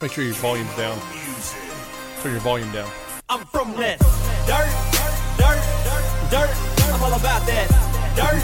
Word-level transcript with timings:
Make 0.00 0.12
sure 0.12 0.22
your 0.22 0.34
volume's 0.34 0.70
down. 0.76 0.96
Turn 2.22 2.30
your 2.30 2.40
volume 2.40 2.70
down. 2.70 2.88
I'm 3.28 3.44
from 3.46 3.74
that 3.82 3.98
dirt, 4.46 4.70
dirt, 5.34 5.58
dirt, 5.82 6.14
dirt. 6.30 6.50
I'm 6.94 7.02
all 7.02 7.18
about 7.18 7.42
that 7.50 7.66
dirt, 8.14 8.38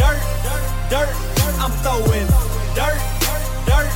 dirt, 0.00 0.16
dirt, 0.48 0.64
dirt. 0.88 1.12
I'm 1.60 1.72
throwing 1.84 2.24
dirt, 2.72 2.96
dirt, 3.28 3.44
dirt. 3.68 3.92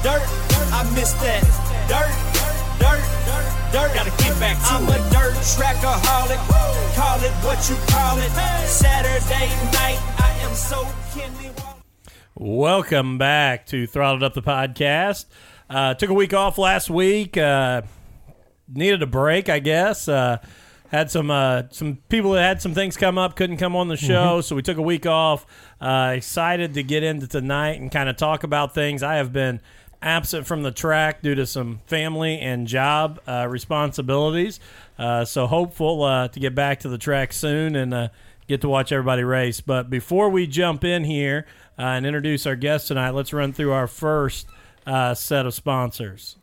Dirt. 0.00 0.24
I 0.72 0.88
miss 0.96 1.12
that 1.20 1.44
dirt, 1.84 2.08
dirt, 2.80 3.04
dirt. 3.68 3.92
Gotta 3.92 4.10
get 4.16 4.32
back 4.40 4.56
to 4.56 4.72
I'm 4.72 4.88
a 4.88 4.96
dirt 5.12 5.36
trackaholic. 5.36 6.40
Call 6.96 7.20
it 7.20 7.32
what 7.44 7.60
you 7.68 7.76
call 7.92 8.16
it. 8.16 8.32
Saturday 8.66 9.52
night, 9.76 10.00
I 10.16 10.32
am 10.48 10.54
so 10.54 10.88
Kenny. 11.12 11.50
Welcome 12.34 13.18
back 13.18 13.66
to 13.66 13.86
Throttled 13.86 14.22
Up 14.22 14.32
the 14.32 14.40
Podcast. 14.40 15.26
Uh, 15.72 15.94
took 15.94 16.10
a 16.10 16.14
week 16.14 16.34
off 16.34 16.58
last 16.58 16.90
week. 16.90 17.38
Uh, 17.38 17.80
needed 18.68 19.02
a 19.02 19.06
break, 19.06 19.48
I 19.48 19.58
guess. 19.58 20.06
Uh, 20.06 20.36
had 20.88 21.10
some 21.10 21.30
uh, 21.30 21.62
some 21.70 21.96
people 22.10 22.32
that 22.32 22.42
had 22.42 22.60
some 22.60 22.74
things 22.74 22.98
come 22.98 23.16
up, 23.16 23.34
couldn't 23.36 23.56
come 23.56 23.74
on 23.74 23.88
the 23.88 23.96
show, 23.96 24.42
so 24.42 24.54
we 24.54 24.60
took 24.60 24.76
a 24.76 24.82
week 24.82 25.06
off. 25.06 25.46
Uh, 25.80 26.12
excited 26.14 26.74
to 26.74 26.82
get 26.82 27.02
into 27.02 27.26
tonight 27.26 27.80
and 27.80 27.90
kind 27.90 28.10
of 28.10 28.18
talk 28.18 28.44
about 28.44 28.74
things. 28.74 29.02
I 29.02 29.14
have 29.14 29.32
been 29.32 29.60
absent 30.02 30.46
from 30.46 30.62
the 30.62 30.70
track 30.70 31.22
due 31.22 31.34
to 31.34 31.46
some 31.46 31.78
family 31.86 32.38
and 32.38 32.66
job 32.66 33.20
uh, 33.26 33.46
responsibilities, 33.48 34.60
uh, 34.98 35.24
so 35.24 35.46
hopeful 35.46 36.02
uh, 36.02 36.28
to 36.28 36.38
get 36.38 36.54
back 36.54 36.80
to 36.80 36.90
the 36.90 36.98
track 36.98 37.32
soon 37.32 37.74
and 37.74 37.94
uh, 37.94 38.08
get 38.46 38.60
to 38.60 38.68
watch 38.68 38.92
everybody 38.92 39.24
race. 39.24 39.62
But 39.62 39.88
before 39.88 40.28
we 40.28 40.46
jump 40.46 40.84
in 40.84 41.04
here 41.04 41.46
uh, 41.78 41.82
and 41.82 42.04
introduce 42.04 42.46
our 42.46 42.56
guest 42.56 42.88
tonight, 42.88 43.10
let's 43.12 43.32
run 43.32 43.54
through 43.54 43.72
our 43.72 43.86
first 43.86 44.46
uh, 44.86 45.14
set 45.14 45.46
of 45.46 45.54
sponsors. 45.54 46.36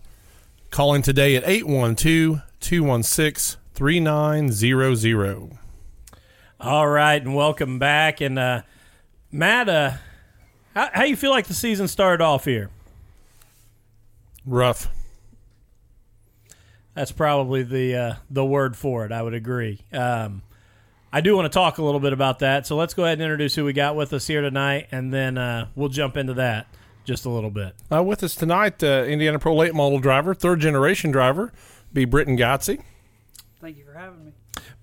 Call 0.70 0.94
in 0.94 1.02
today 1.02 1.34
at 1.36 1.44
812 1.48 2.42
216 2.60 3.60
3900. 3.74 5.58
All 6.60 6.88
right, 6.88 7.22
and 7.22 7.34
welcome 7.34 7.78
back. 7.78 8.20
And 8.20 8.38
uh, 8.38 8.62
Matt, 9.32 9.68
uh, 9.68 9.92
how, 10.74 10.90
how 10.92 11.04
you 11.04 11.16
feel 11.16 11.30
like 11.30 11.46
the 11.46 11.54
season 11.54 11.88
started 11.88 12.22
off 12.22 12.44
here? 12.44 12.70
Rough. 14.44 14.88
That's 16.94 17.12
probably 17.12 17.62
the 17.62 17.94
uh, 17.94 18.14
the 18.28 18.44
word 18.44 18.76
for 18.76 19.06
it. 19.06 19.12
I 19.12 19.22
would 19.22 19.34
agree. 19.34 19.80
Um, 19.92 20.42
I 21.12 21.20
do 21.20 21.36
want 21.36 21.46
to 21.46 21.56
talk 21.56 21.78
a 21.78 21.82
little 21.82 22.00
bit 22.00 22.12
about 22.12 22.40
that, 22.40 22.66
so 22.66 22.76
let's 22.76 22.92
go 22.92 23.04
ahead 23.04 23.14
and 23.14 23.22
introduce 23.22 23.54
who 23.54 23.64
we 23.64 23.72
got 23.72 23.94
with 23.96 24.12
us 24.12 24.26
here 24.26 24.42
tonight, 24.42 24.88
and 24.90 25.14
then 25.14 25.38
uh, 25.38 25.68
we'll 25.76 25.88
jump 25.88 26.16
into 26.16 26.34
that 26.34 26.66
just 27.08 27.24
a 27.24 27.30
little 27.30 27.50
bit. 27.50 27.74
Uh, 27.90 28.02
with 28.02 28.22
us 28.22 28.34
tonight, 28.34 28.84
uh, 28.84 29.02
Indiana 29.04 29.38
Pro 29.38 29.56
late 29.56 29.74
model 29.74 29.98
driver, 29.98 30.34
third 30.34 30.60
generation 30.60 31.10
driver, 31.10 31.50
be 31.90 32.04
Britan 32.04 32.38
Godsey. 32.38 32.82
Thank 33.62 33.78
you 33.78 33.84
for 33.84 33.94
having 33.94 34.26
me. 34.26 34.32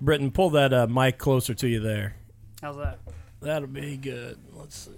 Britan, 0.04 0.34
pull 0.34 0.50
that 0.50 0.74
uh, 0.74 0.88
mic 0.88 1.20
closer 1.20 1.54
to 1.54 1.68
you 1.68 1.80
there. 1.80 2.16
How's 2.64 2.78
that? 2.78 2.98
That'll 3.42 3.68
be 3.68 3.96
good. 3.96 4.40
Let's 4.54 4.76
see. 4.76 4.92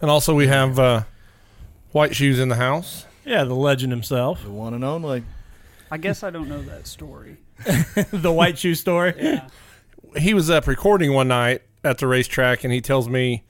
And 0.00 0.08
also 0.12 0.32
we 0.32 0.46
have 0.46 0.78
uh, 0.78 1.02
White 1.90 2.14
Shoes 2.14 2.38
in 2.38 2.48
the 2.48 2.54
house. 2.54 3.04
Yeah, 3.24 3.42
the 3.42 3.54
legend 3.54 3.92
himself, 3.92 4.44
The 4.44 4.50
one 4.50 4.72
and 4.72 4.84
only. 4.84 5.24
I 5.90 5.98
guess 5.98 6.22
I 6.22 6.30
don't 6.30 6.48
know 6.48 6.62
that 6.62 6.86
story. 6.86 7.38
the 8.12 8.32
white 8.32 8.56
shoe 8.56 8.76
story. 8.76 9.12
Yeah. 9.18 9.48
He 10.16 10.34
was 10.34 10.48
up 10.48 10.68
recording 10.68 11.12
one 11.12 11.28
night 11.28 11.62
at 11.82 11.98
the 11.98 12.06
racetrack, 12.06 12.62
and 12.64 12.72
he 12.72 12.80
tells 12.80 13.08
me 13.08 13.42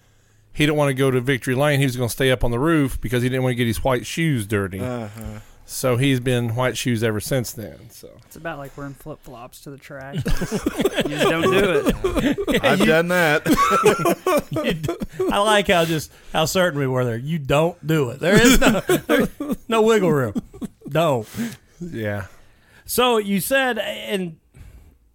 he 0.53 0.65
didn't 0.67 0.77
want 0.79 0.89
to 0.91 0.95
go 0.95 1.11
to 1.11 1.21
Victory 1.21 1.55
Lane. 1.55 1.79
He 1.81 1.87
was 1.87 1.97
going 1.97 2.09
to 2.09 2.13
stay 2.13 2.31
up 2.31 2.43
on 2.45 2.51
the 2.51 2.59
roof 2.59 3.01
because 3.01 3.23
he 3.23 3.29
didn't 3.29 3.43
want 3.43 3.53
to 3.53 3.57
get 3.57 3.67
his 3.67 3.83
white 3.85 4.07
shoes 4.07 4.47
dirty. 4.47 4.81
Uh-huh. 4.81 5.41
So 5.65 5.97
he's 5.97 6.19
been 6.19 6.57
white 6.57 6.77
shoes 6.77 7.05
ever 7.05 7.21
since 7.21 7.53
then. 7.53 7.91
So 7.91 8.11
It's 8.27 8.35
about 8.35 8.59
like 8.59 8.77
wearing 8.77 8.93
flip 8.95 9.21
flops 9.23 9.61
to 9.63 9.71
the 9.71 9.79
track. 9.79 10.17
you 10.17 10.23
just 10.23 11.29
don't 11.29 11.43
do 11.43 11.85
it. 11.87 12.65
I've 12.65 12.81
done 12.85 13.07
that. 13.09 13.47
You 14.51 14.73
d- 14.75 14.97
I 15.31 15.39
like 15.39 15.69
how 15.69 15.85
just 15.85 16.11
how 16.33 16.47
certain 16.47 16.81
we 16.81 16.89
were 16.89 17.05
there. 17.05 17.17
You 17.17 17.39
don't 17.39 17.87
do 17.87 18.11
it. 18.11 18.19
There 18.19 18.35
is 18.35 18.59
no 18.61 18.81
there- 18.81 19.29
no 19.69 19.83
wiggle 19.83 20.11
room. 20.13 20.35
Don't. 20.89 21.29
yeah, 21.81 22.27
So 22.85 23.19
you 23.19 23.39
said, 23.41 23.79
and 23.79 24.39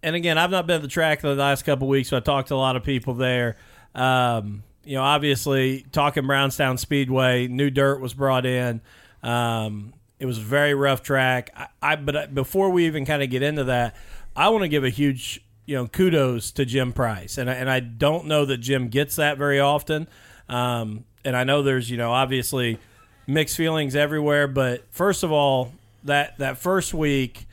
and 0.02 0.16
again, 0.16 0.38
I've 0.38 0.50
not 0.50 0.66
been 0.66 0.76
at 0.76 0.82
the 0.82 0.88
track 0.88 1.20
the 1.20 1.34
last 1.34 1.64
couple 1.64 1.86
weeks, 1.86 2.08
so 2.08 2.16
I 2.16 2.20
talked 2.20 2.48
to 2.48 2.54
a 2.54 2.56
lot 2.56 2.76
of 2.76 2.82
people 2.82 3.12
there. 3.12 3.56
Um, 3.94 4.62
you 4.86 4.94
know, 4.94 5.02
obviously, 5.02 5.84
talking 5.92 6.26
Brownstown 6.26 6.78
Speedway, 6.78 7.48
new 7.48 7.70
dirt 7.70 8.00
was 8.00 8.14
brought 8.14 8.46
in. 8.46 8.80
Um, 9.22 9.92
it 10.18 10.26
was 10.26 10.38
a 10.38 10.42
very 10.42 10.74
rough 10.74 11.02
track. 11.02 11.50
I, 11.54 11.66
I 11.82 11.96
but 11.96 12.34
before 12.34 12.70
we 12.70 12.86
even 12.86 13.04
kind 13.04 13.22
of 13.22 13.28
get 13.28 13.42
into 13.42 13.64
that, 13.64 13.96
I 14.34 14.48
want 14.48 14.62
to 14.62 14.68
give 14.68 14.84
a 14.84 14.90
huge 14.90 15.42
you 15.66 15.74
know 15.74 15.86
kudos 15.88 16.52
to 16.52 16.64
Jim 16.64 16.92
Price, 16.92 17.36
and 17.36 17.50
I, 17.50 17.54
and 17.54 17.68
I 17.68 17.80
don't 17.80 18.26
know 18.26 18.44
that 18.44 18.58
Jim 18.58 18.88
gets 18.88 19.16
that 19.16 19.36
very 19.36 19.60
often. 19.60 20.08
Um, 20.48 21.04
and 21.24 21.36
I 21.36 21.44
know 21.44 21.62
there's 21.62 21.90
you 21.90 21.96
know 21.96 22.12
obviously 22.12 22.78
mixed 23.26 23.56
feelings 23.56 23.96
everywhere, 23.96 24.46
but 24.46 24.84
first 24.90 25.24
of 25.24 25.32
all, 25.32 25.72
that 26.04 26.38
that 26.38 26.58
first 26.58 26.94
week, 26.94 27.46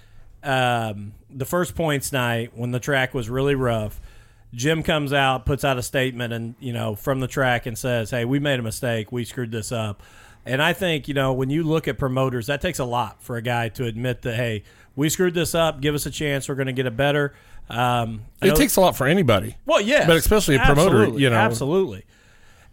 um, 0.44 1.14
the 1.30 1.46
first 1.46 1.76
points 1.76 2.12
night 2.12 2.56
when 2.56 2.72
the 2.72 2.80
track 2.80 3.14
was 3.14 3.30
really 3.30 3.56
rough, 3.56 4.00
Jim 4.54 4.84
comes 4.84 5.12
out, 5.14 5.46
puts 5.46 5.64
out 5.66 5.78
a 5.78 5.84
statement, 5.84 6.32
and 6.34 6.56
you 6.60 6.74
know 6.74 6.96
from 6.96 7.20
the 7.20 7.28
track 7.28 7.66
and 7.66 7.78
says, 7.78 8.12
"Hey, 8.12 8.26
we 8.26 8.40
made 8.40 8.60
a 8.60 8.64
mistake. 8.64 9.12
We 9.12 9.26
screwed 9.26 9.52
this 9.52 9.72
up." 9.72 10.02
And 10.46 10.62
I 10.62 10.74
think 10.74 11.08
you 11.08 11.14
know 11.14 11.34
when 11.34 11.50
you 11.50 11.64
look 11.64 11.88
at 11.88 11.98
promoters, 11.98 12.48
that 12.48 12.62
takes 12.62 12.80
a 12.80 12.86
lot 12.86 13.22
for 13.24 13.38
a 13.38 13.42
guy 13.42 13.70
to 13.70 13.86
admit 13.86 14.22
that, 14.24 14.36
"Hey, 14.36 14.64
we 14.96 15.10
screwed 15.10 15.34
this 15.34 15.56
up. 15.56 15.82
Give 15.82 15.96
us 15.96 16.06
a 16.06 16.12
chance. 16.12 16.48
We're 16.50 16.56
going 16.56 16.68
to 16.68 16.74
get 16.74 16.86
it 16.86 16.96
better." 16.98 17.34
Um, 17.70 18.24
it 18.42 18.48
know- 18.50 18.56
takes 18.56 18.76
a 18.76 18.82
lot 18.82 18.96
for 18.98 19.08
anybody. 19.08 19.56
well, 19.66 19.80
yeah, 19.82 20.06
But 20.06 20.18
especially 20.18 20.56
a 20.56 20.60
promoter, 20.60 20.98
Absolutely, 20.98 21.22
you 21.24 21.30
know. 21.30 21.38
absolutely. 21.38 22.06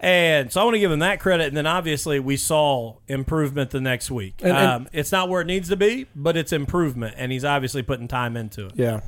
And 0.00 0.50
so 0.50 0.60
I 0.60 0.64
want 0.64 0.74
to 0.74 0.80
give 0.80 0.90
him 0.90 0.98
that 1.00 1.20
credit. 1.20 1.46
And 1.48 1.56
then 1.56 1.66
obviously 1.66 2.18
we 2.18 2.36
saw 2.36 2.96
improvement 3.06 3.70
the 3.70 3.80
next 3.80 4.10
week. 4.10 4.40
And- 4.42 4.56
and- 4.56 4.66
um, 4.66 4.88
it's 4.92 5.12
not 5.12 5.28
where 5.28 5.42
it 5.42 5.46
needs 5.46 5.68
to 5.68 5.76
be, 5.76 6.06
but 6.16 6.36
it's 6.36 6.52
improvement, 6.52 7.14
and 7.18 7.30
he's 7.30 7.44
obviously 7.44 7.82
putting 7.82 8.08
time 8.08 8.36
into 8.36 8.66
it. 8.66 8.72
Yeah, 8.74 9.00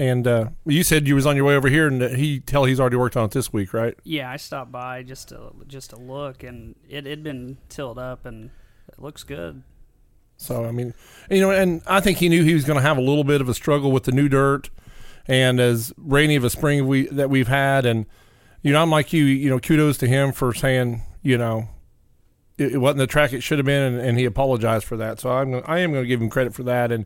and 0.00 0.26
uh, 0.26 0.48
you 0.64 0.82
said 0.82 1.06
you 1.06 1.14
was 1.14 1.26
on 1.26 1.36
your 1.36 1.44
way 1.44 1.54
over 1.54 1.68
here, 1.68 1.86
and 1.86 2.00
he 2.16 2.40
tell 2.40 2.64
he's 2.64 2.80
already 2.80 2.96
worked 2.96 3.18
on 3.18 3.26
it 3.26 3.32
this 3.32 3.52
week, 3.52 3.74
right? 3.74 3.94
Yeah, 4.02 4.30
I 4.30 4.38
stopped 4.38 4.72
by 4.72 5.02
just 5.02 5.28
to 5.28 5.52
just 5.66 5.90
to 5.90 5.96
look, 5.96 6.42
and 6.42 6.74
it 6.88 7.04
had 7.04 7.22
been 7.22 7.58
tilled 7.68 7.98
up, 7.98 8.24
and 8.24 8.50
it 8.88 8.98
looks 8.98 9.24
good. 9.24 9.62
So 10.38 10.64
I 10.64 10.70
mean, 10.70 10.94
you 11.30 11.42
know, 11.42 11.50
and 11.50 11.82
I 11.86 12.00
think 12.00 12.16
he 12.16 12.30
knew 12.30 12.42
he 12.42 12.54
was 12.54 12.64
going 12.64 12.78
to 12.78 12.82
have 12.82 12.96
a 12.96 13.02
little 13.02 13.24
bit 13.24 13.42
of 13.42 13.48
a 13.50 13.52
struggle 13.52 13.92
with 13.92 14.04
the 14.04 14.12
new 14.12 14.26
dirt, 14.26 14.70
and 15.28 15.60
as 15.60 15.92
rainy 15.98 16.34
of 16.34 16.44
a 16.44 16.50
spring 16.50 16.86
we 16.86 17.06
that 17.08 17.28
we've 17.28 17.48
had, 17.48 17.84
and 17.84 18.06
you 18.62 18.72
know, 18.72 18.80
I'm 18.80 18.90
like 18.90 19.12
you, 19.12 19.24
you 19.24 19.50
know, 19.50 19.58
kudos 19.58 19.98
to 19.98 20.08
him 20.08 20.32
for 20.32 20.54
saying, 20.54 21.02
you 21.22 21.36
know, 21.36 21.68
it, 22.56 22.72
it 22.72 22.78
wasn't 22.78 23.00
the 23.00 23.06
track 23.06 23.34
it 23.34 23.42
should 23.42 23.58
have 23.58 23.66
been, 23.66 23.92
and, 23.92 24.00
and 24.00 24.18
he 24.18 24.24
apologized 24.24 24.86
for 24.86 24.96
that. 24.96 25.20
So 25.20 25.30
I'm 25.30 25.56
I 25.66 25.80
am 25.80 25.92
going 25.92 26.04
to 26.04 26.08
give 26.08 26.22
him 26.22 26.30
credit 26.30 26.54
for 26.54 26.62
that, 26.62 26.90
and 26.90 27.04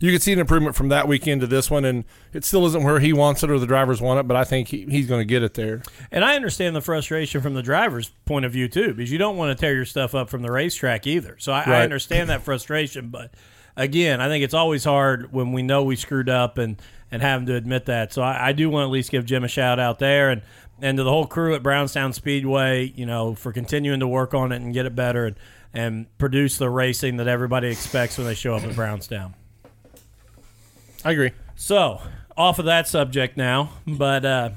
you 0.00 0.12
can 0.12 0.20
see 0.20 0.32
an 0.32 0.38
improvement 0.38 0.76
from 0.76 0.88
that 0.88 1.08
weekend 1.08 1.40
to 1.40 1.46
this 1.46 1.70
one, 1.70 1.84
and 1.84 2.04
it 2.32 2.44
still 2.44 2.66
isn't 2.66 2.82
where 2.82 3.00
he 3.00 3.12
wants 3.12 3.42
it 3.42 3.50
or 3.50 3.58
the 3.58 3.66
drivers 3.66 4.00
want 4.00 4.20
it, 4.20 4.28
but 4.28 4.36
I 4.36 4.44
think 4.44 4.68
he, 4.68 4.86
he's 4.88 5.06
going 5.06 5.20
to 5.20 5.24
get 5.24 5.42
it 5.42 5.54
there. 5.54 5.82
And 6.10 6.24
I 6.24 6.36
understand 6.36 6.76
the 6.76 6.80
frustration 6.80 7.40
from 7.40 7.54
the 7.54 7.62
driver's 7.62 8.10
point 8.24 8.44
of 8.44 8.52
view 8.52 8.68
too, 8.68 8.94
because 8.94 9.10
you 9.10 9.18
don't 9.18 9.36
want 9.36 9.56
to 9.56 9.60
tear 9.60 9.74
your 9.74 9.84
stuff 9.84 10.14
up 10.14 10.28
from 10.28 10.42
the 10.42 10.52
racetrack 10.52 11.06
either. 11.06 11.36
So 11.38 11.52
I, 11.52 11.62
I 11.62 11.82
understand 11.82 12.30
that 12.30 12.42
frustration, 12.42 13.08
but 13.08 13.32
again, 13.76 14.20
I 14.20 14.28
think 14.28 14.44
it's 14.44 14.54
always 14.54 14.84
hard 14.84 15.32
when 15.32 15.52
we 15.52 15.62
know 15.62 15.82
we 15.84 15.96
screwed 15.96 16.28
up 16.28 16.58
and 16.58 16.80
and 17.10 17.22
having 17.22 17.46
to 17.46 17.54
admit 17.54 17.86
that. 17.86 18.12
So 18.12 18.22
I, 18.22 18.48
I 18.48 18.52
do 18.52 18.68
want 18.68 18.82
to 18.82 18.86
at 18.86 18.92
least 18.92 19.12
give 19.12 19.24
Jim 19.24 19.44
a 19.44 19.48
shout 19.48 19.78
out 19.78 19.98
there 19.98 20.30
and 20.30 20.42
and 20.80 20.98
to 20.98 21.04
the 21.04 21.10
whole 21.10 21.26
crew 21.26 21.54
at 21.54 21.62
Brownstown 21.62 22.12
Speedway, 22.12 22.92
you 22.94 23.06
know, 23.06 23.34
for 23.34 23.52
continuing 23.52 24.00
to 24.00 24.08
work 24.08 24.34
on 24.34 24.52
it 24.52 24.56
and 24.56 24.74
get 24.74 24.86
it 24.86 24.94
better 24.94 25.26
and 25.26 25.36
and 25.72 26.18
produce 26.18 26.58
the 26.58 26.70
racing 26.70 27.18
that 27.18 27.28
everybody 27.28 27.68
expects 27.68 28.16
when 28.18 28.26
they 28.26 28.34
show 28.34 28.54
up 28.54 28.62
at 28.62 28.74
Brownstown. 28.74 29.34
I 31.06 31.12
agree. 31.12 31.30
So, 31.54 32.00
off 32.36 32.58
of 32.58 32.64
that 32.64 32.88
subject 32.88 33.36
now, 33.36 33.70
but 33.86 34.24
uh, 34.24 34.50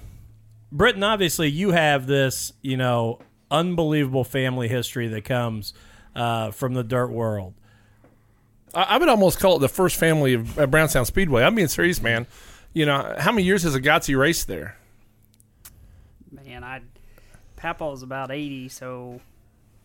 Britan, 0.74 1.06
obviously, 1.06 1.48
you 1.48 1.70
have 1.70 2.08
this, 2.08 2.54
you 2.64 2.76
know, 2.76 3.20
unbelievable 3.52 4.24
family 4.24 4.68
history 4.68 5.08
that 5.10 5.26
comes 5.26 5.76
uh, 6.16 6.50
from 6.50 6.74
the 6.74 6.84
dirt 6.84 7.12
world. 7.12 7.54
I, 8.74 8.82
I 8.82 8.98
would 8.98 9.10
almost 9.10 9.40
call 9.40 9.58
it 9.58 9.60
the 9.60 9.70
first 9.70 9.98
family 9.98 10.34
of 10.34 10.58
uh, 10.58 10.66
Brownstown 10.66 11.06
Speedway. 11.06 11.44
I'm 11.44 11.54
being 11.54 11.68
serious, 11.68 12.02
man. 12.02 12.26
You 12.74 12.88
know, 12.88 13.16
how 13.20 13.32
many 13.32 13.44
years 13.44 13.62
has 13.62 13.76
a 13.76 13.80
Godsey 13.82 14.18
raced 14.18 14.48
there? 14.48 14.76
Man, 16.32 16.64
I 16.64 16.82
Papaw's 17.58 18.02
about 18.02 18.32
eighty, 18.32 18.70
so 18.70 19.22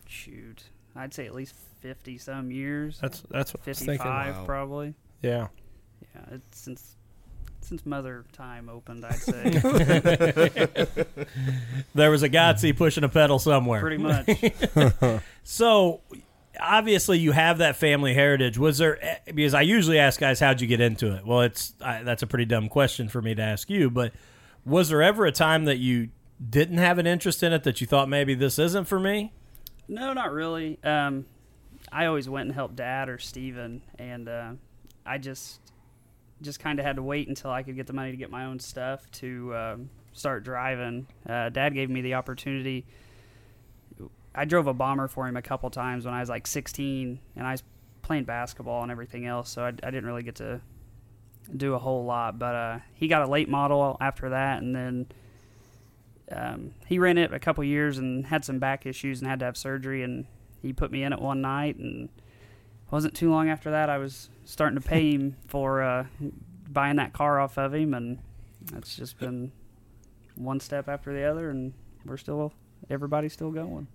shoot, 0.07 0.63
I'd 0.95 1.13
say 1.13 1.27
at 1.27 1.35
least 1.35 1.53
fifty 1.81 2.17
some 2.17 2.49
years. 2.49 2.97
That's 2.99 3.21
that's 3.29 3.53
what 3.53 3.61
I 3.67 3.69
was 3.69 3.77
thinking. 3.77 4.45
probably. 4.45 4.95
Yeah. 5.21 5.49
Yeah, 6.15 6.35
it's 6.35 6.59
since 6.59 6.95
since 7.61 7.85
Mother 7.85 8.25
Time 8.31 8.69
opened, 8.69 9.03
I'd 9.05 9.15
say 9.15 9.49
There 11.95 12.11
was 12.11 12.23
a 12.23 12.29
Godsey 12.29 12.75
pushing 12.75 13.03
a 13.03 13.09
pedal 13.09 13.39
somewhere. 13.39 13.81
pretty 13.81 13.97
much. 13.97 15.21
So, 15.47 16.01
obviously, 16.59 17.19
you 17.19 17.31
have 17.31 17.59
that 17.59 17.75
family 17.75 18.13
heritage. 18.15 18.57
Was 18.57 18.79
there, 18.79 19.03
eh, 19.03 19.17
because 19.33 19.53
I 19.53 19.61
usually 19.61 19.99
ask 19.99 20.19
guys, 20.19 20.39
how'd 20.39 20.59
you 20.59 20.65
get 20.67 20.81
into 20.81 21.15
it? 21.15 21.23
Well, 21.25 21.41
it's 21.41 21.73
I, 21.81 22.01
that's 22.03 22.23
a 22.23 22.27
pretty 22.27 22.45
dumb 22.45 22.67
question 22.69 23.09
for 23.09 23.21
me 23.21 23.35
to 23.35 23.41
ask 23.43 23.69
you, 23.69 23.89
but 23.91 24.11
was 24.65 24.89
there 24.89 25.03
ever 25.03 25.25
a 25.27 25.31
time 25.31 25.65
that 25.65 25.77
you 25.77 26.09
didn't 26.49 26.77
have 26.79 26.97
an 26.97 27.05
interest 27.07 27.43
in 27.43 27.53
it 27.53 27.63
that 27.63 27.79
you 27.79 27.85
thought 27.87 28.09
maybe 28.09 28.33
this 28.33 28.57
isn't 28.57 28.85
for 28.85 28.99
me? 28.99 29.33
No, 29.87 30.13
not 30.13 30.31
really. 30.31 30.79
Um, 30.83 31.25
I 31.91 32.07
always 32.07 32.27
went 32.27 32.47
and 32.47 32.55
helped 32.55 32.75
Dad 32.75 33.07
or 33.07 33.19
Steven, 33.19 33.81
and 33.99 34.27
uh, 34.27 34.51
I 35.05 35.19
just 35.19 35.59
just 36.41 36.59
kind 36.59 36.79
of 36.79 36.85
had 36.85 36.97
to 36.97 37.03
wait 37.03 37.27
until 37.27 37.51
I 37.51 37.63
could 37.63 37.75
get 37.75 37.87
the 37.87 37.93
money 37.93 38.11
to 38.11 38.17
get 38.17 38.29
my 38.29 38.45
own 38.45 38.59
stuff 38.59 39.09
to 39.11 39.55
um, 39.55 39.89
start 40.13 40.43
driving. 40.43 41.07
Uh, 41.27 41.49
Dad 41.49 41.73
gave 41.73 41.89
me 41.89 42.01
the 42.01 42.15
opportunity. 42.15 42.85
I 44.33 44.45
drove 44.45 44.67
a 44.67 44.73
bomber 44.73 45.07
for 45.07 45.27
him 45.27 45.37
a 45.37 45.41
couple 45.41 45.69
times 45.69 46.05
when 46.05 46.13
I 46.13 46.19
was 46.19 46.29
like 46.29 46.45
16, 46.45 47.19
and 47.35 47.47
I 47.47 47.51
was 47.51 47.63
playing 48.01 48.25
basketball 48.25 48.83
and 48.83 48.91
everything 48.91 49.25
else, 49.25 49.49
so 49.49 49.63
I, 49.63 49.67
I 49.67 49.71
didn't 49.71 50.05
really 50.05 50.23
get 50.23 50.35
to 50.35 50.61
do 51.55 51.73
a 51.73 51.79
whole 51.79 52.03
lot. 52.03 52.37
But 52.37 52.55
uh, 52.55 52.79
he 52.93 53.07
got 53.07 53.21
a 53.21 53.27
late 53.27 53.47
model 53.47 53.97
after 54.01 54.29
that, 54.29 54.61
and 54.61 54.75
then 54.75 55.07
um, 56.31 56.73
he 56.87 56.99
ran 56.99 57.17
it 57.17 57.33
a 57.33 57.39
couple 57.39 57.63
years 57.63 57.97
and 57.97 58.25
had 58.25 58.43
some 58.43 58.59
back 58.59 58.85
issues 58.85 59.21
and 59.21 59.29
had 59.29 59.39
to 59.39 59.45
have 59.45 59.57
surgery 59.57 60.03
and 60.03 60.25
he 60.61 60.73
put 60.73 60.91
me 60.91 61.03
in 61.03 61.13
it 61.13 61.21
one 61.21 61.41
night 61.41 61.77
and 61.77 62.09
wasn't 62.95 63.13
too 63.13 63.29
long 63.29 63.49
after 63.49 63.71
that 63.71 63.89
I 63.89 63.97
was 63.97 64.29
starting 64.45 64.79
to 64.79 64.87
pay 64.87 65.11
him 65.11 65.35
for 65.47 65.83
uh, 65.83 66.05
buying 66.69 66.95
that 66.95 67.11
car 67.11 67.41
off 67.41 67.57
of 67.57 67.73
him 67.73 67.93
and 67.93 68.19
it's 68.73 68.95
just 68.95 69.19
been 69.19 69.51
one 70.35 70.61
step 70.61 70.87
after 70.87 71.13
the 71.13 71.23
other 71.23 71.49
and 71.49 71.73
we're 72.05 72.15
still 72.15 72.53
everybody's 72.89 73.33
still 73.33 73.51
going. 73.51 73.87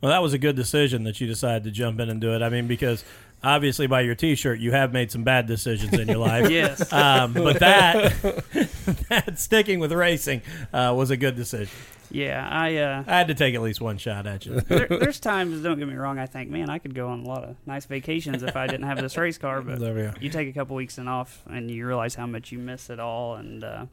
Well, 0.00 0.10
that 0.10 0.22
was 0.22 0.32
a 0.32 0.38
good 0.38 0.56
decision 0.56 1.04
that 1.04 1.20
you 1.20 1.26
decided 1.26 1.64
to 1.64 1.70
jump 1.70 2.00
in 2.00 2.08
and 2.08 2.22
do 2.22 2.34
it. 2.34 2.40
I 2.40 2.48
mean, 2.48 2.66
because 2.66 3.04
obviously 3.44 3.86
by 3.86 4.00
your 4.00 4.14
T-shirt, 4.14 4.58
you 4.58 4.72
have 4.72 4.92
made 4.92 5.10
some 5.10 5.22
bad 5.22 5.46
decisions 5.46 5.92
in 5.92 6.08
your 6.08 6.18
life. 6.32 6.50
Yes. 6.50 6.92
Um, 6.92 7.32
but 7.32 7.60
that, 7.60 8.12
that 9.08 9.38
sticking 9.38 9.78
with 9.78 9.92
racing 9.92 10.42
uh, 10.72 10.92
was 10.96 11.10
a 11.10 11.16
good 11.16 11.36
decision. 11.36 11.72
yeah, 12.10 12.46
I 12.50 12.76
uh, 12.76 13.04
I 13.06 13.18
had 13.18 13.28
to 13.28 13.34
take 13.34 13.54
at 13.54 13.62
least 13.62 13.80
one 13.80 13.98
shot 13.98 14.26
at 14.26 14.46
you. 14.46 14.60
there, 14.60 14.86
there's 14.88 15.18
times 15.20 15.62
don't 15.62 15.78
get 15.78 15.88
me 15.88 15.94
wrong 15.94 16.18
I 16.18 16.26
think 16.26 16.50
man 16.50 16.70
I 16.70 16.78
could 16.78 16.94
go 16.94 17.08
on 17.08 17.20
a 17.20 17.28
lot 17.28 17.44
of 17.44 17.56
nice 17.66 17.86
vacations 17.86 18.42
if 18.42 18.56
I 18.56 18.66
didn't 18.66 18.86
have 18.86 19.00
this 19.00 19.16
race 19.16 19.38
car 19.38 19.62
but 19.62 19.80
you 20.22 20.28
take 20.30 20.48
a 20.48 20.52
couple 20.52 20.76
weeks 20.76 20.98
and 20.98 21.08
off 21.08 21.42
and 21.48 21.70
you 21.70 21.86
realize 21.86 22.14
how 22.14 22.26
much 22.26 22.52
you 22.52 22.58
miss 22.58 22.90
it 22.90 23.00
all 23.00 23.36
and 23.36 23.64
uh, 23.64 23.86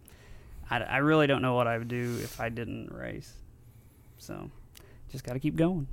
I, 0.70 0.80
I 0.82 0.98
really 0.98 1.26
don't 1.26 1.42
know 1.42 1.56
what 1.56 1.68
I 1.68 1.78
would 1.78 1.88
do 1.88 2.18
if 2.22 2.40
I 2.40 2.50
didn't 2.50 2.92
race 2.92 3.34
so 4.18 4.52
just 5.10 5.24
got 5.24 5.34
to 5.34 5.40
keep 5.40 5.56
going 5.56 5.88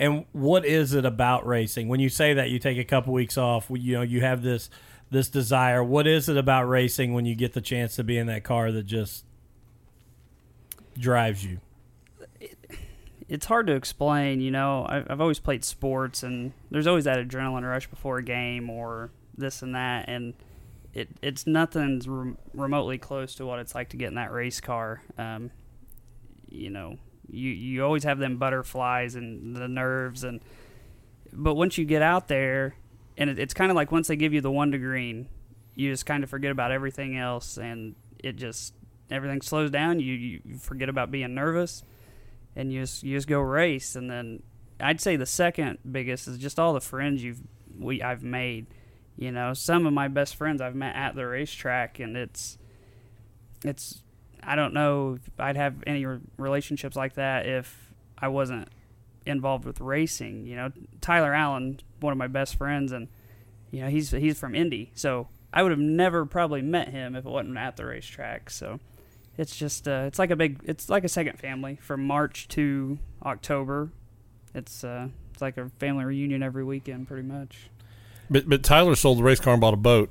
And 0.00 0.24
what 0.32 0.64
is 0.64 0.94
it 0.94 1.04
about 1.04 1.46
racing? 1.46 1.88
When 1.88 2.00
you 2.00 2.08
say 2.08 2.32
that 2.32 2.48
you 2.48 2.58
take 2.58 2.78
a 2.78 2.84
couple 2.84 3.12
weeks 3.12 3.36
off, 3.36 3.66
you 3.70 3.94
know 3.94 4.02
you 4.02 4.22
have 4.22 4.42
this 4.42 4.70
this 5.10 5.28
desire. 5.28 5.84
What 5.84 6.06
is 6.06 6.28
it 6.28 6.38
about 6.38 6.64
racing 6.64 7.12
when 7.12 7.26
you 7.26 7.34
get 7.34 7.52
the 7.52 7.60
chance 7.60 7.96
to 7.96 8.02
be 8.02 8.16
in 8.16 8.26
that 8.26 8.42
car 8.42 8.72
that 8.72 8.84
just 8.84 9.26
drives 10.98 11.44
you? 11.44 11.60
it's 13.28 13.46
hard 13.46 13.68
to 13.68 13.74
explain 13.74 14.40
you 14.40 14.50
know 14.50 14.84
I've, 14.88 15.20
always 15.20 15.38
played 15.38 15.64
sports 15.64 16.24
and 16.24 16.52
there's 16.70 16.88
always 16.88 17.04
that 17.04 17.16
adrenaline 17.18 17.62
rush 17.62 17.86
before 17.86 18.18
a 18.18 18.24
game 18.24 18.68
or 18.68 19.12
this 19.38 19.62
and 19.62 19.74
that 19.76 20.08
and 20.08 20.34
it, 20.92 21.08
it's 21.22 21.46
nothing's 21.46 22.08
rem- 22.08 22.36
remotely 22.52 22.98
close 22.98 23.36
to 23.36 23.46
what 23.46 23.60
it's 23.60 23.72
like 23.72 23.90
to 23.90 23.96
get 23.96 24.08
in 24.08 24.16
that 24.16 24.32
race 24.32 24.60
car 24.60 25.02
um, 25.16 25.52
you 26.48 26.70
know 26.70 26.98
you 27.32 27.50
you 27.50 27.84
always 27.84 28.04
have 28.04 28.18
them 28.18 28.36
butterflies 28.36 29.14
and 29.14 29.56
the 29.56 29.68
nerves 29.68 30.24
and 30.24 30.40
but 31.32 31.54
once 31.54 31.78
you 31.78 31.84
get 31.84 32.02
out 32.02 32.28
there 32.28 32.74
and 33.16 33.30
it, 33.30 33.38
it's 33.38 33.54
kind 33.54 33.70
of 33.70 33.76
like 33.76 33.92
once 33.92 34.08
they 34.08 34.16
give 34.16 34.32
you 34.32 34.40
the 34.40 34.50
one 34.50 34.70
to 34.72 34.78
green 34.78 35.28
you 35.74 35.90
just 35.90 36.06
kind 36.06 36.24
of 36.24 36.30
forget 36.30 36.50
about 36.50 36.72
everything 36.72 37.16
else 37.16 37.56
and 37.56 37.94
it 38.18 38.36
just 38.36 38.74
everything 39.10 39.40
slows 39.40 39.70
down 39.70 40.00
you, 40.00 40.14
you 40.14 40.58
forget 40.58 40.88
about 40.88 41.10
being 41.10 41.34
nervous 41.34 41.84
and 42.56 42.72
you 42.72 42.80
just 42.80 43.02
you 43.02 43.16
just 43.16 43.28
go 43.28 43.40
race. 43.40 43.96
And 43.96 44.10
then 44.10 44.42
I'd 44.78 45.00
say 45.00 45.16
the 45.16 45.26
second 45.26 45.78
biggest 45.90 46.28
is 46.28 46.38
just 46.38 46.58
all 46.58 46.72
the 46.72 46.80
friends 46.80 47.22
you've 47.22 47.40
we 47.78 48.02
I've 48.02 48.22
made 48.22 48.66
you 49.16 49.32
know 49.32 49.54
some 49.54 49.86
of 49.86 49.92
my 49.92 50.08
best 50.08 50.36
friends 50.36 50.60
I've 50.60 50.74
met 50.74 50.96
at 50.96 51.14
the 51.14 51.26
racetrack 51.26 51.98
and 51.98 52.16
it's 52.16 52.58
it's 53.64 54.02
I 54.42 54.56
don't 54.56 54.74
know 54.74 55.18
if 55.20 55.40
I'd 55.40 55.56
have 55.56 55.82
any 55.86 56.04
re- 56.04 56.20
relationships 56.36 56.96
like 56.96 57.14
that 57.14 57.46
if 57.46 57.92
I 58.18 58.28
wasn't 58.28 58.68
involved 59.26 59.64
with 59.64 59.80
racing. 59.80 60.46
You 60.46 60.56
know, 60.56 60.72
Tyler 61.00 61.34
Allen, 61.34 61.80
one 62.00 62.12
of 62.12 62.18
my 62.18 62.26
best 62.26 62.56
friends, 62.56 62.92
and 62.92 63.08
you 63.70 63.82
know 63.82 63.88
he's 63.88 64.10
he's 64.10 64.38
from 64.38 64.54
Indy, 64.54 64.92
so 64.94 65.28
I 65.52 65.62
would 65.62 65.70
have 65.70 65.80
never 65.80 66.26
probably 66.26 66.62
met 66.62 66.88
him 66.88 67.14
if 67.16 67.24
it 67.24 67.30
wasn't 67.30 67.56
at 67.56 67.76
the 67.76 67.86
racetrack. 67.86 68.50
So 68.50 68.80
it's 69.36 69.56
just 69.56 69.88
uh, 69.88 70.04
it's 70.06 70.18
like 70.18 70.30
a 70.30 70.36
big 70.36 70.60
it's 70.64 70.88
like 70.88 71.04
a 71.04 71.08
second 71.08 71.38
family 71.38 71.78
from 71.80 72.06
March 72.06 72.48
to 72.48 72.98
October. 73.24 73.90
It's 74.54 74.84
uh, 74.84 75.08
it's 75.32 75.42
like 75.42 75.56
a 75.56 75.70
family 75.78 76.04
reunion 76.04 76.42
every 76.42 76.64
weekend, 76.64 77.08
pretty 77.08 77.26
much. 77.26 77.70
But 78.28 78.48
but 78.48 78.62
Tyler 78.62 78.94
sold 78.94 79.18
the 79.18 79.22
race 79.22 79.40
car 79.40 79.54
and 79.54 79.60
bought 79.60 79.74
a 79.74 79.78
boat, 79.78 80.10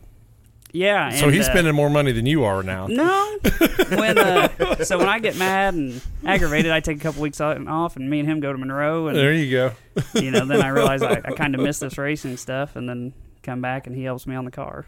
Yeah, 0.71 1.09
so 1.11 1.25
and, 1.25 1.35
he's 1.35 1.47
uh, 1.47 1.51
spending 1.51 1.73
more 1.73 1.89
money 1.89 2.11
than 2.11 2.25
you 2.25 2.43
are 2.43 2.61
now. 2.61 2.87
No. 2.87 3.37
when 3.89 4.17
uh, 4.17 4.83
so 4.83 4.97
when 4.97 5.09
I 5.09 5.19
get 5.19 5.35
mad 5.35 5.73
and 5.73 6.01
aggravated, 6.25 6.71
I 6.71 6.79
take 6.79 6.97
a 6.97 6.99
couple 6.99 7.21
weeks 7.21 7.41
off, 7.41 7.95
and 7.95 8.09
me 8.09 8.19
and 8.19 8.29
him 8.29 8.39
go 8.39 8.51
to 8.51 8.57
Monroe, 8.57 9.07
and 9.07 9.17
There 9.17 9.33
you 9.33 9.51
go. 9.51 9.71
you 10.13 10.31
know, 10.31 10.45
then 10.45 10.61
I 10.61 10.67
realize 10.67 11.01
I, 11.01 11.21
I 11.23 11.31
kind 11.31 11.55
of 11.55 11.61
miss 11.61 11.79
this 11.79 11.97
racing 11.97 12.37
stuff, 12.37 12.75
and 12.75 12.87
then 12.87 13.13
come 13.41 13.61
back 13.61 13.87
and 13.87 13.95
he 13.95 14.03
helps 14.03 14.27
me 14.27 14.35
on 14.35 14.45
the 14.45 14.51
car. 14.51 14.85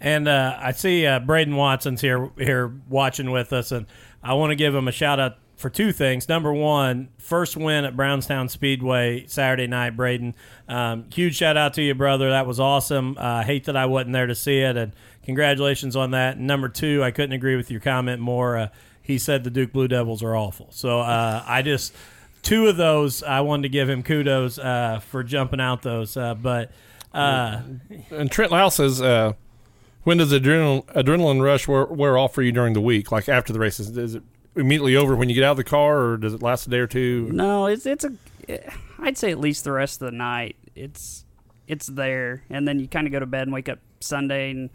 And 0.00 0.28
uh, 0.28 0.56
I 0.60 0.72
see 0.72 1.06
uh, 1.06 1.18
Braden 1.20 1.56
Watson's 1.56 2.00
here 2.00 2.30
here 2.38 2.72
watching 2.88 3.30
with 3.30 3.52
us, 3.52 3.72
and 3.72 3.86
I 4.22 4.34
want 4.34 4.50
to 4.50 4.56
give 4.56 4.74
him 4.74 4.86
a 4.88 4.92
shout 4.92 5.18
out 5.18 5.38
for 5.58 5.68
two 5.68 5.92
things. 5.92 6.28
Number 6.28 6.52
one, 6.52 7.08
first 7.18 7.56
win 7.56 7.84
at 7.84 7.96
Brownstown 7.96 8.48
Speedway 8.48 9.26
Saturday 9.26 9.66
night, 9.66 9.96
Braden. 9.96 10.36
Um, 10.68 11.06
huge 11.12 11.34
shout 11.34 11.56
out 11.56 11.74
to 11.74 11.82
you, 11.82 11.94
brother. 11.94 12.30
That 12.30 12.46
was 12.46 12.60
awesome. 12.60 13.16
Uh, 13.18 13.42
hate 13.42 13.64
that 13.64 13.76
I 13.76 13.86
wasn't 13.86 14.12
there 14.12 14.28
to 14.28 14.36
see 14.36 14.58
it, 14.58 14.76
and 14.76 14.92
congratulations 15.24 15.96
on 15.96 16.12
that. 16.12 16.36
And 16.36 16.46
number 16.46 16.68
two, 16.68 17.02
I 17.02 17.10
couldn't 17.10 17.32
agree 17.32 17.56
with 17.56 17.72
your 17.72 17.80
comment 17.80 18.20
more. 18.20 18.56
Uh, 18.56 18.68
he 19.02 19.18
said 19.18 19.42
the 19.42 19.50
Duke 19.50 19.72
Blue 19.72 19.88
Devils 19.88 20.22
are 20.22 20.36
awful. 20.36 20.68
So 20.70 21.00
uh, 21.00 21.42
I 21.44 21.62
just 21.62 21.92
two 22.42 22.68
of 22.68 22.76
those 22.76 23.24
I 23.24 23.40
wanted 23.40 23.62
to 23.64 23.68
give 23.70 23.90
him 23.90 24.04
kudos 24.04 24.60
uh, 24.60 25.00
for 25.00 25.24
jumping 25.24 25.60
out 25.60 25.82
those. 25.82 26.16
Uh, 26.16 26.34
but 26.34 26.70
uh, 27.12 27.62
And 28.10 28.30
Trent 28.30 28.52
Lau 28.52 28.68
says, 28.68 29.00
when 30.04 30.18
does 30.18 30.32
adrenaline, 30.32 30.84
adrenaline 30.94 31.42
rush 31.42 31.66
wear, 31.66 31.86
wear 31.86 32.16
off 32.16 32.32
for 32.32 32.42
you 32.42 32.52
during 32.52 32.74
the 32.74 32.80
week? 32.80 33.10
Like 33.10 33.28
after 33.28 33.52
the 33.52 33.58
races, 33.58 33.96
is 33.96 34.14
it 34.14 34.22
immediately 34.58 34.96
over 34.96 35.14
when 35.16 35.28
you 35.28 35.34
get 35.34 35.44
out 35.44 35.52
of 35.52 35.56
the 35.56 35.64
car, 35.64 35.98
or 36.00 36.16
does 36.16 36.34
it 36.34 36.42
last 36.42 36.66
a 36.66 36.70
day 36.70 36.78
or 36.78 36.86
two? 36.86 37.28
No, 37.32 37.66
it's 37.66 37.86
it's 37.86 38.04
a 38.04 38.12
I'd 39.00 39.16
say 39.18 39.30
at 39.30 39.38
least 39.38 39.64
the 39.64 39.72
rest 39.72 40.02
of 40.02 40.10
the 40.10 40.16
night. 40.16 40.56
It's 40.74 41.24
it's 41.66 41.86
there, 41.86 42.44
and 42.50 42.66
then 42.66 42.78
you 42.80 42.88
kind 42.88 43.06
of 43.06 43.12
go 43.12 43.20
to 43.20 43.26
bed 43.26 43.42
and 43.42 43.52
wake 43.52 43.68
up 43.68 43.78
Sunday 44.00 44.50
and. 44.50 44.70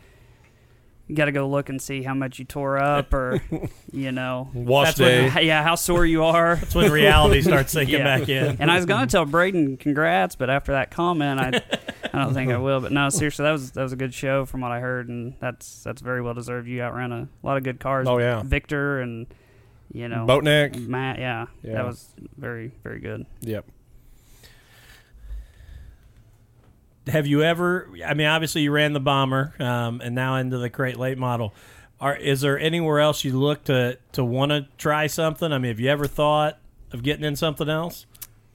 You 1.05 1.17
got 1.17 1.25
to 1.25 1.33
go 1.33 1.49
look 1.49 1.67
and 1.67 1.81
see 1.81 2.01
how 2.01 2.13
much 2.13 2.39
you 2.39 2.45
tore 2.45 2.77
up, 2.77 3.13
or 3.13 3.43
you 3.91 4.13
know, 4.13 4.49
Wash 4.53 4.95
That's 4.95 4.99
what- 5.01 5.33
day. 5.35 5.41
yeah, 5.47 5.61
how 5.61 5.75
sore 5.75 6.05
you 6.05 6.23
are. 6.23 6.55
That's 6.55 6.73
when 6.73 6.89
reality 6.93 7.41
starts 7.41 7.73
sinking 7.73 7.99
Yeah. 7.99 8.19
back 8.19 8.29
in. 8.29 8.55
And 8.61 8.71
I 8.71 8.77
was 8.77 8.85
gonna 8.85 9.05
tell 9.07 9.25
Braden 9.25 9.75
congrats, 9.75 10.37
but 10.37 10.49
after 10.49 10.71
that 10.71 10.91
comment, 10.91 11.41
I 11.41 11.61
I 12.13 12.23
don't 12.23 12.33
think 12.33 12.51
I 12.53 12.57
will. 12.57 12.79
But 12.79 12.93
no, 12.93 13.09
seriously, 13.09 13.43
that 13.43 13.51
was 13.51 13.71
that 13.71 13.83
was 13.83 13.91
a 13.91 13.97
good 13.97 14.13
show 14.13 14.45
from 14.45 14.61
what 14.61 14.71
I 14.71 14.79
heard, 14.79 15.09
and 15.09 15.33
that's 15.41 15.83
that's 15.83 16.01
very 16.01 16.21
well 16.21 16.33
deserved. 16.35 16.69
You 16.69 16.81
outran 16.81 17.11
a 17.11 17.27
lot 17.45 17.57
of 17.57 17.63
good 17.63 17.81
cars. 17.81 18.07
Oh, 18.07 18.17
yeah. 18.19 18.41
Victor 18.41 19.01
and 19.01 19.27
you 19.93 20.07
know 20.09 20.25
Boatneck. 20.27 20.75
Matt. 20.87 21.19
Yeah, 21.19 21.45
Yeah. 21.61 21.73
that 21.75 21.85
was 21.85 22.13
very 22.37 22.71
very 22.83 22.99
good. 22.99 23.25
Yep. 23.41 23.65
Have 27.07 27.27
you 27.27 27.43
ever? 27.43 27.89
I 28.05 28.13
mean, 28.13 28.27
obviously 28.27 28.61
you 28.61 28.71
ran 28.71 28.93
the 28.93 28.99
bomber, 29.01 29.53
um, 29.59 29.99
and 30.01 30.15
now 30.15 30.35
into 30.37 30.57
the 30.57 30.69
crate 30.69 30.97
late 30.97 31.17
model. 31.17 31.53
Are 31.99 32.15
is 32.15 32.41
there 32.41 32.57
anywhere 32.57 32.99
else 32.99 33.23
you 33.23 33.37
look 33.37 33.65
to 33.65 33.97
to 34.13 34.23
want 34.23 34.51
to 34.51 34.67
try 34.77 35.07
something? 35.07 35.51
I 35.51 35.57
mean, 35.57 35.69
have 35.69 35.79
you 35.79 35.89
ever 35.89 36.07
thought 36.07 36.59
of 36.91 37.03
getting 37.03 37.25
in 37.25 37.35
something 37.35 37.67
else? 37.69 38.05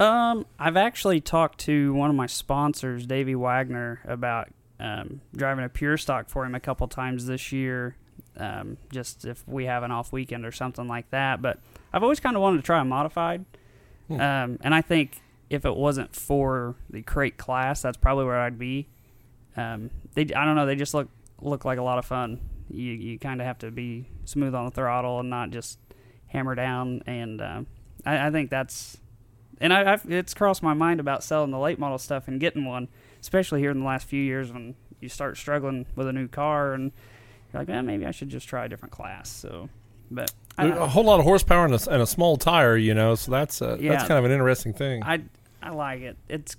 Um, 0.00 0.46
I've 0.58 0.76
actually 0.76 1.20
talked 1.20 1.58
to 1.60 1.92
one 1.92 2.08
of 2.08 2.16
my 2.16 2.26
sponsors, 2.26 3.04
Davey 3.04 3.34
Wagner, 3.34 4.00
about 4.06 4.48
um, 4.78 5.20
driving 5.34 5.64
a 5.64 5.68
pure 5.68 5.96
stock 5.98 6.28
for 6.30 6.44
him 6.46 6.54
a 6.54 6.60
couple 6.60 6.86
times 6.88 7.26
this 7.26 7.52
year. 7.52 7.96
Um, 8.38 8.76
just 8.92 9.24
if 9.24 9.46
we 9.48 9.64
have 9.64 9.82
an 9.82 9.90
off 9.90 10.12
weekend 10.12 10.46
or 10.46 10.52
something 10.52 10.86
like 10.86 11.10
that. 11.10 11.42
But 11.42 11.58
I've 11.92 12.02
always 12.02 12.20
kind 12.20 12.36
of 12.36 12.42
wanted 12.42 12.58
to 12.58 12.62
try 12.62 12.80
a 12.80 12.84
modified. 12.84 13.44
Um, 14.20 14.58
and 14.62 14.74
I 14.74 14.80
think 14.80 15.20
if 15.50 15.64
it 15.64 15.76
wasn't 15.76 16.14
for 16.14 16.76
the 16.88 17.02
crate 17.02 17.36
class, 17.36 17.82
that's 17.82 17.96
probably 17.96 18.24
where 18.24 18.38
I'd 18.38 18.58
be. 18.58 18.88
Um, 19.56 19.90
they, 20.14 20.22
I 20.22 20.44
don't 20.44 20.54
know, 20.54 20.66
they 20.66 20.76
just 20.76 20.94
look 20.94 21.08
look 21.40 21.64
like 21.64 21.78
a 21.78 21.82
lot 21.82 21.98
of 21.98 22.04
fun. 22.04 22.40
You 22.70 22.92
you 22.92 23.18
kind 23.18 23.40
of 23.40 23.46
have 23.46 23.58
to 23.58 23.70
be 23.70 24.06
smooth 24.24 24.54
on 24.54 24.66
the 24.66 24.70
throttle 24.70 25.20
and 25.20 25.30
not 25.30 25.50
just 25.50 25.78
hammer 26.28 26.54
down. 26.54 27.02
And 27.06 27.40
um, 27.40 27.66
I, 28.06 28.28
I 28.28 28.30
think 28.30 28.50
that's 28.50 28.98
and 29.60 29.72
I, 29.72 29.94
I've, 29.94 30.10
it's 30.10 30.34
crossed 30.34 30.62
my 30.62 30.74
mind 30.74 31.00
about 31.00 31.24
selling 31.24 31.50
the 31.50 31.58
late 31.58 31.78
model 31.78 31.98
stuff 31.98 32.28
and 32.28 32.40
getting 32.40 32.64
one, 32.64 32.88
especially 33.20 33.60
here 33.60 33.70
in 33.70 33.80
the 33.80 33.86
last 33.86 34.06
few 34.06 34.22
years 34.22 34.52
when 34.52 34.74
you 35.00 35.08
start 35.08 35.36
struggling 35.36 35.86
with 35.96 36.06
a 36.06 36.12
new 36.12 36.28
car 36.28 36.72
and 36.72 36.92
you're 37.52 37.60
like, 37.62 37.68
man, 37.68 37.86
maybe 37.86 38.04
I 38.06 38.10
should 38.10 38.28
just 38.28 38.48
try 38.48 38.64
a 38.64 38.68
different 38.68 38.92
class. 38.92 39.28
So, 39.30 39.68
but 40.10 40.30
I, 40.56 40.66
a 40.66 40.86
whole 40.86 41.04
lot 41.04 41.18
of 41.20 41.24
horsepower 41.24 41.64
and 41.64 41.74
a, 41.74 41.90
and 41.90 42.02
a 42.02 42.06
small 42.06 42.36
tire, 42.36 42.76
you 42.76 42.94
know. 42.94 43.14
So 43.14 43.30
that's 43.30 43.62
uh, 43.62 43.76
Yeah. 43.80 43.92
that's 43.92 44.08
kind 44.08 44.18
of 44.18 44.24
an 44.24 44.32
interesting 44.32 44.72
thing. 44.72 45.02
I 45.04 45.22
I 45.62 45.70
like 45.70 46.00
it. 46.02 46.16
It's 46.28 46.56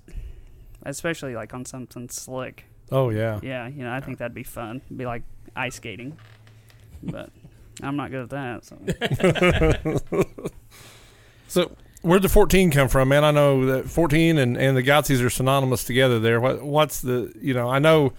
especially 0.84 1.34
like 1.34 1.52
on 1.54 1.64
something 1.64 2.08
slick. 2.08 2.64
oh 2.90 3.10
yeah. 3.10 3.38
Yeah, 3.42 3.68
you 3.68 3.82
know, 3.84 3.92
I 3.92 4.00
think 4.00 4.18
that'd 4.18 4.34
be 4.34 4.42
fun. 4.44 4.82
It'd 4.86 4.98
be 4.98 5.06
like 5.06 5.22
ice 5.56 5.76
skating, 5.76 6.16
but 7.02 7.30
I'm 7.82 7.96
not 7.96 8.10
good 8.10 8.22
at 8.22 8.30
that. 8.30 8.64
So 8.64 8.78
So 11.48 11.72
where'd 12.02 12.22
the 12.22 12.28
14 12.28 12.70
come 12.70 12.88
from, 12.88 13.08
man? 13.08 13.24
I 13.24 13.30
know 13.32 13.66
that 13.66 13.88
14 13.90 14.38
and, 14.38 14.56
and 14.56 14.76
the 14.76 14.82
Godseys 14.82 15.20
are 15.20 15.30
synonymous 15.30 15.82
together 15.84 16.18
there. 16.20 16.40
What 16.40 16.62
what's 16.62 17.00
the 17.00 17.32
you 17.40 17.54
know? 17.54 17.68
I 17.68 17.78
know 17.80 18.12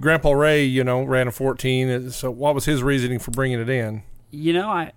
Grandpa 0.00 0.32
Ray, 0.32 0.64
you 0.64 0.82
know, 0.84 1.02
ran 1.04 1.28
a 1.28 1.32
14. 1.32 2.10
So 2.10 2.30
what 2.30 2.54
was 2.54 2.64
his 2.64 2.82
reasoning 2.82 3.18
for 3.18 3.30
bringing 3.30 3.60
it 3.60 3.68
in? 3.68 4.02
you 4.30 4.52
know, 4.52 4.68
I 4.68 4.92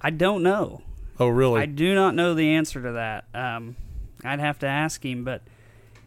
I 0.00 0.10
don't 0.10 0.42
know. 0.42 0.82
Oh 1.20 1.28
really? 1.28 1.60
I 1.60 1.66
do 1.66 1.94
not 1.94 2.14
know 2.14 2.34
the 2.34 2.50
answer 2.54 2.82
to 2.82 2.92
that. 2.92 3.24
Um, 3.34 3.76
I'd 4.24 4.40
have 4.40 4.58
to 4.60 4.66
ask 4.66 5.04
him, 5.04 5.22
but 5.22 5.42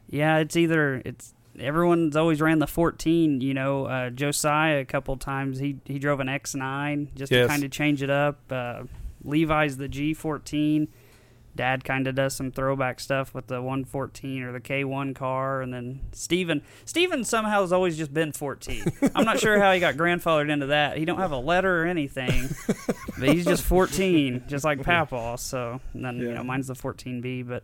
yeah, 0.09 0.39
it's 0.39 0.55
either 0.57 1.01
it's 1.05 1.33
everyone's 1.59 2.15
always 2.15 2.41
ran 2.41 2.59
the 2.59 2.67
14. 2.67 3.39
You 3.39 3.53
know, 3.53 3.85
uh, 3.85 4.09
Josiah 4.09 4.79
a 4.81 4.85
couple 4.85 5.15
times 5.17 5.59
he 5.59 5.77
he 5.85 5.97
drove 5.99 6.19
an 6.19 6.27
X9 6.27 7.15
just 7.15 7.31
Yes. 7.31 7.45
to 7.45 7.47
kind 7.47 7.63
of 7.63 7.71
change 7.71 8.01
it 8.03 8.09
up. 8.09 8.39
Uh, 8.51 8.83
Levi's 9.23 9.77
the 9.77 9.87
G14. 9.87 10.87
Dad 11.55 11.83
kind 11.83 12.07
of 12.07 12.15
does 12.15 12.35
some 12.35 12.51
throwback 12.51 12.99
stuff 12.99 13.33
with 13.33 13.47
the 13.47 13.61
114 13.61 14.43
or 14.43 14.51
the 14.51 14.59
K1 14.59 15.13
car, 15.13 15.61
and 15.61 15.73
then 15.73 16.01
Steven. 16.11 16.63
Steven 16.85 17.23
somehow 17.23 17.61
has 17.61 17.71
always 17.71 17.95
just 17.95 18.13
been 18.13 18.31
14. 18.31 18.85
I'm 19.15 19.25
not 19.25 19.39
sure 19.39 19.59
how 19.59 19.71
he 19.71 19.79
got 19.79 19.95
grandfathered 19.95 20.49
into 20.49 20.67
that. 20.67 20.97
He 20.97 21.05
don't 21.05 21.19
have 21.19 21.31
a 21.31 21.37
letter 21.37 21.83
or 21.83 21.85
anything, 21.85 22.49
but 23.19 23.29
he's 23.29 23.45
just 23.45 23.63
14, 23.63 24.45
just 24.47 24.65
like 24.65 24.81
Papaw. 24.81 25.37
So, 25.37 25.79
and 25.93 26.03
then 26.03 26.17
you 26.17 26.33
know, 26.33 26.43
mine's 26.43 26.67
the 26.67 26.73
14B. 26.73 27.47
But 27.47 27.63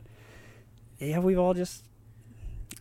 yeah, 0.99 1.17
we've 1.19 1.39
all 1.39 1.55
just, 1.55 1.83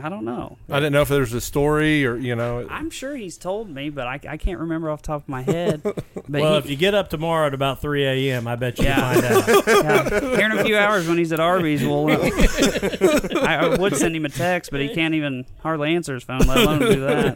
I 0.01 0.09
don't 0.09 0.25
know. 0.25 0.59
I 0.71 0.77
didn't 0.79 0.93
know 0.93 1.03
if 1.03 1.09
there 1.09 1.19
was 1.21 1.33
a 1.33 1.41
story 1.41 2.07
or 2.07 2.17
you 2.17 2.37
know. 2.37 2.65
I'm 2.71 2.89
sure 2.89 3.17
he's 3.17 3.37
told 3.37 3.69
me, 3.69 3.91
but 3.91 4.07
I, 4.07 4.21
I 4.29 4.37
can't 4.37 4.61
remember 4.61 4.91
off 4.91 5.03
the 5.03 5.09
top 5.09 5.23
of 5.23 5.29
my 5.29 5.43
head. 5.43 5.83
But 6.31 6.43
well, 6.43 6.53
he, 6.53 6.59
if 6.59 6.69
you 6.69 6.77
get 6.77 6.95
up 6.95 7.09
tomorrow 7.09 7.47
at 7.47 7.55
about 7.55 7.81
3 7.81 8.05
a.m., 8.05 8.47
I 8.47 8.55
bet 8.55 8.79
you 8.79 8.85
Yeah. 8.85 9.15
can 9.15 9.23
find 9.23 9.87
out. 9.87 10.13
yeah, 10.23 10.37
here 10.37 10.45
in 10.45 10.53
a 10.59 10.63
few 10.63 10.77
hours 10.77 11.09
when 11.09 11.17
he's 11.17 11.33
at 11.33 11.41
Arby's, 11.41 11.83
we'll. 11.83 12.07
Uh, 12.11 12.19
I, 13.43 13.57
I 13.63 13.77
would 13.79 13.97
send 13.97 14.15
him 14.15 14.27
a 14.27 14.29
text, 14.29 14.71
but 14.71 14.83
he 14.83 14.93
can't 14.95 15.15
even 15.15 15.47
hardly 15.63 15.95
answer 15.95 16.13
his 16.13 16.25
phone, 16.25 16.41
let 16.41 16.59
alone 16.59 16.81
do 16.81 17.01
that. 17.01 17.35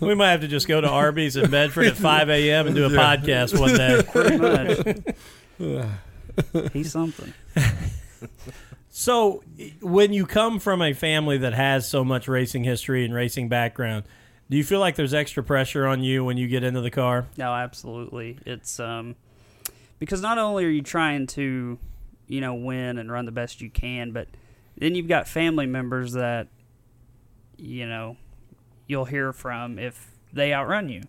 So, 0.00 0.06
we 0.06 0.16
might 0.16 0.32
have 0.32 0.40
to 0.40 0.48
just 0.48 0.66
go 0.66 0.80
to 0.80 0.88
Arby's 0.88 1.36
in 1.36 1.48
Bedford 1.52 1.86
at 1.86 1.96
5 1.96 2.28
a.m. 2.30 2.66
and 2.66 2.74
do 2.74 2.84
a 2.84 2.88
podcast 2.90 3.56
one 3.56 3.76
day. 3.76 4.02
pretty 4.10 4.38
much, 4.38 4.80
he's 6.72 6.90
something. 6.90 7.32
So, 9.02 9.42
when 9.80 10.12
you 10.12 10.26
come 10.26 10.60
from 10.60 10.80
a 10.80 10.92
family 10.92 11.36
that 11.38 11.54
has 11.54 11.88
so 11.88 12.04
much 12.04 12.28
racing 12.28 12.62
history 12.62 13.04
and 13.04 13.12
racing 13.12 13.48
background, 13.48 14.04
do 14.48 14.56
you 14.56 14.62
feel 14.62 14.78
like 14.78 14.94
there's 14.94 15.12
extra 15.12 15.42
pressure 15.42 15.88
on 15.88 16.04
you 16.04 16.24
when 16.24 16.36
you 16.36 16.46
get 16.46 16.62
into 16.62 16.80
the 16.80 16.90
car? 16.92 17.26
No, 17.36 17.52
absolutely. 17.52 18.38
It's 18.46 18.78
um 18.78 19.16
because 19.98 20.22
not 20.22 20.38
only 20.38 20.64
are 20.66 20.70
you 20.70 20.82
trying 20.82 21.26
to, 21.28 21.80
you 22.28 22.40
know, 22.40 22.54
win 22.54 22.96
and 22.96 23.10
run 23.10 23.26
the 23.26 23.32
best 23.32 23.60
you 23.60 23.70
can, 23.70 24.12
but 24.12 24.28
then 24.76 24.94
you've 24.94 25.08
got 25.08 25.26
family 25.26 25.66
members 25.66 26.12
that 26.12 26.46
you 27.56 27.88
know 27.88 28.16
you'll 28.86 29.06
hear 29.06 29.32
from 29.32 29.80
if 29.80 30.12
they 30.32 30.54
outrun 30.54 30.88
you. 30.88 31.02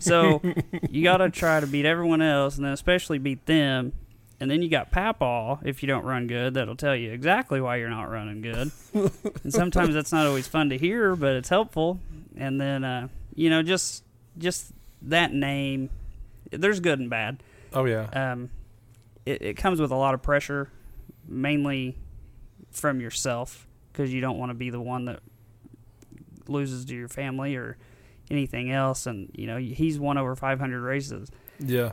So 0.00 0.40
you 0.88 1.02
got 1.02 1.18
to 1.18 1.28
try 1.28 1.60
to 1.60 1.66
beat 1.66 1.84
everyone 1.84 2.22
else 2.22 2.56
and 2.56 2.64
then 2.64 2.72
especially 2.72 3.18
beat 3.18 3.44
them. 3.44 3.92
And 4.40 4.50
then 4.50 4.62
you 4.62 4.68
got 4.68 4.90
Papaw, 4.90 5.60
if 5.64 5.82
you 5.82 5.86
don't 5.86 6.04
run 6.04 6.26
good, 6.26 6.54
that'll 6.54 6.76
tell 6.76 6.96
you 6.96 7.12
exactly 7.12 7.60
why 7.60 7.76
you're 7.76 7.88
not 7.88 8.10
running 8.10 8.42
good. 8.42 8.70
and 8.92 9.52
sometimes 9.52 9.94
that's 9.94 10.12
not 10.12 10.26
always 10.26 10.48
fun 10.48 10.70
to 10.70 10.78
hear, 10.78 11.14
but 11.14 11.34
it's 11.36 11.48
helpful. 11.48 12.00
And 12.36 12.60
then, 12.60 12.82
uh, 12.84 13.08
you 13.34 13.48
know, 13.48 13.62
just 13.62 14.02
just 14.36 14.72
that 15.02 15.32
name, 15.32 15.90
there's 16.50 16.80
good 16.80 16.98
and 16.98 17.08
bad. 17.08 17.42
Oh 17.72 17.84
yeah. 17.84 18.08
Um, 18.12 18.50
it, 19.24 19.42
it 19.42 19.56
comes 19.56 19.80
with 19.80 19.92
a 19.92 19.96
lot 19.96 20.14
of 20.14 20.22
pressure, 20.22 20.68
mainly 21.28 21.96
from 22.72 23.00
yourself, 23.00 23.66
because 23.92 24.12
you 24.12 24.20
don't 24.20 24.38
want 24.38 24.50
to 24.50 24.54
be 24.54 24.70
the 24.70 24.80
one 24.80 25.04
that 25.06 25.20
loses 26.48 26.84
to 26.86 26.94
your 26.94 27.08
family 27.08 27.56
or 27.56 27.76
anything 28.30 28.72
else. 28.72 29.06
And 29.06 29.30
you 29.34 29.46
know, 29.46 29.58
he's 29.58 29.98
won 29.98 30.18
over 30.18 30.34
500 30.34 30.80
races. 30.80 31.30
Yeah. 31.60 31.92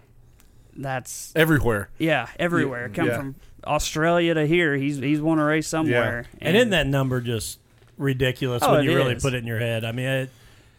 That's 0.75 1.33
Everywhere. 1.35 1.89
yeah, 1.97 2.27
everywhere. 2.39 2.89
Come 2.89 3.07
yeah. 3.07 3.17
from 3.17 3.35
Australia 3.65 4.33
to 4.33 4.45
here, 4.47 4.75
he's 4.75 4.97
he's 4.97 5.21
won 5.21 5.39
a 5.39 5.45
race 5.45 5.67
somewhere. 5.67 6.25
And 6.39 6.55
isn't 6.55 6.69
that 6.71 6.87
number 6.87 7.21
just 7.21 7.59
ridiculous 7.97 8.63
Oh, 8.63 8.71
when 8.73 8.81
it 8.81 8.85
you 8.91 8.95
really 8.95 9.15
is. 9.15 9.23
put 9.23 9.33
it 9.33 9.37
in 9.37 9.47
your 9.47 9.59
head? 9.59 9.83
I 9.85 9.91
mean, 9.91 10.05
it, 10.07 10.29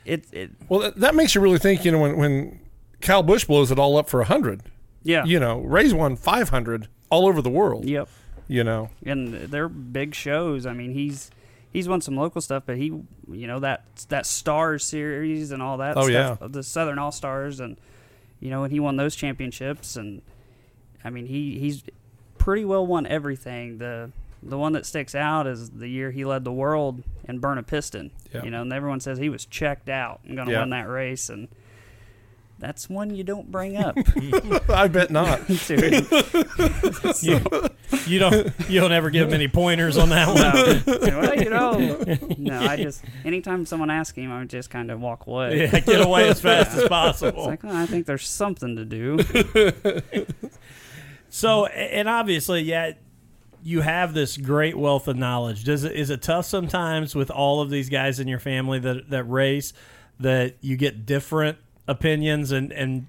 it? 0.05 0.25
It 0.33 0.51
Well, 0.69 0.81
that, 0.81 0.97
that 0.97 1.15
makes 1.15 1.35
you 1.35 1.41
really 1.41 1.59
think. 1.59 1.85
You 1.85 1.93
know, 1.93 2.01
when 2.01 2.17
when 2.17 2.61
Kyle 3.01 3.23
Busch 3.23 3.45
blows 3.45 3.71
it 3.71 3.79
all 3.79 3.97
up 3.97 4.09
for 4.09 4.23
hundred, 4.25 4.63
yeah. 5.03 5.25
you 5.25 5.39
know, 5.39 5.61
Ray's 5.61 5.95
won 5.95 6.17
five 6.17 6.49
hundred 6.49 6.89
all 7.11 7.27
over 7.27 7.43
the 7.43 7.51
world. 7.51 7.85
Yep. 7.85 8.09
You 8.49 8.65
know. 8.65 8.91
and 9.05 9.35
they're 9.35 9.69
big 9.69 10.15
shows. 10.15 10.67
I 10.67 10.73
mean, 10.73 10.93
he's 10.93 11.31
he's 11.73 11.89
won 11.89 12.01
some 12.01 12.17
local 12.17 12.41
stuff, 12.41 12.65
but 12.67 12.77
he, 12.77 12.87
you 13.31 13.47
know, 13.47 13.61
that 13.61 13.85
that 14.09 14.27
Stars 14.27 14.85
series 14.85 15.53
and 15.53 15.63
all 15.63 15.79
that. 15.79 15.97
Oh, 15.97 16.09
stuff, 16.09 16.39
the 16.49 16.63
Southern 16.63 16.99
All 16.99 17.13
Stars, 17.13 17.61
and 17.61 17.77
you 18.43 18.51
know, 18.51 18.65
and 18.65 18.73
he 18.73 18.81
won 18.81 18.97
those 18.97 19.15
championships, 19.15 19.95
and 19.97 20.21
I 21.05 21.11
mean, 21.11 21.27
he 21.27 21.59
he's 21.59 21.85
pretty 22.39 22.65
well 22.65 22.85
won 22.85 23.07
everything. 23.07 23.79
The 23.79 24.11
the 24.43 24.59
one 24.59 24.73
that 24.73 24.85
sticks 24.85 25.15
out 25.15 25.47
is 25.47 25.71
the 25.71 25.87
year 25.89 26.11
he 26.11 26.25
led 26.25 26.43
the 26.43 26.53
world 26.53 27.05
and 27.25 27.41
burn 27.41 27.57
a 27.59 27.63
piston. 27.63 28.11
Yeah. 28.35 28.43
You 28.43 28.51
know, 28.51 28.63
and 28.63 28.73
everyone 28.73 28.99
says 28.99 29.19
he 29.19 29.29
was 29.29 29.47
checked 29.47 29.89
out 29.89 30.21
and 30.27 30.35
going 30.35 30.49
to 30.49 30.53
Yeah. 30.55 30.61
win 30.61 30.71
that 30.71 30.89
race, 30.89 31.29
and 31.31 31.47
that's 32.62 32.88
one 32.88 33.12
you 33.12 33.25
don't 33.25 33.50
bring 33.50 33.76
up. 33.76 33.97
I 34.71 34.87
bet 34.87 35.11
not. 35.11 35.45
Seriously. 35.49 36.19
you, 37.28 37.40
you 38.07 38.19
don't 38.21 38.52
you 38.69 38.81
don't 38.81 38.92
ever 38.92 39.11
give 39.11 39.28
him 39.28 39.35
any 39.35 39.49
pointers 39.49 39.99
on 39.99 40.11
that 40.11 40.28
one. 40.28 41.00
No. 41.11 41.21
well, 41.21 41.35
you 41.35 41.50
know, 41.50 42.04
no, 42.38 42.61
I 42.61 42.76
just 42.76 43.04
anytime 43.25 43.66
someone 43.66 43.90
asks 43.90 44.16
him, 44.16 44.31
I 44.31 44.38
would 44.38 44.49
just 44.49 44.71
kind 44.71 44.92
of 44.92 45.00
walk 45.00 45.26
away. 45.26 45.62
Yeah, 45.62 45.81
get 45.81 46.00
away 46.00 46.28
as 46.28 46.40
fast 46.40 46.71
as 46.71 46.78
It's 46.78 46.88
possible. 46.88 47.47
like, 47.47 47.64
oh, 47.64 47.76
I 47.76 47.87
think 47.87 48.07
there's 48.07 48.28
something 48.28 48.76
to 48.76 48.85
do. 48.85 49.19
So, 51.35 51.66
and 51.66 52.09
obviously, 52.09 52.61
yeah, 52.61 52.92
you 53.62 53.81
have 53.81 54.14
this 54.14 54.37
great 54.37 54.76
wealth 54.78 55.09
of 55.09 55.16
knowledge. 55.16 55.64
Does 55.64 55.83
it 55.83 55.92
is 55.92 56.11
it 56.11 56.23
tough 56.23 56.47
sometimes 56.47 57.14
with 57.16 57.31
all 57.31 57.61
of 57.61 57.71
these 57.71 57.88
guys 57.88 58.21
in 58.21 58.28
your 58.28 58.38
family 58.38 58.78
that 58.78 59.11
that 59.11 59.25
race 59.25 59.73
that 60.21 60.57
you 60.61 60.76
get 60.76 61.07
different 61.07 61.59
opinions 61.89 62.53
and 62.53 62.73
and 62.73 63.07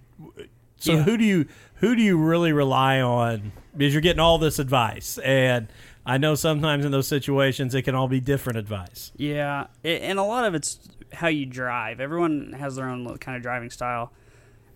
so 0.77 0.93
Yeah. 0.93 1.03
who 1.03 1.17
do 1.17 1.23
you 1.23 1.45
who 1.75 1.95
do 1.95 2.01
you 2.01 2.17
really 2.17 2.51
rely 2.51 2.99
on 3.01 3.51
because 3.75 3.93
you're 3.93 4.01
getting 4.01 4.19
all 4.19 4.37
this 4.37 4.59
advice 4.59 5.17
and 5.19 5.67
I 6.05 6.17
know 6.17 6.35
sometimes 6.35 6.83
in 6.83 6.91
those 6.91 7.07
situations 7.07 7.73
it 7.75 7.83
can 7.83 7.95
all 7.95 8.09
be 8.09 8.19
different 8.19 8.59
advice. 8.59 9.13
Yeah, 9.15 9.67
it, 9.83 10.01
and 10.01 10.19
a 10.19 10.23
lot 10.23 10.43
of 10.43 10.53
it's 10.53 10.89
how 11.13 11.29
you 11.29 11.45
drive. 11.45 12.01
Everyone 12.01 12.53
has 12.59 12.75
their 12.75 12.89
own 12.89 13.17
kind 13.19 13.37
of 13.37 13.41
driving 13.41 13.69
style. 13.69 14.11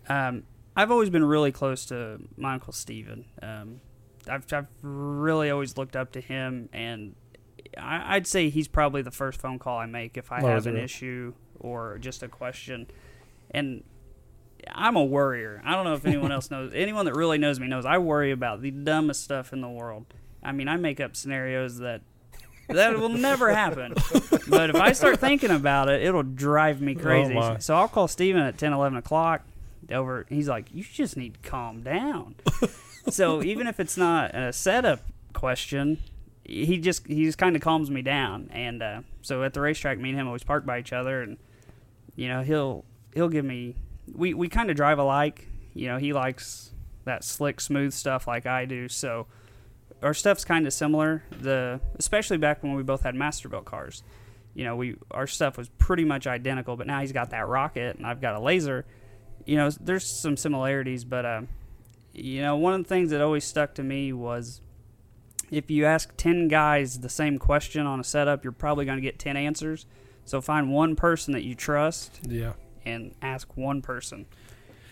Um, 0.07 0.43
I've 0.75 0.89
always 0.89 1.09
been 1.09 1.25
really 1.25 1.51
close 1.51 1.85
to 1.87 2.19
my 2.37 2.53
uncle 2.53 2.71
Steven. 2.71 3.25
Um, 3.41 3.81
I've, 4.29 4.45
I've 4.53 4.67
really 4.81 5.49
always 5.49 5.75
looked 5.77 5.97
up 5.97 6.13
to 6.13 6.21
him, 6.21 6.69
and 6.71 7.15
I, 7.77 8.15
I'd 8.15 8.27
say 8.27 8.49
he's 8.49 8.69
probably 8.69 9.01
the 9.01 9.11
first 9.11 9.41
phone 9.41 9.59
call 9.59 9.77
I 9.79 9.85
make 9.85 10.15
if 10.17 10.31
I 10.31 10.39
have 10.41 10.59
is 10.59 10.65
an 10.65 10.77
issue 10.77 11.33
or 11.59 11.97
just 11.97 12.23
a 12.23 12.29
question. 12.29 12.87
And 13.51 13.83
I'm 14.71 14.95
a 14.95 15.03
worrier. 15.03 15.61
I 15.65 15.75
don't 15.75 15.85
know 15.85 15.93
if 15.93 16.05
anyone 16.05 16.31
else 16.31 16.51
knows. 16.51 16.71
Anyone 16.73 17.05
that 17.05 17.15
really 17.15 17.37
knows 17.37 17.59
me 17.59 17.67
knows 17.67 17.85
I 17.85 17.97
worry 17.97 18.31
about 18.31 18.61
the 18.61 18.71
dumbest 18.71 19.23
stuff 19.23 19.53
in 19.53 19.61
the 19.61 19.69
world. 19.69 20.05
I 20.43 20.51
mean, 20.51 20.67
I 20.67 20.77
make 20.77 20.99
up 20.99 21.15
scenarios 21.15 21.79
that 21.79 22.01
that 22.69 22.97
will 22.97 23.09
never 23.09 23.53
happen. 23.53 23.93
But 24.49 24.69
if 24.69 24.77
I 24.77 24.93
start 24.93 25.19
thinking 25.19 25.51
about 25.51 25.89
it, 25.89 26.01
it'll 26.03 26.23
drive 26.23 26.79
me 26.79 26.95
crazy. 26.95 27.33
my. 27.33 27.57
so 27.57 27.75
I'll 27.75 27.89
call 27.89 28.07
Steven 28.07 28.41
at 28.41 28.57
10, 28.57 28.71
11 28.71 28.97
o'clock. 28.97 29.41
Over, 29.91 30.25
he's 30.29 30.47
like, 30.47 30.67
"You 30.73 30.85
just 30.85 31.17
need 31.17 31.33
to 31.33 31.49
calm 31.49 31.81
down." 31.81 32.35
so 33.09 33.43
even 33.43 33.67
if 33.67 33.81
it's 33.81 33.97
not 33.97 34.33
a 34.33 34.53
setup 34.53 35.01
question, 35.33 35.97
he 36.45 36.77
just 36.77 37.05
he 37.07 37.25
just 37.25 37.37
kind 37.37 37.57
of 37.57 37.61
calms 37.61 37.91
me 37.91 38.01
down. 38.01 38.49
And 38.53 38.81
uh, 38.81 39.01
so 39.21 39.43
at 39.43 39.53
the 39.53 39.59
racetrack, 39.59 39.99
me 39.99 40.11
and 40.11 40.19
him 40.19 40.27
always 40.27 40.43
park 40.43 40.65
by 40.65 40.79
each 40.79 40.93
other, 40.93 41.21
and 41.21 41.37
you 42.15 42.29
know 42.29 42.41
he'll 42.41 42.85
he'll 43.17 43.29
give 43.29 43.45
me 43.45 43.75
we 44.13 44.33
we 44.33 44.47
kind 44.47 44.69
of 44.69 44.75
drive 44.75 44.99
alike. 44.99 45.47
You 45.73 45.87
know 45.87 45.97
he 45.97 46.13
likes 46.13 46.71
that 47.05 47.23
slick, 47.23 47.59
smooth 47.59 47.93
stuff 47.93 48.27
like 48.27 48.45
I 48.45 48.65
do. 48.65 48.87
So 48.87 49.27
our 50.01 50.13
stuff's 50.13 50.45
kind 50.45 50.65
of 50.65 50.73
similar. 50.73 51.23
The 51.31 51.81
especially 51.95 52.37
back 52.37 52.63
when 52.63 52.73
we 52.73 52.83
both 52.83 53.01
had 53.01 53.15
Masterbuilt 53.15 53.65
cars. 53.65 54.03
You 54.53 54.63
know, 54.63 54.75
we 54.75 54.95
our 55.11 55.27
stuff 55.27 55.57
was 55.57 55.69
pretty 55.77 56.05
much 56.05 56.27
identical, 56.27 56.77
but 56.77 56.87
now 56.87 57.01
he's 57.01 57.11
got 57.11 57.31
that 57.31 57.47
rocket 57.47 57.97
and 57.97 58.05
I've 58.05 58.21
got 58.21 58.35
a 58.35 58.39
laser. 58.39 58.85
You 59.45 59.57
know, 59.57 59.69
there's 59.69 60.05
some 60.05 60.35
similarities, 60.35 61.03
but 61.03 61.25
uh, 61.25 61.41
you 62.13 62.41
know, 62.41 62.55
one 62.57 62.73
of 62.73 62.83
the 62.83 62.89
things 62.89 63.11
that 63.11 63.21
always 63.21 63.43
stuck 63.43 63.75
to 63.75 63.83
me 63.83 64.13
was 64.13 64.61
if 65.51 65.71
you 65.71 65.85
ask 65.85 66.13
10 66.17 66.47
guys 66.47 66.99
the 66.99 67.09
same 67.09 67.37
question 67.37 67.85
on 67.85 67.99
a 67.99 68.03
setup, 68.03 68.43
you're 68.43 68.51
probably 68.51 68.85
going 68.85 68.97
to 68.97 69.01
get 69.01 69.19
10 69.19 69.37
answers. 69.37 69.85
So 70.25 70.41
find 70.41 70.71
one 70.71 70.95
person 70.95 71.33
that 71.33 71.43
you 71.43 71.55
trust 71.55 72.19
Yeah. 72.27 72.53
And 72.87 73.13
ask 73.21 73.55
one 73.57 73.81
person. 73.81 74.25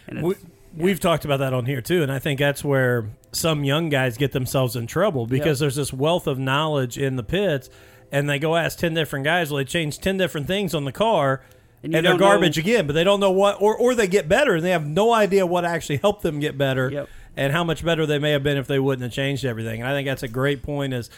And 0.08 0.22
We, 0.22 0.34
it's, 0.36 0.46
we've 0.76 1.00
talked 1.00 1.26
about 1.26 1.38
that 1.38 1.54
on 1.54 1.66
here 1.66 1.82
too, 1.82 2.04
and 2.04 2.12
I 2.12 2.20
think 2.20 2.40
that's 2.40 2.64
where 2.64 3.10
some 3.32 3.64
young 3.64 3.90
guys 3.90 4.18
get 4.18 4.32
themselves 4.34 4.76
in 4.76 4.88
trouble 4.88 5.26
because 5.26 5.60
there's 5.60 5.76
this 5.76 5.92
wealth 5.92 6.28
of 6.28 6.38
knowledge 6.38 6.98
in 6.98 7.16
the 7.16 7.24
pits, 7.24 7.70
and 8.12 8.30
they 8.30 8.38
go 8.40 8.56
ask 8.56 8.78
ten 8.78 8.94
different 8.94 9.26
guys. 9.26 9.50
Well, 9.52 9.58
they 9.58 9.66
change 9.66 10.00
ten 10.00 10.18
different 10.18 10.48
things 10.48 10.74
on 10.76 10.86
the 10.86 10.92
car, 10.92 11.42
And 11.84 11.94
and, 11.96 12.06
they're 12.06 12.12
don't 12.14 12.20
know- 12.20 12.28
garbage 12.28 12.58
again. 12.58 12.86
But 12.88 12.94
they 12.94 13.04
don't 13.04 13.20
know 13.20 13.32
what, 13.32 13.62
or 13.62 13.76
or 13.76 13.96
they 13.96 14.08
get 14.08 14.28
better, 14.30 14.56
and 14.56 14.64
they 14.64 14.72
have 14.72 14.86
no 14.86 15.12
idea 15.14 15.46
what 15.46 15.66
actually 15.66 15.98
helped 15.98 16.22
them 16.22 16.40
get 16.40 16.58
better, 16.58 16.90
Yep. 16.92 17.10
And 17.38 17.54
how 17.54 17.64
much 17.64 17.84
better 17.84 18.06
they 18.06 18.20
may 18.20 18.32
have 18.32 18.44
been 18.44 18.58
if 18.58 18.68
they 18.68 18.80
wouldn't 18.80 19.04
have 19.04 19.12
changed 19.12 19.46
everything. 19.46 19.82
And 19.82 19.90
I 19.90 19.94
think 19.94 20.08
that's 20.08 20.24
a 20.24 20.28
great 20.28 20.64
point. 20.64 20.94
Is 20.94 21.10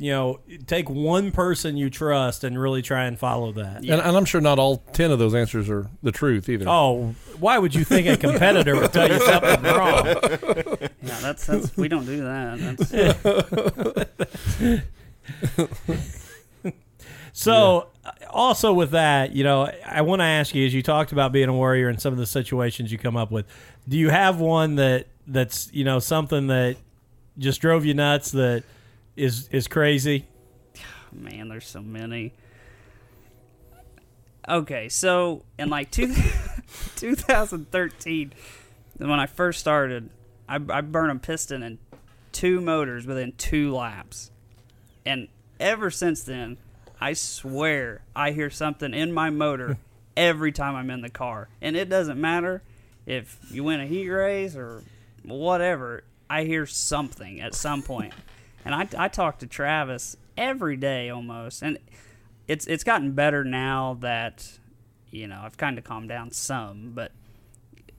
you 0.00 0.12
know, 0.12 0.40
take 0.66 0.88
one 0.88 1.30
person 1.30 1.76
you 1.76 1.90
trust 1.90 2.42
and 2.42 2.58
really 2.58 2.80
try 2.80 3.04
and 3.04 3.18
follow 3.18 3.52
that. 3.52 3.78
And, 3.78 3.90
and 3.90 4.16
I'm 4.16 4.24
sure 4.24 4.40
not 4.40 4.58
all 4.58 4.78
10 4.94 5.10
of 5.10 5.18
those 5.18 5.34
answers 5.34 5.68
are 5.68 5.90
the 6.02 6.10
truth 6.10 6.48
either. 6.48 6.64
Oh, 6.66 7.14
why 7.38 7.58
would 7.58 7.74
you 7.74 7.84
think 7.84 8.06
a 8.06 8.16
competitor 8.16 8.76
would 8.76 8.94
tell 8.94 9.10
you 9.10 9.20
something 9.20 9.62
wrong? 9.62 10.06
yeah, 11.02 11.18
that's, 11.20 11.44
that's, 11.44 11.76
we 11.76 11.88
don't 11.88 12.06
do 12.06 12.22
that. 12.22 14.82
That's, 16.62 16.72
So, 17.32 17.88
uh, 18.04 18.10
also 18.28 18.72
with 18.72 18.90
that, 18.90 19.32
you 19.32 19.44
know, 19.44 19.70
I 19.86 20.02
want 20.02 20.20
to 20.20 20.24
ask 20.24 20.54
you, 20.54 20.66
as 20.66 20.74
you 20.74 20.82
talked 20.82 21.12
about 21.12 21.32
being 21.32 21.48
a 21.48 21.52
warrior 21.52 21.88
and 21.88 22.00
some 22.00 22.12
of 22.12 22.18
the 22.18 22.26
situations 22.26 22.90
you 22.90 22.98
come 22.98 23.16
up 23.16 23.30
with, 23.30 23.46
do 23.88 23.96
you 23.96 24.10
have 24.10 24.40
one 24.40 24.76
that 24.76 25.06
that's 25.30 25.72
you 25.72 25.84
know 25.84 25.98
something 25.98 26.48
that 26.48 26.76
just 27.38 27.60
drove 27.60 27.84
you 27.84 27.94
nuts 27.94 28.32
that 28.32 28.64
is 29.16 29.48
is 29.48 29.68
crazy? 29.68 30.26
man, 31.12 31.48
there's 31.48 31.66
so 31.66 31.80
many. 31.80 32.32
Okay, 34.48 34.88
so 34.88 35.44
in 35.58 35.68
like 35.68 35.90
two, 35.90 36.12
2013, 36.96 38.32
when 38.96 39.10
I 39.10 39.26
first 39.26 39.60
started, 39.60 40.10
I, 40.48 40.56
I 40.56 40.80
burned 40.80 41.12
a 41.12 41.20
piston 41.20 41.62
in 41.62 41.78
two 42.32 42.60
motors 42.60 43.06
within 43.06 43.32
two 43.32 43.72
laps. 43.72 44.30
And 45.06 45.28
ever 45.60 45.90
since 45.90 46.24
then, 46.24 46.56
I 47.00 47.12
swear 47.12 48.02
I 48.16 48.32
hear 48.32 48.50
something 48.50 48.92
in 48.92 49.12
my 49.12 49.30
motor 49.30 49.78
every 50.16 50.52
time 50.52 50.74
I'm 50.74 50.90
in 50.90 51.02
the 51.02 51.10
car. 51.10 51.48
And 51.60 51.76
it 51.76 51.88
doesn't 51.88 52.20
matter 52.20 52.62
if 53.06 53.38
you 53.50 53.62
win 53.62 53.80
a 53.80 53.86
heat 53.86 54.08
race 54.08 54.56
or 54.56 54.82
whatever, 55.24 56.04
I 56.28 56.44
hear 56.44 56.66
something 56.66 57.40
at 57.40 57.54
some 57.54 57.82
point. 57.82 58.14
And 58.64 58.74
I, 58.74 58.88
I 58.96 59.08
talk 59.08 59.38
to 59.38 59.46
Travis 59.46 60.16
every 60.36 60.76
day 60.76 61.10
almost. 61.10 61.62
And 61.62 61.78
it's 62.46 62.66
it's 62.66 62.84
gotten 62.84 63.12
better 63.12 63.44
now 63.44 63.96
that, 64.00 64.58
you 65.10 65.26
know, 65.26 65.40
I've 65.42 65.56
kind 65.56 65.78
of 65.78 65.84
calmed 65.84 66.08
down 66.08 66.30
some. 66.30 66.92
But 66.94 67.12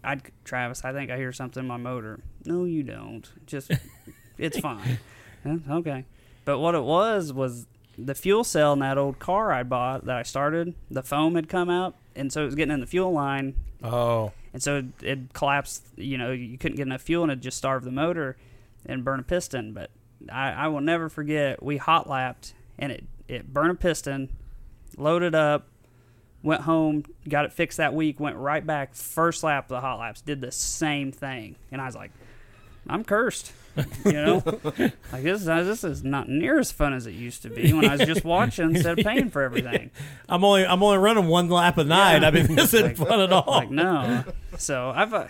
I'd, 0.04 0.22
Travis, 0.44 0.84
I 0.86 0.94
think 0.94 1.12
I 1.12 1.18
hear 1.18 1.32
something 1.32 1.62
in 1.62 1.68
my 1.68 1.78
motor. 1.78 2.20
No, 2.46 2.66
you 2.66 2.84
don't. 2.84 3.30
Just, 3.46 3.72
it's 4.38 4.60
fine. 4.60 5.00
"Huh, 5.44 5.58
okay. 5.70 6.06
But 6.46 6.60
what 6.60 6.76
it 6.76 6.84
was 6.84 7.32
was 7.34 7.68
the 7.98 8.16
fuel 8.16 8.44
cell 8.44 8.74
in 8.74 8.80
that 8.80 8.98
old 8.98 9.20
car 9.20 9.52
I 9.52 9.64
bought 9.64 10.06
that 10.06 10.18
I 10.18 10.24
started, 10.24 10.74
the 10.90 11.04
foam 11.04 11.36
had 11.36 11.50
come 11.50 11.70
out, 11.70 11.96
and 12.16 12.32
so 12.32 12.42
it 12.44 12.46
was 12.46 12.56
getting 12.56 12.74
in 12.74 12.80
the 12.80 12.88
fuel 12.88 13.12
line, 13.12 13.56
Oh. 13.84 14.32
And 14.54 14.62
so 14.62 14.84
it, 15.02 15.34
collapsed. 15.34 15.86
You 15.96 16.18
know, 16.18 16.32
you 16.32 16.58
couldn't 16.58 16.78
get 16.78 16.88
enough 16.88 17.02
fuel, 17.02 17.24
and 17.24 17.32
it 17.32 17.40
just 17.40 17.58
starved 17.58 17.86
the 17.86 17.92
motor 17.92 18.38
and 18.86 19.04
burned 19.04 19.22
a 19.22 19.24
piston. 19.24 19.74
But 19.74 19.92
I, 20.32 20.52
I 20.52 20.68
will 20.68 20.82
never 20.82 21.10
forget. 21.10 21.62
We 21.62 21.78
hot 21.78 22.10
lapped, 22.10 22.54
and 22.78 22.92
it 22.92 23.04
it 23.28 23.54
burned 23.54 23.72
a 23.72 23.76
piston, 23.76 24.30
loaded 24.98 25.36
up, 25.36 25.68
went 26.44 26.62
home, 26.62 27.06
got 27.28 27.46
it 27.46 27.54
fixed 27.54 27.78
that 27.78 27.94
week, 27.94 28.20
went 28.20 28.36
right 28.36 28.66
back 28.66 28.96
first 28.96 29.44
lap 29.44 29.66
of 29.66 29.70
the 29.70 29.82
hot 29.82 30.00
laps, 30.00 30.22
did 30.22 30.42
the 30.42 30.52
same 30.52 31.12
thing, 31.12 31.56
and 31.72 31.82
I 31.82 31.86
was 31.86 31.96
like, 31.96 32.12
I'm 32.88 33.04
cursed. 33.04 33.54
You 34.06 34.12
know, 34.12 34.44
like 35.14 35.24
this, 35.24 35.44
this 35.46 35.84
is 35.84 36.04
not 36.04 36.28
near 36.28 36.60
as 36.60 36.72
fun 36.72 36.94
as 36.94 37.08
it 37.08 37.14
used 37.14 37.44
to 37.44 37.50
be 37.50 37.72
when 37.74 37.86
I 37.88 37.96
was 37.96 38.06
just 38.08 38.24
watching 38.26 38.70
instead 38.76 39.00
of 39.00 39.06
paying 39.06 39.30
for 39.30 39.42
everything. 39.42 39.92
I'm 40.28 40.44
only 40.44 40.66
I'm 40.66 40.84
only 40.84 40.98
running 40.98 41.28
one 41.28 41.50
lap 41.50 41.78
a 41.78 41.84
night. 41.84 42.22
Yeah. 42.22 42.28
I 42.28 42.32
mean, 42.32 42.56
this 42.56 42.74
isn't 42.74 43.00
Like- 43.00 43.08
fun 43.10 43.20
at 43.22 43.32
all. 43.32 43.46
Like 43.48 43.72
no. 43.72 44.24
So 44.58 44.92
I've, 44.94 45.14
uh, 45.14 45.28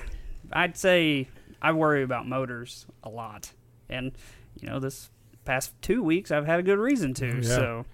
I'd 0.51 0.75
say 0.77 1.27
I 1.61 1.71
worry 1.73 2.03
about 2.03 2.27
motors 2.27 2.85
a 3.03 3.09
lot, 3.09 3.51
and 3.89 4.11
you 4.59 4.67
know 4.67 4.79
this 4.79 5.09
past 5.45 5.73
two 5.81 6.01
weeks 6.03 6.31
I've 6.31 6.45
had 6.45 6.59
a 6.59 6.63
good 6.63 6.79
reason 6.79 7.13
to. 7.15 7.27
Yeah. 7.37 7.41
So, 7.41 7.85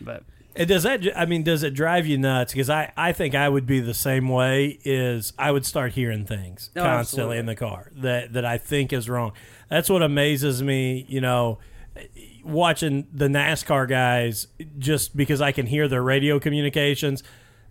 but 0.00 0.22
And 0.56 0.68
does 0.68 0.82
that? 0.84 1.02
I 1.16 1.26
mean, 1.26 1.42
does 1.42 1.62
it 1.62 1.74
drive 1.74 2.06
you 2.06 2.18
nuts? 2.18 2.52
Because 2.52 2.68
I, 2.70 2.92
I 2.96 3.12
think 3.12 3.34
I 3.34 3.48
would 3.48 3.66
be 3.66 3.80
the 3.80 3.94
same 3.94 4.28
way. 4.28 4.78
Is 4.84 5.32
I 5.38 5.50
would 5.50 5.64
start 5.66 5.92
hearing 5.92 6.24
things 6.26 6.70
Oh, 6.76 6.80
constantly 6.82 7.36
absolutely. 7.36 7.38
in 7.38 7.46
the 7.46 7.56
car 7.56 7.90
that 7.96 8.32
that 8.32 8.44
I 8.44 8.58
think 8.58 8.92
is 8.92 9.08
wrong. 9.08 9.32
That's 9.72 9.88
what 9.88 10.02
amazes 10.02 10.62
me. 10.62 11.06
You 11.08 11.22
know, 11.22 11.58
watching 12.44 13.06
the 13.12 13.28
NASCAR 13.28 13.88
guys 13.88 14.48
just 14.78 15.16
because 15.16 15.40
I 15.40 15.52
can 15.52 15.66
hear 15.66 15.88
their 15.88 16.02
radio 16.02 16.38
communications. 16.38 17.22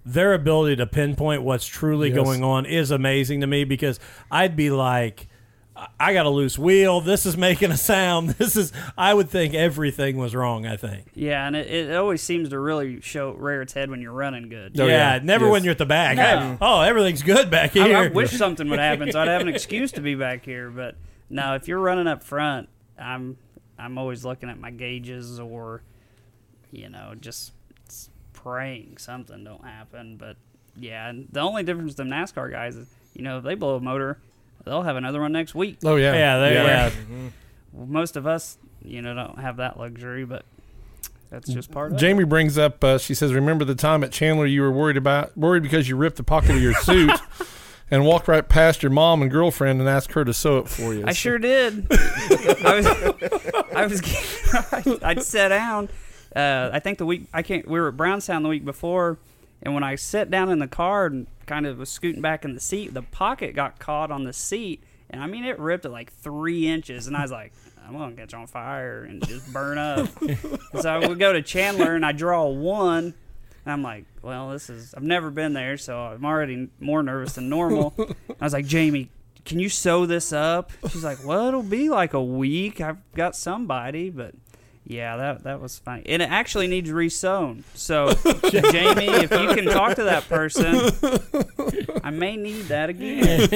Their 0.03 0.33
ability 0.33 0.77
to 0.77 0.87
pinpoint 0.87 1.43
what's 1.43 1.67
truly 1.67 2.09
Yes. 2.09 2.15
going 2.15 2.43
on 2.43 2.65
is 2.65 2.89
amazing 2.89 3.41
to 3.41 3.47
me 3.47 3.65
because 3.65 3.99
I'd 4.31 4.55
be 4.55 4.71
like, 4.71 5.27
I 5.99 6.13
got 6.13 6.25
a 6.25 6.29
loose 6.29 6.57
wheel. 6.57 7.01
This 7.01 7.25
is 7.27 7.37
making 7.37 7.69
a 7.71 7.77
sound. 7.77 8.29
This 8.39 8.55
is. 8.55 8.73
I 8.97 9.13
would 9.13 9.29
think 9.29 9.53
everything 9.53 10.17
was 10.17 10.33
wrong. 10.33 10.65
I 10.65 10.75
think. 10.75 11.05
yeah, 11.13 11.45
and 11.45 11.55
it, 11.55 11.67
it 11.91 11.95
always 11.95 12.21
seems 12.23 12.49
to 12.49 12.57
really 12.59 12.99
show 13.01 13.31
rear 13.33 13.61
its 13.61 13.73
head 13.73 13.91
when 13.91 14.01
you're 14.01 14.11
running 14.11 14.49
good. 14.49 14.79
Oh, 14.79 14.87
yeah, 14.87 15.13
yeah. 15.15 15.19
never 15.23 15.45
Yes. 15.45 15.51
when 15.51 15.63
you're 15.65 15.71
at 15.71 15.77
the 15.77 15.85
back. 15.85 16.17
No. 16.17 16.57
Oh, 16.61 16.81
everything's 16.81 17.21
good 17.21 17.51
back 17.51 17.75
I, 17.77 17.87
here. 17.87 17.97
I 17.97 18.07
wish 18.07 18.31
something 18.31 18.69
would 18.69 18.79
happen 18.79 19.11
so 19.11 19.19
I'd 19.21 19.27
have 19.27 19.41
an 19.41 19.47
excuse 19.49 19.91
to 19.93 20.01
be 20.01 20.15
back 20.15 20.43
here. 20.45 20.69
But 20.71 20.95
no, 21.32 21.56
if 21.56 21.67
you're 21.67 21.80
running 21.80 22.08
up 22.08 22.24
front, 22.24 22.70
I'm 23.00 23.38
I'm 23.80 23.98
always 23.98 24.24
looking 24.24 24.50
at 24.50 24.60
my 24.60 24.70
gauges 24.70 25.39
or 25.39 25.82
you 26.72 26.89
know 26.89 27.13
just 27.20 27.54
praying 28.34 28.98
something 28.98 29.44
don't 29.44 29.63
happen. 29.63 30.17
But 30.17 30.36
yeah, 30.76 31.10
and 31.10 31.28
the 31.32 31.39
only 31.39 31.63
difference 31.63 31.89
with 31.89 31.98
the 31.98 32.04
NASCAR 32.04 32.52
guys 32.52 32.76
is 32.76 32.94
you 33.13 33.24
know 33.24 33.38
if 33.38 33.44
they 33.44 33.56
blow 33.56 33.76
a 33.76 33.80
motor, 33.80 34.20
they'll 34.65 34.84
have 34.84 34.98
another 34.98 35.22
one 35.22 35.32
next 35.32 35.56
week. 35.56 35.78
Oh, 35.84 35.96
yeah. 35.96 36.13
yeah, 36.13 36.39
they, 36.39 36.54
yeah. 36.54 36.91
Most 37.74 38.17
of 38.17 38.28
us, 38.28 38.58
you 38.84 39.02
know 39.02 39.13
don't 39.13 39.39
have 39.39 39.58
that 39.58 39.80
luxury, 39.80 40.26
but 40.26 40.44
that's 41.30 41.50
just 41.50 41.72
part 41.72 41.91
of 41.91 41.98
it. 41.98 42.02
Jamie 42.02 42.26
brings 42.26 42.58
up. 42.58 42.84
Uh, 42.84 42.98
she 42.98 43.13
says, 43.13 43.34
"Remember 43.34 43.63
the 43.63 43.76
time 43.76 44.04
at 44.04 44.12
Chandler 44.12 44.46
you 44.46 44.62
were 44.62 44.72
worried 44.72 44.98
about 44.98 45.36
worried 45.38 45.63
because 45.63 45.88
you 45.88 45.96
ripped 45.96 46.17
the 46.17 46.24
pocket 46.24 46.52
of 46.52 46.62
your 46.62 46.74
suit 46.74 47.10
and 47.91 48.06
walk 48.06 48.27
right 48.27 48.47
past 48.47 48.82
your 48.82 48.89
mom 48.91 49.21
and 49.21 49.30
girlfriend 49.30 49.80
and 49.80 49.88
ask 49.89 50.12
her 50.13 50.25
to 50.25 50.34
sew 50.34 50.58
it 50.60 50.67
for 50.69 50.93
you." 50.93 51.04
I 51.06 51.12
So- 51.12 51.13
sure 51.13 51.38
did. 51.39 51.86
I 51.91 52.75
was, 52.75 52.88
I 53.75 53.86
was, 53.86 55.04
I'd 55.04 55.21
sit 55.23 55.49
down. 55.49 55.89
Uh, 56.36 56.69
I 56.73 56.80
think 56.80 56.97
the 56.97 57.06
week 57.06 57.27
I 57.34 57.41
can't. 57.41 57.67
We 57.67 57.80
were 57.80 57.89
at 57.89 57.97
Brownstown 57.97 58.41
the 58.43 58.49
week 58.49 58.63
before, 58.65 59.17
and 59.62 59.73
when 59.73 59.84
I 59.84 59.95
sat 59.95 60.32
down 60.32 60.49
in 60.49 60.60
the 60.60 60.67
car 60.67 61.08
and 61.08 61.27
kind 61.45 61.65
of 61.67 61.77
was 61.77 61.89
scooting 61.89 62.21
back 62.21 62.45
in 62.45 62.54
the 62.54 62.62
seat, 62.62 62.93
the 62.93 63.01
pocket 63.01 63.54
got 63.56 63.80
caught 63.80 64.10
on 64.12 64.23
the 64.23 64.32
seat, 64.34 64.82
and 65.10 65.21
I 65.21 65.27
mean 65.27 65.43
it 65.43 65.60
ripped 65.60 65.84
it 65.86 65.89
like 65.89 66.12
three 66.13 66.67
inches, 66.67 67.08
and 67.08 67.15
I 67.17 67.21
was 67.21 67.32
like. 67.32 67.51
I'm 67.84 67.97
gonna 67.97 68.15
catch 68.15 68.34
on 68.36 68.45
fire 68.45 69.04
and 69.04 69.27
just 69.27 69.51
burn 69.51 69.77
up. 69.80 70.08
so 70.80 70.88
I 70.89 71.06
would 71.06 71.17
go 71.19 71.34
to 71.34 71.41
Chandler 71.41 71.95
and 71.95 72.06
I 72.06 72.12
draw 72.13 72.45
one, 72.47 73.15
and 73.65 73.74
I'm 73.74 73.84
like, 73.84 74.06
well, 74.21 74.50
this 74.50 74.69
is 74.69 74.93
I've 74.93 75.04
never 75.04 75.30
been 75.30 75.54
there, 75.54 75.78
so 75.78 76.00
I'm 76.00 76.26
already 76.26 76.69
more 76.80 77.04
nervous 77.04 77.34
than 77.34 77.50
normal. 77.50 77.93
I 78.39 78.43
was 78.43 78.54
like, 78.54 78.65
Jamie, 78.65 79.10
can 79.45 79.60
you 79.60 79.69
sew 79.69 80.06
this 80.06 80.34
up? 80.34 80.71
She's 80.89 81.04
like, 81.04 81.24
well, 81.26 81.47
it'll 81.47 81.63
be 81.63 81.89
like 81.89 82.13
a 82.13 82.24
week. 82.24 82.82
I've 82.82 82.97
got 83.13 83.36
somebody, 83.36 84.10
but 84.10 84.34
yeah, 84.86 85.15
that 85.17 85.43
that 85.43 85.62
was 85.62 85.80
funny, 85.80 86.04
and 86.08 86.21
it 86.21 86.30
actually 86.30 86.67
needs 86.67 86.89
resewn. 86.89 87.63
So, 87.76 88.13
Jamie, 88.50 89.08
if 89.08 89.32
you 89.32 89.54
can 89.54 89.65
talk 89.65 89.95
to 89.95 90.04
that 90.06 90.28
person, 90.28 90.76
I 92.04 92.10
may 92.10 92.36
need 92.36 92.63
that 92.63 92.89
again. 92.89 93.47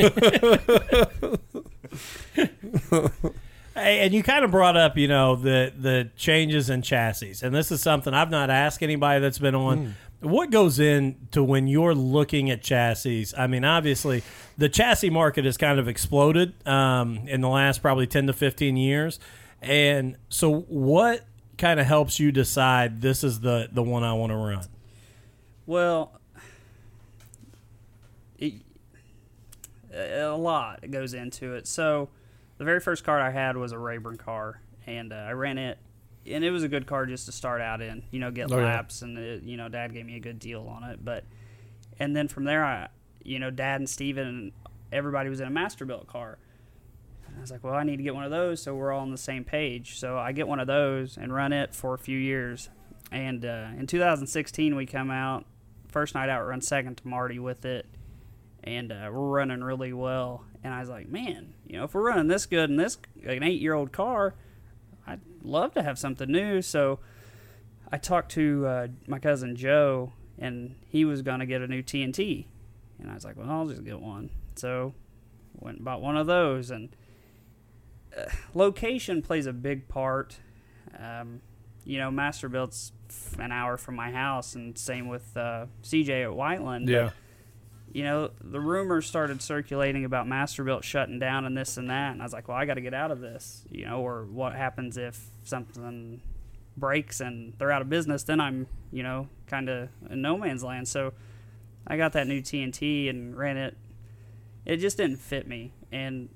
Hey, 3.76 4.00
and 4.00 4.14
you 4.14 4.24
kind 4.24 4.46
of 4.46 4.52
brought 4.52 4.78
up, 4.78 4.98
you 4.98 5.10
know, 5.10 5.36
the 5.36 5.72
the 5.78 6.10
changes 6.16 6.70
in 6.70 6.82
chassis, 6.82 7.36
and 7.44 7.54
this 7.54 7.72
is 7.72 7.82
something 7.82 8.14
I've 8.14 8.30
not 8.32 8.50
asked 8.50 8.82
anybody 8.82 9.20
that's 9.20 9.38
been 9.38 9.54
on. 9.54 9.96
What 10.22 10.50
goes 10.50 10.80
into 10.80 11.44
when 11.44 11.68
you're 11.68 11.94
looking 11.94 12.50
at 12.50 12.62
chassis? 12.64 13.28
I 13.38 13.48
mean, 13.48 13.66
obviously, 13.66 14.24
the 14.58 14.70
chassis 14.70 15.10
market 15.10 15.44
has 15.44 15.58
kind 15.58 15.78
of 15.78 15.90
exploded 15.90 16.54
um, 16.66 17.28
in 17.28 17.42
the 17.42 17.50
last 17.50 17.82
probably 17.82 18.08
ten 18.08 18.28
to 18.28 18.34
fifteen 18.34 18.78
years, 18.78 19.20
and 19.62 20.16
so 20.30 20.62
what 20.62 21.26
kind 21.58 21.80
of 21.80 21.86
helps 21.86 22.18
you 22.18 22.32
decide 22.32 23.02
this 23.02 23.26
is 23.26 23.42
the 23.42 23.68
the 23.72 23.84
one 23.84 24.04
I 24.04 24.14
want 24.14 24.32
to 24.32 24.38
run? 24.38 24.66
Well, 25.66 26.18
it, 28.40 28.54
a 29.94 30.30
lot 30.30 30.90
goes 30.90 31.14
into 31.14 31.54
it. 31.56 31.68
So, 31.68 32.08
the 32.58 32.66
very 32.66 32.80
first 32.80 33.04
car 33.04 33.20
I 33.20 33.32
had 33.32 33.58
was 33.58 33.72
a 33.72 33.78
Rayburn 33.80 34.18
car, 34.18 34.62
and 34.88 35.12
uh, 35.14 35.16
I 35.18 35.32
ran 35.32 35.58
it, 35.58 35.78
and 36.26 36.44
it 36.44 36.52
was 36.52 36.64
a 36.64 36.68
good 36.68 36.88
car 36.88 37.06
just 37.06 37.26
to 37.28 37.32
start 37.32 37.62
out 37.62 37.82
in. 37.82 38.04
You 38.12 38.20
know, 38.20 38.32
get 38.32 38.52
Oh, 38.52 38.58
yeah. 38.58 38.66
laps, 38.66 39.02
and 39.02 39.18
it, 39.18 39.44
you 39.44 39.58
know, 39.58 39.70
Dad 39.70 39.94
gave 39.94 40.06
me 40.06 40.16
a 40.16 40.20
good 40.20 40.40
deal 40.40 40.68
on 40.68 40.84
it. 40.90 41.04
But, 41.04 41.24
and 42.00 42.16
then 42.16 42.28
from 42.28 42.44
there, 42.46 42.64
I, 42.64 42.88
you 43.24 43.40
know, 43.40 43.50
Dad 43.52 43.82
and 43.82 43.90
Steven 43.90 44.28
and 44.28 44.52
everybody 44.92 45.30
was 45.30 45.40
in 45.40 45.48
a 45.48 45.52
Masterbuilt 45.52 46.08
car. 46.08 46.38
And 47.28 47.36
I 47.38 47.42
was 47.42 47.52
like, 47.52 47.64
well, 47.64 47.74
I 47.74 47.84
need 47.84 47.98
to 47.98 48.04
get 48.04 48.14
one 48.16 48.24
of 48.24 48.32
those 48.32 48.62
so 48.62 48.76
we're 48.76 48.92
all 48.94 49.02
on 49.02 49.12
the 49.12 49.18
same 49.18 49.44
page. 49.44 49.98
So 49.98 50.18
I 50.18 50.32
get 50.32 50.48
one 50.48 50.60
of 50.60 50.68
those 50.68 51.18
and 51.18 51.34
run 51.34 51.52
it 51.54 51.74
for 51.76 51.94
a 51.94 51.98
few 51.98 52.18
years. 52.18 52.70
And 53.12 53.44
uh, 53.46 53.68
in 53.78 53.88
2016, 53.88 54.76
we 54.76 54.86
come 54.86 55.10
out 55.12 55.46
first 55.90 56.14
night 56.16 56.30
out, 56.30 56.46
run 56.46 56.62
second 56.62 56.98
to 56.98 57.08
Marty 57.08 57.40
with 57.40 57.66
it, 57.66 57.86
and 58.66 58.92
uh, 58.92 59.10
we're 59.12 59.30
running 59.30 59.64
really 59.64 59.94
well. 59.94 60.44
And 60.64 60.74
I 60.74 60.80
was 60.80 60.90
like, 60.90 61.08
man, 61.08 61.54
you 61.68 61.78
know, 61.78 61.84
if 61.86 61.94
we're 61.94 62.08
running 62.08 62.28
this 62.28 62.46
good 62.46 62.70
in 62.70 62.78
this 62.78 62.98
an 63.24 63.44
eight 63.44 63.62
year 63.62 63.74
old 63.74 63.92
car, 63.92 64.34
I'd 65.06 65.22
love 65.44 65.74
to 65.76 65.84
have 65.84 66.00
something 66.00 66.30
new. 66.30 66.62
So 66.62 67.00
I 67.92 67.98
talked 67.98 68.32
to 68.32 68.66
uh, 68.66 68.88
my 69.08 69.20
cousin 69.20 69.56
Joe, 69.56 70.14
and 70.40 70.76
he 70.88 71.06
was 71.06 71.22
to 71.22 71.46
get 71.46 71.62
a 71.62 71.68
new 71.68 71.84
TNT, 71.84 72.46
and 73.00 73.12
I 73.12 73.14
was 73.14 73.24
like, 73.24 73.38
well, 73.38 73.50
I'll 73.50 73.68
just 73.68 73.84
get 73.84 74.00
one. 74.00 74.32
So 74.56 74.96
went 75.60 75.78
and 75.78 75.86
bought 75.86 76.02
one 76.02 76.18
of 76.18 76.26
those, 76.26 76.72
and 76.72 76.90
uh, 78.18 78.26
location 78.56 79.22
plays 79.22 79.46
a 79.46 79.54
big 79.54 79.88
part. 79.88 80.40
Um, 80.98 81.42
you 81.84 82.00
know, 82.00 82.10
Masterbuilt's 82.10 82.92
an 83.38 83.52
hour 83.52 83.78
from 83.78 83.96
my 83.96 84.12
house, 84.12 84.56
and 84.56 84.76
same 84.76 85.08
with 85.08 85.38
uh, 85.38 85.68
CJ 85.84 86.24
at 86.24 86.36
Whiteland. 86.36 86.90
yeah. 86.90 87.12
You 87.96 88.04
know, 88.04 88.32
the 88.42 88.60
rumors 88.60 89.06
started 89.06 89.42
circulating 89.42 90.04
about 90.04 90.28
Masterbuilt 90.28 90.84
shutting 90.84 91.18
down 91.18 91.46
and 91.46 91.56
this 91.56 91.78
and 91.78 91.90
that, 91.90 92.12
and 92.12 92.22
I 92.22 92.26
was 92.26 92.34
like, 92.34 92.50
well, 92.50 92.58
I 92.58 92.66
got 92.66 92.74
to 92.74 92.82
get 92.82 92.94
out 92.94 93.10
of 93.10 93.22
this. 93.22 93.64
You 93.72 93.86
know, 93.86 94.02
or 94.02 94.26
what 94.26 94.54
happens 94.54 94.98
if 94.98 95.28
something 95.46 96.20
breaks 96.76 97.22
and 97.22 97.54
they're 97.58 97.72
out 97.72 97.82
of 97.82 97.90
business? 97.90 98.24
Then 98.24 98.42
I'm, 98.42 98.68
you 98.92 99.02
know, 99.02 99.30
kind 99.48 99.70
of 99.70 99.88
in 100.10 100.22
no 100.22 100.38
man's 100.38 100.62
land. 100.62 100.90
So 100.90 101.14
I 101.88 101.96
got 101.96 102.12
that 102.12 102.28
new 102.28 102.42
TNT 102.42 103.10
and 103.10 103.34
ran 103.34 103.56
it. 103.56 103.78
It 104.66 104.78
just 104.78 104.98
didn't 104.98 105.22
fit 105.22 105.48
me, 105.48 105.72
and 105.90 106.28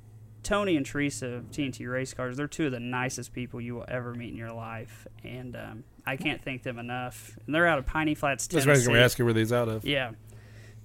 Tony 0.43 0.77
and 0.77 0.85
Teresa 0.85 1.27
of 1.27 1.51
TNT 1.51 1.91
Race 1.91 2.13
Cars, 2.13 2.37
they're 2.37 2.47
two 2.47 2.67
of 2.67 2.71
the 2.71 2.79
nicest 2.79 3.33
people 3.33 3.59
you 3.59 3.75
will 3.75 3.85
ever 3.89 4.13
meet 4.13 4.29
in 4.31 4.37
your 4.37 4.53
life, 4.53 5.07
and 5.25 5.57
um, 5.57 5.83
I 6.05 6.15
can't 6.15 6.41
thank 6.41 6.63
them 6.63 6.79
enough. 6.79 7.37
And 7.45 7.53
they're 7.53 7.67
out 7.67 7.79
of 7.79 7.85
Piney 7.85 8.15
Flats, 8.15 8.47
That's 8.47 8.63
Tennessee. 8.63 8.69
why 8.69 8.73
I 8.73 8.77
was 8.77 8.87
going 8.87 8.97
to 8.99 9.03
ask 9.03 9.19
you 9.19 9.25
where 9.25 9.33
these 9.33 9.51
are 9.51 9.61
out 9.63 9.67
of. 9.67 9.83
Yeah. 9.83 10.11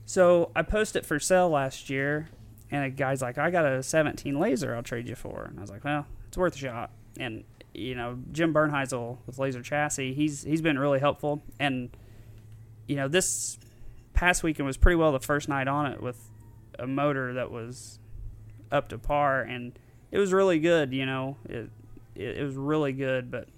So 0.07 0.51
I 0.55 0.63
posted 0.63 1.03
it 1.03 1.07
for 1.07 1.19
sale 1.19 1.49
last 1.49 1.89
year, 1.89 2.29
and 2.71 2.85
a 2.85 2.91
guy's 2.91 3.23
like, 3.23 3.39
"I 3.39 3.51
got 3.51 3.65
a 3.65 3.83
17 3.83 4.39
laser. 4.39 4.75
I'll 4.75 4.83
trade 4.83 5.09
you 5.09 5.15
for." 5.15 5.45
And 5.45 5.59
I 5.59 5.63
was 5.63 5.71
like, 5.71 5.85
"Well, 5.85 6.07
it's 6.29 6.37
worth 6.37 6.57
a 6.57 6.59
shot." 6.59 6.91
And 7.19 7.45
you 7.73 7.95
know, 7.95 8.19
Jim 8.33 8.55
Bernheisel 8.55 9.19
with 9.27 9.39
Laser 9.39 9.63
Chassis, 9.63 10.15
he's 10.15 10.43
he's 10.45 10.63
been 10.63 10.79
really 10.79 11.01
helpful. 11.01 11.43
And 11.59 11.91
you 12.87 12.97
know, 12.97 13.09
this 13.09 13.59
past 14.13 14.43
weekend 14.43 14.67
was 14.67 14.77
pretty 14.77 14.97
well 14.97 15.13
the 15.13 15.21
first 15.21 15.49
night 15.49 15.69
on 15.69 15.87
it 15.87 16.03
with 16.03 16.31
a 16.79 16.87
motor 16.87 17.35
that 17.35 17.51
was 17.51 17.99
up 18.71 18.89
to 18.91 18.99
par, 18.99 19.43
and 19.43 19.79
it 20.11 20.19
was 20.19 20.33
really 20.33 20.59
good. 20.59 20.93
You 20.93 21.07
know, 21.07 21.37
it 21.49 21.71
it, 22.15 22.39
it 22.39 22.45
was 22.45 22.57
really 22.57 22.93
good, 22.93 23.31
but 23.31 23.49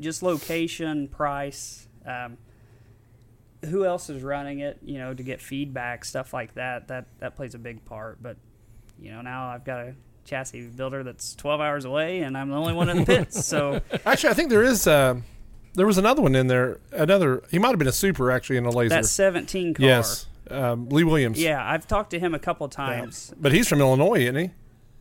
just 0.00 0.22
location, 0.22 1.08
price. 1.08 1.88
Um, 2.04 2.36
who 3.66 3.84
else 3.84 4.10
is 4.10 4.22
running 4.22 4.58
it 4.60 4.78
you 4.82 4.98
know 4.98 5.14
to 5.14 5.22
get 5.22 5.40
feedback 5.40 6.04
stuff 6.04 6.32
like 6.34 6.54
that 6.54 6.88
that 6.88 7.06
that 7.20 7.36
plays 7.36 7.54
a 7.54 7.58
big 7.58 7.84
part 7.84 8.22
but 8.22 8.36
you 8.98 9.10
know 9.10 9.20
now 9.22 9.48
i've 9.48 9.64
got 9.64 9.80
a 9.80 9.94
chassis 10.24 10.66
builder 10.66 11.02
that's 11.02 11.34
12 11.36 11.60
hours 11.60 11.84
away 11.84 12.20
and 12.20 12.36
i'm 12.36 12.48
the 12.48 12.56
only 12.56 12.72
one 12.72 12.88
in 12.88 12.98
the 12.98 13.04
pits 13.06 13.44
so 13.46 13.80
Actually, 14.06 14.30
I 14.30 14.34
think 14.34 14.50
there 14.50 14.62
is. 14.62 14.86
Uh, 14.86 15.20
there 15.74 15.86
was 15.86 15.96
another 15.96 16.20
one 16.20 16.34
in 16.34 16.48
there. 16.48 16.80
Another. 16.92 17.42
He 17.50 17.58
might 17.58 17.70
have 17.70 17.78
been 17.78 17.88
a 17.88 17.92
super 17.92 18.30
actually 18.30 18.58
in 18.58 18.66
a 18.66 18.70
laser. 18.70 18.90
that 18.90 19.06
17 19.06 19.74
car 19.74 19.86
yes. 19.86 20.26
Um, 20.50 20.88
Lee 20.90 21.02
Williams. 21.04 21.40
yeah 21.40 21.64
i've 21.72 21.86
talked 21.86 22.10
to 22.10 22.18
him 22.18 22.34
a 22.34 22.38
couple 22.38 22.66
Yeah. 22.66 22.76
times 22.76 23.32
But 23.40 23.52
he's 23.52 23.68
from 23.68 23.80
Illinois, 23.80 24.20
isn't 24.22 24.36
he? 24.36 24.50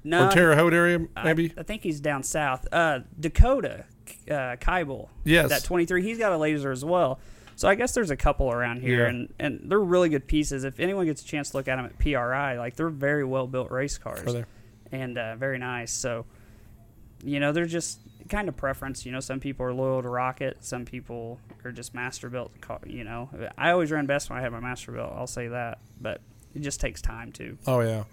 no 0.04 0.28
or 0.28 0.32
Terre 0.32 0.56
Haute 0.56 0.74
area, 0.74 1.00
maybe. 1.24 1.52
I, 1.58 1.64
think 1.64 1.82
he's 1.84 2.00
down 2.00 2.24
south 2.24 2.68
uh 2.72 3.00
dakota 3.20 3.86
uh 4.30 4.56
Keibel, 4.58 5.10
yes. 5.26 5.50
that 5.50 5.64
23 5.64 6.04
he's 6.04 6.18
got 6.20 6.32
a 6.32 6.38
laser 6.38 6.72
as 6.72 6.86
well 6.86 7.20
so 7.62 7.68
i 7.70 7.76
guess 7.76 7.94
there's 7.94 8.10
a 8.12 8.16
couple 8.18 8.52
around 8.52 8.82
here 8.82 9.04
Yeah. 9.04 9.10
and 9.10 9.34
and 9.40 9.62
they're 9.66 9.80
really 9.80 10.10
good 10.10 10.26
pieces 10.28 10.64
if 10.64 10.80
anyone 10.80 11.06
gets 11.06 11.22
a 11.22 11.26
chance 11.26 11.52
to 11.52 11.58
look 11.58 11.68
at 11.68 11.76
them 11.76 11.86
at 11.86 11.98
pri 12.00 12.58
like 12.58 12.76
they're 12.76 12.90
very 12.90 13.24
well 13.24 13.46
built 13.48 13.70
race 13.72 13.98
cars 13.98 14.24
there? 14.34 14.48
and 14.92 15.18
uh, 15.18 15.36
very 15.38 15.58
nice. 15.58 15.92
So, 15.94 16.26
you 17.24 17.40
know, 17.40 17.52
they're 17.54 17.66
just 17.66 18.00
kind 18.30 18.50
of 18.50 18.58
preference. 18.58 19.06
You 19.06 19.12
know, 19.14 19.22
some 19.22 19.40
people 19.40 19.66
are 19.66 19.74
loyal 19.74 20.02
to 20.02 20.10
Rocket, 20.10 20.58
some 20.60 20.84
people 20.86 21.40
are 21.64 21.72
just 21.72 21.94
master 21.94 22.30
built. 22.30 22.52
You 22.86 23.04
know, 23.06 23.30
I 23.58 23.72
always 23.72 23.90
ran 23.92 24.06
best 24.06 24.30
when 24.30 24.38
I 24.40 24.42
had 24.42 24.52
my 24.52 24.60
master 24.60 24.92
built. 24.92 25.14
I'll 25.16 25.28
say 25.28 25.48
that, 25.48 25.78
but 26.02 26.20
it 26.54 26.60
just 26.62 26.82
takes 26.82 27.02
time 27.02 27.32
too. 27.32 27.58
Oh 27.68 27.80
yeah. 27.82 28.04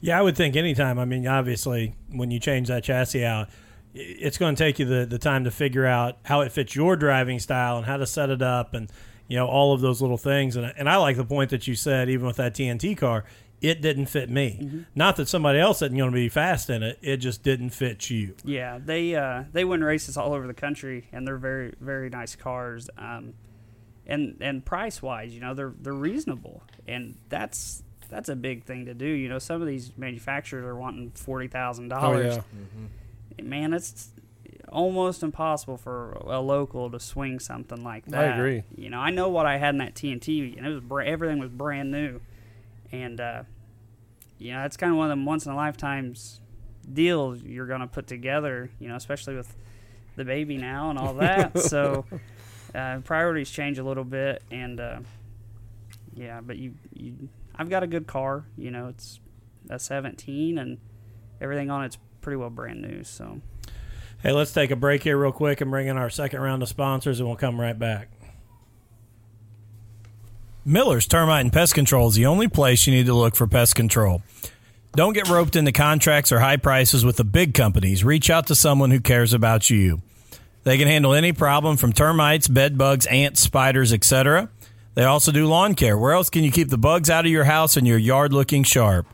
Yeah, 0.00 0.18
I 0.18 0.22
would 0.22 0.36
think 0.36 0.56
anytime. 0.56 0.98
I 0.98 1.04
mean, 1.04 1.26
obviously, 1.28 1.94
when 2.10 2.30
you 2.32 2.40
change 2.40 2.66
that 2.68 2.82
chassis 2.82 3.24
out, 3.24 3.48
i- 3.48 3.52
it's 3.94 4.38
going 4.38 4.54
to 4.54 4.62
take 4.62 4.78
you 4.78 4.84
the, 4.84 5.06
the 5.06 5.18
time 5.18 5.44
to 5.44 5.50
figure 5.50 5.86
out 5.86 6.18
how 6.24 6.42
it 6.42 6.52
fits 6.52 6.74
your 6.76 6.96
driving 6.96 7.38
style 7.38 7.76
and 7.78 7.86
how 7.86 7.96
to 7.96 8.06
set 8.06 8.30
it 8.30 8.42
up 8.42 8.74
and, 8.74 8.90
you 9.28 9.36
know, 9.36 9.46
all 9.46 9.72
of 9.72 9.80
those 9.80 10.00
little 10.00 10.16
things. 10.18 10.56
And, 10.56 10.72
and 10.76 10.88
I 10.88 10.96
like 10.96 11.16
the 11.16 11.24
point 11.24 11.50
that 11.50 11.66
you 11.66 11.74
said, 11.74 12.08
even 12.08 12.26
with 12.26 12.36
that 12.36 12.54
TNT 12.54 12.96
car, 12.96 13.24
it 13.60 13.82
didn't 13.82 14.06
fit 14.06 14.30
me. 14.30 14.84
Not 14.94 15.16
that 15.16 15.28
somebody 15.28 15.58
else 15.58 15.82
isn't 15.82 15.96
going 15.96 16.10
to 16.10 16.14
be 16.14 16.28
fast 16.30 16.70
in 16.70 16.82
it, 16.82 16.98
it 17.02 17.18
just 17.18 17.42
didn't 17.42 17.70
fit 17.70 18.08
you. 18.08 18.34
Yeah, 18.42 18.78
they 18.82 19.14
uh, 19.14 19.44
they 19.52 19.64
win 19.66 19.84
races 19.84 20.16
all 20.16 20.32
over 20.32 20.46
the 20.46 20.54
country, 20.54 21.08
and 21.12 21.26
they're 21.26 21.36
very 21.36 21.74
very 21.78 22.08
nice 22.08 22.34
cars. 22.36 22.88
Um, 22.96 23.34
and 24.06 24.38
and 24.40 24.64
price 24.64 25.02
wise, 25.02 25.34
you 25.34 25.40
know, 25.42 25.52
they're 25.52 25.74
they're 25.78 25.92
reasonable, 25.92 26.62
and 26.88 27.16
that's 27.28 27.82
that's 28.08 28.30
a 28.30 28.34
big 28.34 28.64
thing 28.64 28.86
to 28.86 28.94
do. 28.94 29.04
You 29.04 29.28
know, 29.28 29.38
some 29.38 29.60
of 29.60 29.68
these 29.68 29.92
manufacturers 29.98 30.64
are 30.64 30.74
wanting 30.74 31.10
forty 31.10 31.48
thousand 31.48 31.92
Oh 31.92 32.00
dollars. 32.00 32.36
yeah. 32.36 32.42
Man, 33.44 33.72
it's 33.72 34.10
almost 34.70 35.22
impossible 35.22 35.76
for 35.76 36.12
a 36.12 36.40
local 36.40 36.90
to 36.90 37.00
swing 37.00 37.38
something 37.38 37.82
like 37.82 38.06
that. 38.06 38.32
I 38.32 38.36
agree. 38.36 38.62
You 38.76 38.90
know, 38.90 38.98
I 38.98 39.10
know 39.10 39.28
what 39.28 39.46
I 39.46 39.56
had 39.58 39.74
in 39.74 39.78
that 39.78 39.94
TNT, 39.94 40.56
and 40.56 40.66
it 40.66 40.70
was 40.70 40.80
bra- 40.80 41.04
everything 41.04 41.38
was 41.38 41.50
brand 41.50 41.90
new, 41.90 42.20
and 42.92 43.20
uh, 43.20 43.42
you 44.38 44.52
know, 44.52 44.64
it's 44.64 44.76
kind 44.76 44.92
of 44.92 44.98
one 44.98 45.06
of 45.06 45.10
them 45.10 45.24
once 45.24 45.46
in 45.46 45.52
a 45.52 45.56
lifetimes 45.56 46.40
deals 46.90 47.42
you're 47.42 47.66
gonna 47.66 47.86
put 47.86 48.06
together. 48.06 48.70
You 48.78 48.88
know, 48.88 48.96
especially 48.96 49.36
with 49.36 49.54
the 50.16 50.24
baby 50.24 50.56
now 50.56 50.90
and 50.90 50.98
all 50.98 51.14
that. 51.14 51.58
so 51.62 52.04
uh, 52.74 52.98
priorities 52.98 53.50
change 53.50 53.78
a 53.78 53.84
little 53.84 54.04
bit, 54.04 54.42
and 54.50 54.80
uh, 54.80 55.00
yeah, 56.14 56.40
but 56.40 56.56
you, 56.56 56.74
you, 56.94 57.28
I've 57.56 57.70
got 57.70 57.82
a 57.82 57.86
good 57.86 58.06
car. 58.06 58.44
You 58.56 58.70
know, 58.70 58.88
it's 58.88 59.20
a 59.68 59.78
17, 59.78 60.58
and 60.58 60.78
everything 61.40 61.70
on 61.70 61.84
it's 61.84 61.98
pretty 62.20 62.36
well 62.36 62.50
brand 62.50 62.82
new. 62.82 63.04
So 63.04 63.40
Hey, 64.22 64.32
let's 64.32 64.52
take 64.52 64.70
a 64.70 64.76
break 64.76 65.02
here 65.02 65.16
real 65.16 65.32
quick 65.32 65.62
and 65.62 65.70
bring 65.70 65.86
in 65.86 65.96
our 65.96 66.10
second 66.10 66.42
round 66.42 66.62
of 66.62 66.68
sponsors, 66.68 67.20
and 67.20 67.28
we'll 67.28 67.38
come 67.38 67.58
right 67.58 67.78
back. 67.78 68.10
Miller's 70.62 71.06
Termite 71.06 71.40
and 71.40 71.52
Pest 71.52 71.74
Control 71.74 72.08
is 72.08 72.16
the 72.16 72.26
only 72.26 72.46
place 72.46 72.86
you 72.86 72.92
need 72.92 73.06
to 73.06 73.14
look 73.14 73.34
for 73.34 73.46
pest 73.46 73.74
control. 73.74 74.22
Don't 74.94 75.14
get 75.14 75.28
roped 75.28 75.56
into 75.56 75.72
contracts 75.72 76.32
or 76.32 76.40
high 76.40 76.58
prices 76.58 77.02
with 77.02 77.16
the 77.16 77.24
big 77.24 77.54
companies. 77.54 78.04
Reach 78.04 78.28
out 78.28 78.48
to 78.48 78.54
someone 78.54 78.90
who 78.90 79.00
cares 79.00 79.32
about 79.32 79.70
you. 79.70 80.02
They 80.64 80.76
can 80.76 80.86
handle 80.86 81.14
any 81.14 81.32
problem 81.32 81.78
from 81.78 81.94
termites, 81.94 82.46
bed 82.46 82.76
bugs, 82.76 83.06
ants, 83.06 83.40
spiders, 83.40 83.90
etc. 83.90 84.50
They 84.94 85.04
also 85.04 85.32
do 85.32 85.46
lawn 85.46 85.74
care. 85.74 85.96
Where 85.96 86.12
else 86.12 86.28
can 86.28 86.44
you 86.44 86.52
keep 86.52 86.68
the 86.68 86.76
bugs 86.76 87.08
out 87.08 87.24
of 87.24 87.30
your 87.30 87.44
house 87.44 87.78
and 87.78 87.86
your 87.86 87.96
yard 87.96 88.34
looking 88.34 88.64
sharp? 88.64 89.06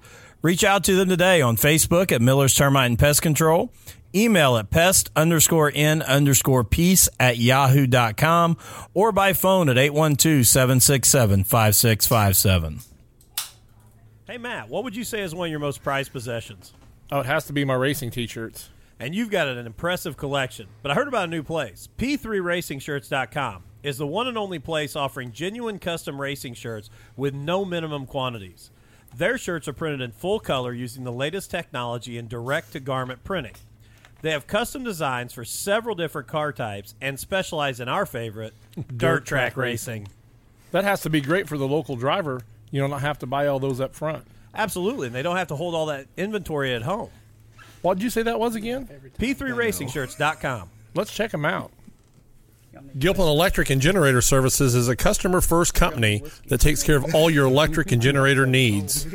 Reach 0.47 0.63
out 0.63 0.85
to 0.85 0.95
them 0.95 1.09
today 1.09 1.41
on 1.43 1.57
Facebook 1.57 2.13
at 2.13 2.23
Miller's 2.23 2.55
Termite 2.55 2.87
and 2.87 2.97
Pest 2.97 3.21
Control. 3.21 3.73
Email 4.15 4.57
at 4.57 4.71
pest 4.71 5.11
underscore 5.17 5.73
n 5.75 6.03
underscore 6.03 6.63
peace 6.63 7.09
at 7.19 7.37
yahoo.com 7.37 8.57
or 8.95 9.11
by 9.11 9.33
phone 9.33 9.69
at 9.69 9.77
812 9.77 10.47
767 10.47 11.43
5657. 11.43 12.79
Hey, 14.29 14.39
Matt, 14.39 14.69
what 14.69 14.85
would 14.85 14.95
you 14.95 15.03
say 15.03 15.21
is 15.23 15.35
one 15.35 15.49
of 15.49 15.51
your 15.51 15.59
most 15.59 15.83
prized 15.83 16.13
possessions? 16.13 16.73
Oh, 17.11 17.19
it 17.19 17.27
has 17.27 17.47
to 17.47 17.53
be 17.53 17.65
my 17.65 17.75
racing 17.75 18.13
T-shirts. 18.13 18.69
and 19.01 19.17
you've 19.17 19.31
got 19.31 19.49
an 19.49 19.67
impressive 19.67 20.17
collection. 20.17 20.69
But 20.81 20.93
I 20.93 20.95
heard 20.95 21.09
about 21.09 21.25
a 21.25 21.31
new 21.33 21.43
place. 21.43 21.89
P3RacingShirts.com 21.99 23.65
is 23.83 23.99
the 23.99 24.07
one 24.07 24.29
and 24.29 24.39
only 24.39 24.61
place 24.61 24.95
offering 24.95 25.33
genuine 25.33 25.81
custom 25.81 26.21
racing 26.21 26.55
shirts 26.55 26.89
with 27.17 27.35
no 27.35 27.65
minimum 27.65 28.07
quantities. 28.07 28.71
Their 29.17 29.39
shirts 29.39 29.67
are 29.67 29.73
printed 29.73 30.03
in 30.03 30.13
full 30.13 30.41
color 30.41 30.75
using 30.75 31.05
the 31.05 31.13
latest 31.13 31.51
technology 31.51 32.19
in 32.19 32.29
direct 32.29 32.73
to 32.73 32.81
garment 32.81 33.25
printing. 33.25 33.55
They 34.21 34.31
have 34.31 34.47
custom 34.47 34.85
designs 34.85 35.33
for 35.33 35.43
several 35.43 35.95
different 35.95 36.29
car 36.29 36.53
types 36.53 36.95
and 37.01 37.19
specialize 37.19 37.81
in 37.81 37.89
our 37.89 38.05
favorite, 38.05 38.53
dirt 38.95 39.25
track 39.25 39.55
track 39.55 39.57
racing. 39.57 40.09
That 40.73 40.85
has 40.85 41.01
to 41.03 41.11
be 41.11 41.23
great 41.23 41.49
for 41.49 41.57
the 41.57 41.67
local 41.67 41.97
driver. 41.97 42.43
You 42.71 42.87
don't 42.87 43.01
have 43.01 43.19
to 43.21 43.27
buy 43.27 43.47
all 43.47 43.59
those 43.59 43.81
up 43.81 43.95
front. 43.95 44.27
Absolutely, 44.55 45.07
and 45.07 45.17
they 45.17 45.23
don't 45.23 45.37
have 45.37 45.49
to 45.49 45.57
hold 45.57 45.75
all 45.75 45.87
that 45.87 46.09
inventory 46.19 46.75
at 46.75 46.83
home. 46.83 47.09
What 47.81 47.95
did 47.95 48.05
you 48.05 48.11
say 48.11 48.23
that 48.23 48.39
was 48.39 48.55
again? 48.55 48.89
P3RacingShirts.com. 49.19 50.71
Let's 50.95 51.15
check 51.15 51.31
them 51.31 51.45
out. 51.47 51.71
Gilpin 52.99 53.25
Electric 53.25 53.71
and 53.71 53.81
Generator 53.81 54.21
Services 54.21 54.75
is 54.75 54.89
a 54.89 54.97
customer 54.97 55.41
first 55.41 55.75
company 55.75 56.23
that 56.49 56.61
takes 56.61 56.83
care 56.83 56.97
of 56.97 57.15
all 57.15 57.31
your 57.31 57.47
electric 57.47 57.93
and 57.93 58.01
generator 58.01 58.47
needs. 58.47 59.07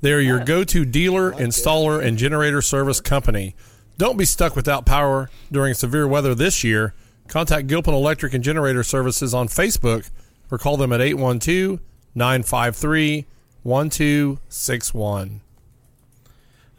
They 0.00 0.12
are 0.12 0.20
your 0.20 0.44
go 0.44 0.64
to 0.64 0.84
dealer, 0.84 1.32
installer, 1.32 2.04
and 2.04 2.16
generator 2.16 2.62
service 2.62 3.00
company. 3.00 3.56
Don't 3.96 4.16
be 4.16 4.24
stuck 4.24 4.54
without 4.54 4.86
power 4.86 5.28
during 5.50 5.74
severe 5.74 6.06
weather 6.06 6.34
this 6.34 6.62
year. 6.62 6.94
Contact 7.26 7.66
Gilpin 7.66 7.94
Electric 7.94 8.32
and 8.32 8.44
Generator 8.44 8.84
Services 8.84 9.34
on 9.34 9.48
Facebook 9.48 10.08
or 10.50 10.58
call 10.58 10.76
them 10.76 10.92
at 10.92 11.00
812 11.00 11.80
953 12.14 13.26
1261. 13.62 15.40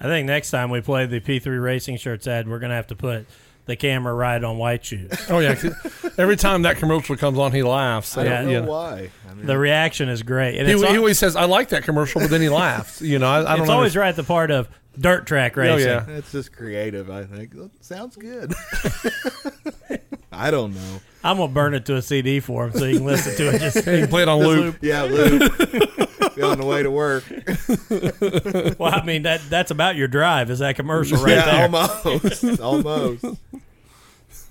I 0.01 0.03
think 0.05 0.27
next 0.27 0.51
time 0.51 0.69
we 0.69 0.79
play 0.79 1.05
the 1.05 1.19
P3 1.19 1.61
Racing 1.61 1.97
Shirts 1.97 2.25
ad, 2.25 2.47
we're 2.47 2.59
going 2.59 2.69
to 2.69 2.75
have 2.75 2.87
to 2.87 2.95
put 2.95 3.27
the 3.69 3.77
camera 3.77 4.13
right 4.13 4.43
on 4.43 4.57
White 4.57 4.83
Shoes. 4.83 5.11
Oh, 5.29 5.39
yeah. 5.39 5.55
'cause 5.55 5.73
Every 6.17 6.35
time 6.35 6.63
that 6.63 6.75
commercial 6.77 7.15
comes 7.15 7.39
on, 7.39 7.51
he 7.53 7.63
laughs. 7.63 8.17
I 8.17 8.23
don't 8.25 8.49
Yeah, 8.49 8.59
know 8.61 8.69
why. 8.69 9.09
I 9.29 9.33
mean, 9.33 9.45
The 9.45 9.57
reaction 9.57 10.09
is 10.09 10.21
great. 10.23 10.57
And 10.57 10.67
He, 10.67 10.73
it's, 10.73 10.83
he 10.83 10.97
always 10.97 11.17
says, 11.17 11.35
I 11.37 11.45
like 11.45 11.69
that 11.69 11.83
commercial, 11.83 12.19
but 12.21 12.29
then 12.29 12.41
he 12.41 12.49
laughs. 12.65 13.01
You 13.01 13.19
know, 13.19 13.27
I, 13.29 13.39
I 13.39 13.43
don't 13.53 13.59
it's 13.61 13.67
know. 13.69 13.75
always 13.75 13.95
right 13.95 14.09
at 14.09 14.15
the 14.17 14.23
part 14.23 14.51
of 14.51 14.67
dirt 14.99 15.25
track 15.25 15.57
Oh, 15.57 15.61
racing. 15.61 15.87
yeah. 15.87 16.05
it's 16.09 16.31
just 16.33 16.51
creative. 16.51 17.09
I 17.09 17.23
think 17.23 17.51
That 17.53 17.69
sounds 17.79 18.15
good. 18.17 18.53
I 20.31 20.51
don't 20.51 20.73
know. 20.73 20.99
I'm 21.23 21.37
going 21.37 21.49
to 21.49 21.53
burn 21.53 21.73
it 21.73 21.85
to 21.87 21.95
a 21.97 22.01
CD 22.01 22.39
for 22.39 22.65
him 22.65 22.73
so 22.73 22.85
you 22.85 22.97
can 22.97 23.05
listen 23.05 23.35
to 23.35 23.55
it. 23.55 23.59
Just 23.59 23.75
You 23.77 23.83
can 23.83 24.07
play 24.07 24.21
it 24.21 24.29
on 24.29 24.39
loop. 24.39 24.77
Yeah, 24.81 25.03
Luke. 25.03 26.08
Be 26.39 26.45
on 26.45 26.57
the 26.57 26.65
way 26.65 26.83
to 26.83 26.91
work. 26.91 27.25
Well, 28.79 28.93
I 28.93 29.03
mean, 29.03 29.23
that 29.23 29.41
that's 29.49 29.71
about 29.71 29.95
your 29.95 30.07
drive, 30.07 30.49
is 30.49 30.59
that 30.59 30.75
commercial 30.75 31.17
right 31.17 31.35
yeah, 31.35 31.45
there. 31.45 31.63
almost. 31.63 32.59
Almost. 32.61 33.25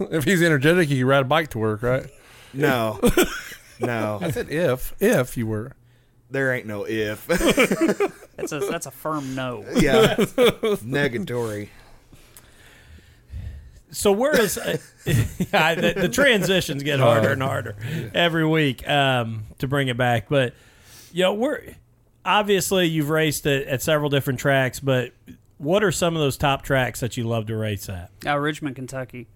If 0.00 0.24
he's 0.24 0.42
energetic, 0.42 0.88
he 0.88 0.98
could 0.98 1.06
ride 1.06 1.22
a 1.22 1.24
bike 1.24 1.48
to 1.50 1.58
work, 1.58 1.82
right? 1.82 2.06
No. 2.52 3.00
No. 3.80 4.18
I 4.20 4.32
said 4.32 4.50
if. 4.50 4.92
If 4.98 5.36
you 5.36 5.46
were. 5.46 5.72
There 6.32 6.52
ain't 6.52 6.66
no 6.66 6.84
if. 6.84 7.24
that's 8.36 8.50
a 8.50 8.58
that's 8.58 8.86
a 8.86 8.90
firm 8.90 9.36
no. 9.36 9.64
yeah. 9.76 10.16
Negatory. 10.16 11.68
So 13.92 14.10
where 14.10 14.38
is 14.40 14.58
uh, 14.58 14.78
yeah, 15.06 15.76
the, 15.76 15.94
the 15.96 16.08
transitions 16.08 16.82
get 16.82 16.98
harder 16.98 17.30
and 17.30 17.42
harder 17.42 17.76
every 18.14 18.44
week 18.44 18.86
um, 18.88 19.44
to 19.58 19.68
bring 19.68 19.86
it 19.86 19.96
back. 19.96 20.28
But 20.28 20.54
you 21.12 21.24
know, 21.24 21.34
we're 21.34 21.74
obviously 22.24 22.86
you've 22.86 23.10
raced 23.10 23.46
at, 23.46 23.62
at 23.64 23.82
several 23.82 24.10
different 24.10 24.38
tracks, 24.38 24.80
but 24.80 25.12
what 25.58 25.82
are 25.82 25.92
some 25.92 26.14
of 26.14 26.20
those 26.20 26.36
top 26.36 26.62
tracks 26.62 27.00
that 27.00 27.16
you 27.16 27.24
love 27.24 27.46
to 27.46 27.56
race 27.56 27.88
at? 27.88 28.10
Uh, 28.24 28.38
Richmond, 28.38 28.76
Kentucky. 28.76 29.26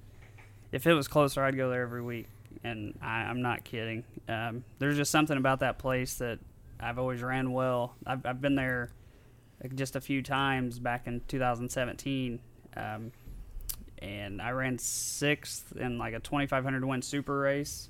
If 0.70 0.86
it 0.86 0.94
was 0.94 1.08
closer, 1.08 1.42
I'd 1.42 1.56
go 1.56 1.68
there 1.68 1.82
every 1.82 2.02
week, 2.02 2.28
and 2.64 2.98
I, 3.02 3.22
I'm 3.22 3.42
not 3.42 3.64
kidding. 3.64 4.04
Um, 4.28 4.64
there's 4.78 4.96
just 4.96 5.10
something 5.10 5.36
about 5.36 5.60
that 5.60 5.78
place 5.78 6.14
that 6.14 6.38
I've 6.80 6.98
always 6.98 7.22
ran 7.22 7.52
well. 7.52 7.94
I've, 8.06 8.24
I've 8.24 8.40
been 8.40 8.54
there 8.54 8.90
just 9.74 9.96
a 9.96 10.00
few 10.00 10.22
times 10.22 10.78
back 10.78 11.06
in 11.06 11.20
2017, 11.28 12.40
um, 12.76 13.12
and 13.98 14.40
I 14.40 14.50
ran 14.50 14.78
sixth 14.78 15.76
in 15.76 15.98
like 15.98 16.14
a 16.14 16.20
2,500 16.20 16.84
win 16.84 17.02
super 17.02 17.38
race. 17.38 17.88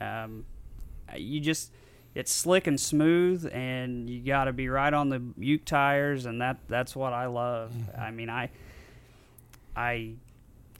Um, 0.00 0.46
you 1.16 1.40
just 1.40 1.72
it's 2.14 2.32
slick 2.32 2.66
and 2.66 2.78
smooth, 2.78 3.48
and 3.52 4.08
you 4.08 4.20
got 4.20 4.44
to 4.44 4.52
be 4.52 4.68
right 4.68 4.92
on 4.92 5.08
the 5.08 5.22
Uke 5.38 5.64
tires, 5.64 6.26
and 6.26 6.40
that 6.40 6.58
that's 6.68 6.94
what 6.94 7.12
I 7.12 7.26
love. 7.26 7.72
I 7.98 8.10
mean, 8.10 8.28
I 8.28 8.50
I, 9.74 10.12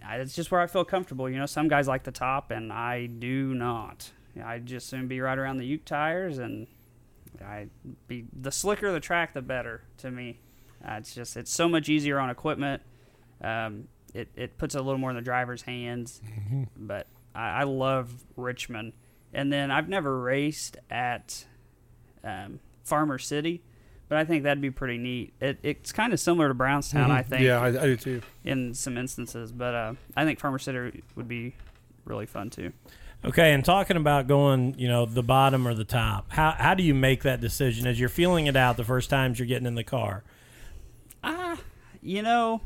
I 0.07 0.17
it's 0.17 0.35
just 0.35 0.51
where 0.51 0.61
I 0.61 0.67
feel 0.67 0.85
comfortable. 0.85 1.29
You 1.29 1.39
know, 1.39 1.47
some 1.47 1.69
guys 1.69 1.89
like 1.89 2.03
the 2.05 2.13
top, 2.13 2.51
and 2.51 2.73
I 2.73 3.07
do 3.07 3.55
not. 3.55 4.11
I 4.43 4.59
just 4.59 4.89
soon 4.89 5.09
be 5.09 5.21
right 5.21 5.39
around 5.39 5.59
the 5.59 5.67
Uke 5.67 5.85
tires, 5.85 6.39
and 6.39 6.67
I 7.43 7.69
be 8.09 8.27
the 8.39 8.53
slicker 8.53 8.93
the 8.93 9.01
track, 9.01 9.33
the 9.35 9.43
better 9.43 9.83
to 9.99 10.11
me. 10.11 10.39
Uh, 10.87 10.95
it's 10.95 11.15
just 11.15 11.37
it's 11.37 11.53
so 11.53 11.69
much 11.69 11.89
easier 11.89 12.19
on 12.19 12.29
equipment. 12.31 12.83
Um, 13.43 13.89
it 14.15 14.29
it 14.37 14.59
puts 14.59 14.75
a 14.75 14.83
little 14.83 14.99
more 14.99 15.11
in 15.11 15.17
the 15.17 15.23
driver's 15.23 15.63
hands, 15.63 16.21
but 16.77 17.07
I, 17.35 17.61
I 17.61 17.63
love 17.65 18.11
Richmond. 18.37 18.93
And 19.33 19.53
then 19.53 19.71
I've 19.71 19.89
never 19.89 20.19
raced 20.21 20.77
at 20.91 21.47
um, 22.23 22.61
Farmer 22.85 23.19
City, 23.19 23.63
but 24.09 24.19
I 24.19 24.25
think 24.25 24.43
that'd 24.45 24.61
be 24.61 24.71
pretty 24.71 24.99
neat. 24.99 25.33
It, 25.41 25.59
it's 25.63 25.91
kind 25.93 26.13
of 26.13 26.21
similar 26.21 26.49
to 26.49 26.55
Brownstown, 26.55 27.11
I 27.11 27.23
think 27.23 27.43
Yeah, 27.43 27.61
I, 27.61 27.69
I 27.69 27.71
do 27.87 27.97
too. 27.97 28.23
in 28.45 28.75
some 28.75 28.99
instances, 28.99 29.51
but 29.53 29.75
uh, 29.75 29.95
I 30.17 30.25
think 30.25 30.39
Farmer 30.39 30.59
City 30.59 31.03
would 31.17 31.29
be 31.29 31.55
really 32.05 32.27
fun 32.27 32.51
too. 32.51 32.73
Okay, 33.25 33.53
and 33.55 33.65
talking 33.65 33.97
about 33.97 34.27
going, 34.27 34.75
you 34.77 34.89
know, 34.89 35.07
the 35.07 35.23
bottom 35.23 35.67
or 35.67 35.75
the 35.75 35.85
top, 35.85 36.33
how 36.33 36.51
how 36.59 36.75
do 36.75 36.83
you 36.83 36.93
make 36.93 37.23
that 37.23 37.41
decision 37.41 37.87
as 37.87 37.99
you're 38.01 38.09
feeling 38.09 38.49
it 38.49 38.57
out 38.57 38.77
the 38.77 38.83
first 38.85 39.09
times 39.11 39.39
you're 39.39 39.47
getting 39.47 39.67
in 39.67 39.77
the 39.77 39.85
car? 39.85 40.25
Ah, 41.23 41.57
you 42.03 42.21
know, 42.21 42.63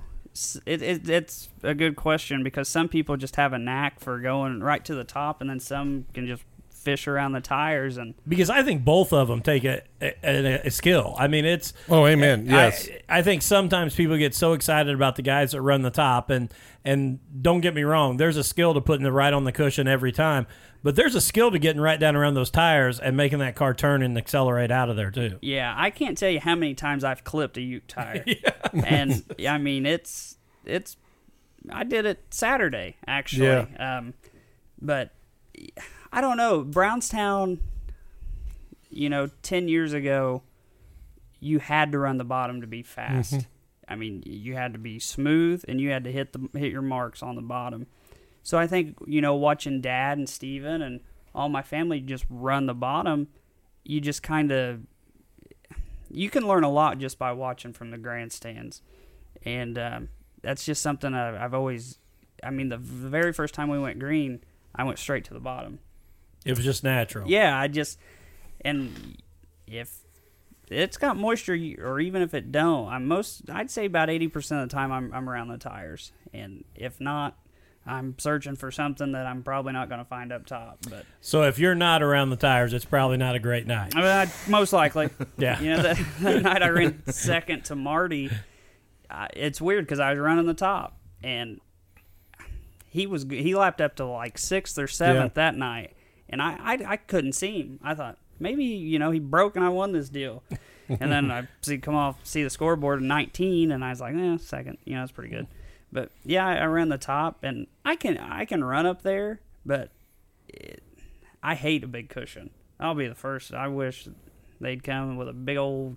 it, 0.65 0.81
it, 0.81 1.09
it's 1.11 1.51
a 1.63 1.75
good 1.75 1.95
question 1.95 2.43
because 2.43 2.69
some 2.71 2.89
people 2.89 3.19
just 3.19 3.37
have 3.37 3.53
a 3.53 3.59
knack 3.59 4.01
for 4.01 4.19
going 4.19 4.61
right 4.63 4.83
to 4.87 4.95
the 4.95 5.05
top, 5.05 5.43
and 5.43 5.51
then 5.51 5.61
some 5.61 6.07
can 6.15 6.27
just 6.27 6.43
fish 6.87 7.09
around 7.09 7.33
the 7.33 7.41
tires. 7.41 7.97
And 7.97 8.15
Because 8.29 8.49
I 8.49 8.63
think 8.63 8.85
both 8.85 9.13
of 9.13 9.27
them 9.27 9.43
take 9.43 9.65
a, 9.65 9.83
a, 10.01 10.67
a 10.67 10.71
skill. 10.71 11.17
I 11.19 11.27
mean, 11.27 11.45
it's 11.45 11.73
Oh, 11.89 12.07
amen. 12.07 12.47
Yes. 12.47 12.89
I, 13.09 13.19
I 13.19 13.23
think 13.23 13.43
sometimes 13.43 13.97
people 13.97 14.17
get 14.17 14.37
so 14.37 14.53
excited 14.53 14.95
about 14.95 15.17
the 15.17 15.23
guys 15.23 15.51
that 15.51 15.61
run 15.63 15.83
the 15.83 15.91
top, 15.91 16.31
and 16.31 16.55
and 16.85 17.19
don't 17.43 17.61
get 17.61 17.75
me 17.75 17.83
wrong, 17.83 18.19
there's 18.19 18.37
a 18.37 18.45
skill 18.45 18.73
to 18.73 18.81
putting 18.81 19.03
the 19.03 19.11
right 19.11 19.33
on 19.33 19.43
the 19.43 19.51
cushion 19.51 19.89
every 19.89 20.13
time, 20.13 20.47
but 20.85 20.95
there's 20.95 21.17
a 21.17 21.21
skill 21.21 21.51
to 21.51 21.59
getting 21.59 21.83
right 21.83 21.99
down 21.99 22.15
around 22.15 22.35
those 22.35 22.51
tires 22.51 23.01
and 23.01 23.17
making 23.17 23.41
that 23.41 23.57
car 23.57 23.75
turn 23.75 24.01
and 24.01 24.17
accelerate 24.17 24.71
out 24.71 24.89
of 24.89 24.95
there 24.95 25.11
too. 25.11 25.41
yeah, 25.43 25.75
I 25.77 25.91
can't 25.91 26.17
tell 26.17 26.31
you 26.31 26.39
how 26.39 26.55
many 26.55 26.75
times 26.75 27.03
I've 27.03 27.25
clipped 27.25 27.57
a 27.57 27.61
Uke 27.63 27.89
tire. 27.89 28.25
and 28.73 29.25
I 29.49 29.59
mean, 29.59 29.87
it's 29.87 30.37
it's. 30.65 30.97
I 31.69 31.83
did 31.83 32.07
it 32.07 32.21
Saturday 32.31 32.95
actually. 33.09 33.49
Yeah. 33.49 33.99
Um, 33.99 34.15
but 34.81 35.11
I 36.17 36.21
don't 36.23 36.39
know 36.39 36.65
Brownstown. 36.65 37.61
You 38.89 39.11
know, 39.11 39.29
ten 39.43 39.69
years 39.69 39.93
ago, 39.93 40.43
you 41.41 41.59
had 41.59 41.93
to 41.93 41.99
run 41.99 42.17
the 42.17 42.25
bottom 42.25 42.63
to 42.63 42.67
be 42.67 42.83
fast. 42.83 43.33
I 43.87 43.95
mean, 43.95 44.23
you 44.25 44.55
had 44.55 44.73
to 44.73 44.79
be 44.79 44.99
smooth 44.99 45.65
and 45.69 45.81
you 45.81 45.91
had 45.91 46.05
to 46.05 46.13
hit 46.13 46.33
the 46.33 46.49
hit 46.59 46.73
your 46.73 46.83
marks 46.83 47.23
on 47.23 47.37
the 47.37 47.43
bottom. 47.43 47.87
So 48.43 48.59
I 48.59 48.67
think 48.67 48.97
you 49.07 49.21
know, 49.21 49.35
watching 49.35 49.81
Dad 49.83 50.17
and 50.17 50.29
Steven 50.29 50.81
and 50.81 51.01
all 51.35 51.49
my 51.51 51.63
family 51.63 52.01
just 52.01 52.25
run 52.31 52.65
the 52.67 52.75
bottom, 52.75 53.29
you 53.85 54.01
just 54.01 54.23
kind 54.23 54.51
of 54.51 54.81
you 56.11 56.31
can 56.31 56.47
learn 56.47 56.65
a 56.65 56.71
lot 56.71 56.99
just 56.99 57.19
by 57.19 57.33
watching 57.33 57.75
from 57.75 57.91
the 57.91 57.99
grandstands, 57.99 58.81
and 59.45 59.77
um, 59.79 60.09
that's 60.43 60.65
just 60.65 60.81
something 60.81 61.13
I've, 61.13 61.35
I've 61.35 61.55
always. 61.55 61.99
I 62.43 62.51
mean, 62.51 62.71
the 62.71 62.79
very 62.79 63.33
first 63.33 63.55
time 63.55 63.69
we 63.69 63.79
went 63.79 63.99
green, 63.99 64.41
I 64.75 64.85
went 64.85 64.99
straight 64.99 65.25
to 65.27 65.35
the 65.35 65.41
bottom. 65.41 65.81
It 66.47 66.57
was 66.57 66.65
just 66.65 66.85
natural. 66.85 67.29
Yeah, 67.29 67.59
I 67.59 67.69
just 67.69 67.99
and 68.61 69.21
if 69.67 69.91
it's 70.69 70.97
got 70.97 71.17
moisture, 71.17 71.59
or 71.81 72.01
even 72.01 72.23
if 72.23 72.35
it 72.35 72.53
don't, 72.53 72.89
I'm 72.89 73.07
most 73.07 73.51
I'd 73.51 73.71
say 73.71 73.85
about 73.87 74.11
eighty 74.11 74.29
percent 74.29 74.63
of 74.63 74.69
the 74.69 74.75
time 74.75 74.93
I'm 74.93 75.13
I'm 75.13 75.29
around 75.29 75.49
the 75.49 75.59
tires, 75.59 76.13
and 76.33 76.65
if 76.75 77.01
not, 77.01 77.37
I'm 77.87 78.19
searching 78.19 78.57
for 78.57 78.71
something 78.71 79.13
that 79.13 79.27
I'm 79.27 79.43
probably 79.43 79.73
not 79.73 79.89
going 79.89 80.01
to 80.01 80.05
find 80.05 80.33
up 80.33 80.47
top. 80.47 80.79
But 80.91 81.05
So 81.21 81.43
if 81.45 81.59
you're 81.59 81.75
not 81.75 82.03
around 82.03 82.31
the 82.31 82.37
tires, 82.37 82.73
it's 82.73 82.85
probably 82.85 83.17
not 83.17 83.37
a 83.37 83.39
great 83.39 83.67
night. 83.67 83.95
I 83.95 83.99
mean, 83.99 84.07
I'd, 84.07 84.31
most 84.49 84.73
likely, 84.73 85.11
Yeah. 85.39 85.61
You 85.61 85.71
know, 85.71 85.83
that, 85.83 85.99
that 86.21 86.43
night 86.43 86.63
I 86.63 86.69
ran 86.69 87.03
second 87.13 87.65
to 87.67 87.77
Marty. 87.77 88.31
Uh, 89.09 89.29
it's 89.35 89.61
weird 89.61 89.85
because 89.85 90.01
I 90.01 90.11
was 90.11 90.19
running 90.19 90.47
the 90.47 90.55
top, 90.55 90.99
and 91.23 91.61
he 92.89 93.07
was 93.07 93.25
he 93.29 93.55
lapped 93.55 93.81
up 93.81 93.97
to 93.97 94.05
like 94.07 94.37
sixth 94.39 94.79
or 94.79 94.89
seventh 94.89 95.35
that 95.35 95.55
night, 95.55 95.93
and 96.29 96.41
I, 96.43 96.57
I 96.61 96.93
I 96.93 96.97
couldn't 96.97 97.33
see 97.33 97.61
him. 97.61 97.81
I 97.83 97.95
thought 97.95 98.19
maybe 98.39 98.65
you 98.65 98.99
know 98.99 99.11
he 99.11 99.19
broke 99.21 99.57
and 99.57 99.65
I 99.65 99.69
won 99.69 99.93
this 99.93 100.09
deal, 100.09 100.43
and 100.89 101.11
then 101.13 101.31
I 101.31 101.47
see 101.63 101.79
come 101.79 101.95
off 101.95 102.17
see 102.25 102.43
the 102.43 102.51
scoreboard 102.51 103.01
at 103.01 103.05
19, 103.07 103.71
and 103.73 103.85
I 103.85 103.91
was 103.91 104.01
like, 104.01 104.15
eh, 104.15 104.37
second, 104.39 104.79
you 104.85 104.95
know, 104.95 105.01
that's 105.01 105.13
pretty 105.13 105.31
good. 105.35 105.47
But 105.93 106.11
yeah, 106.25 106.47
I, 106.47 106.57
I 106.57 106.65
ran 106.67 106.89
the 106.89 106.99
top, 106.99 107.39
and 107.43 107.67
I 107.85 107.97
can 107.97 108.19
I 108.19 108.45
can 108.45 108.63
run 108.65 108.87
up 108.87 109.03
there, 109.03 109.41
but 109.65 109.91
it, 110.49 110.83
I 111.43 111.55
hate 111.55 111.85
a 111.85 111.89
big 111.89 112.09
cushion. 112.09 112.51
I'll 112.79 112.95
be 112.95 113.07
the 113.09 113.15
first. 113.15 113.55
I 113.55 113.69
wish 113.69 114.09
they'd 114.61 114.83
come 114.83 115.17
with 115.17 115.29
a 115.29 115.33
big 115.33 115.57
old 115.57 115.97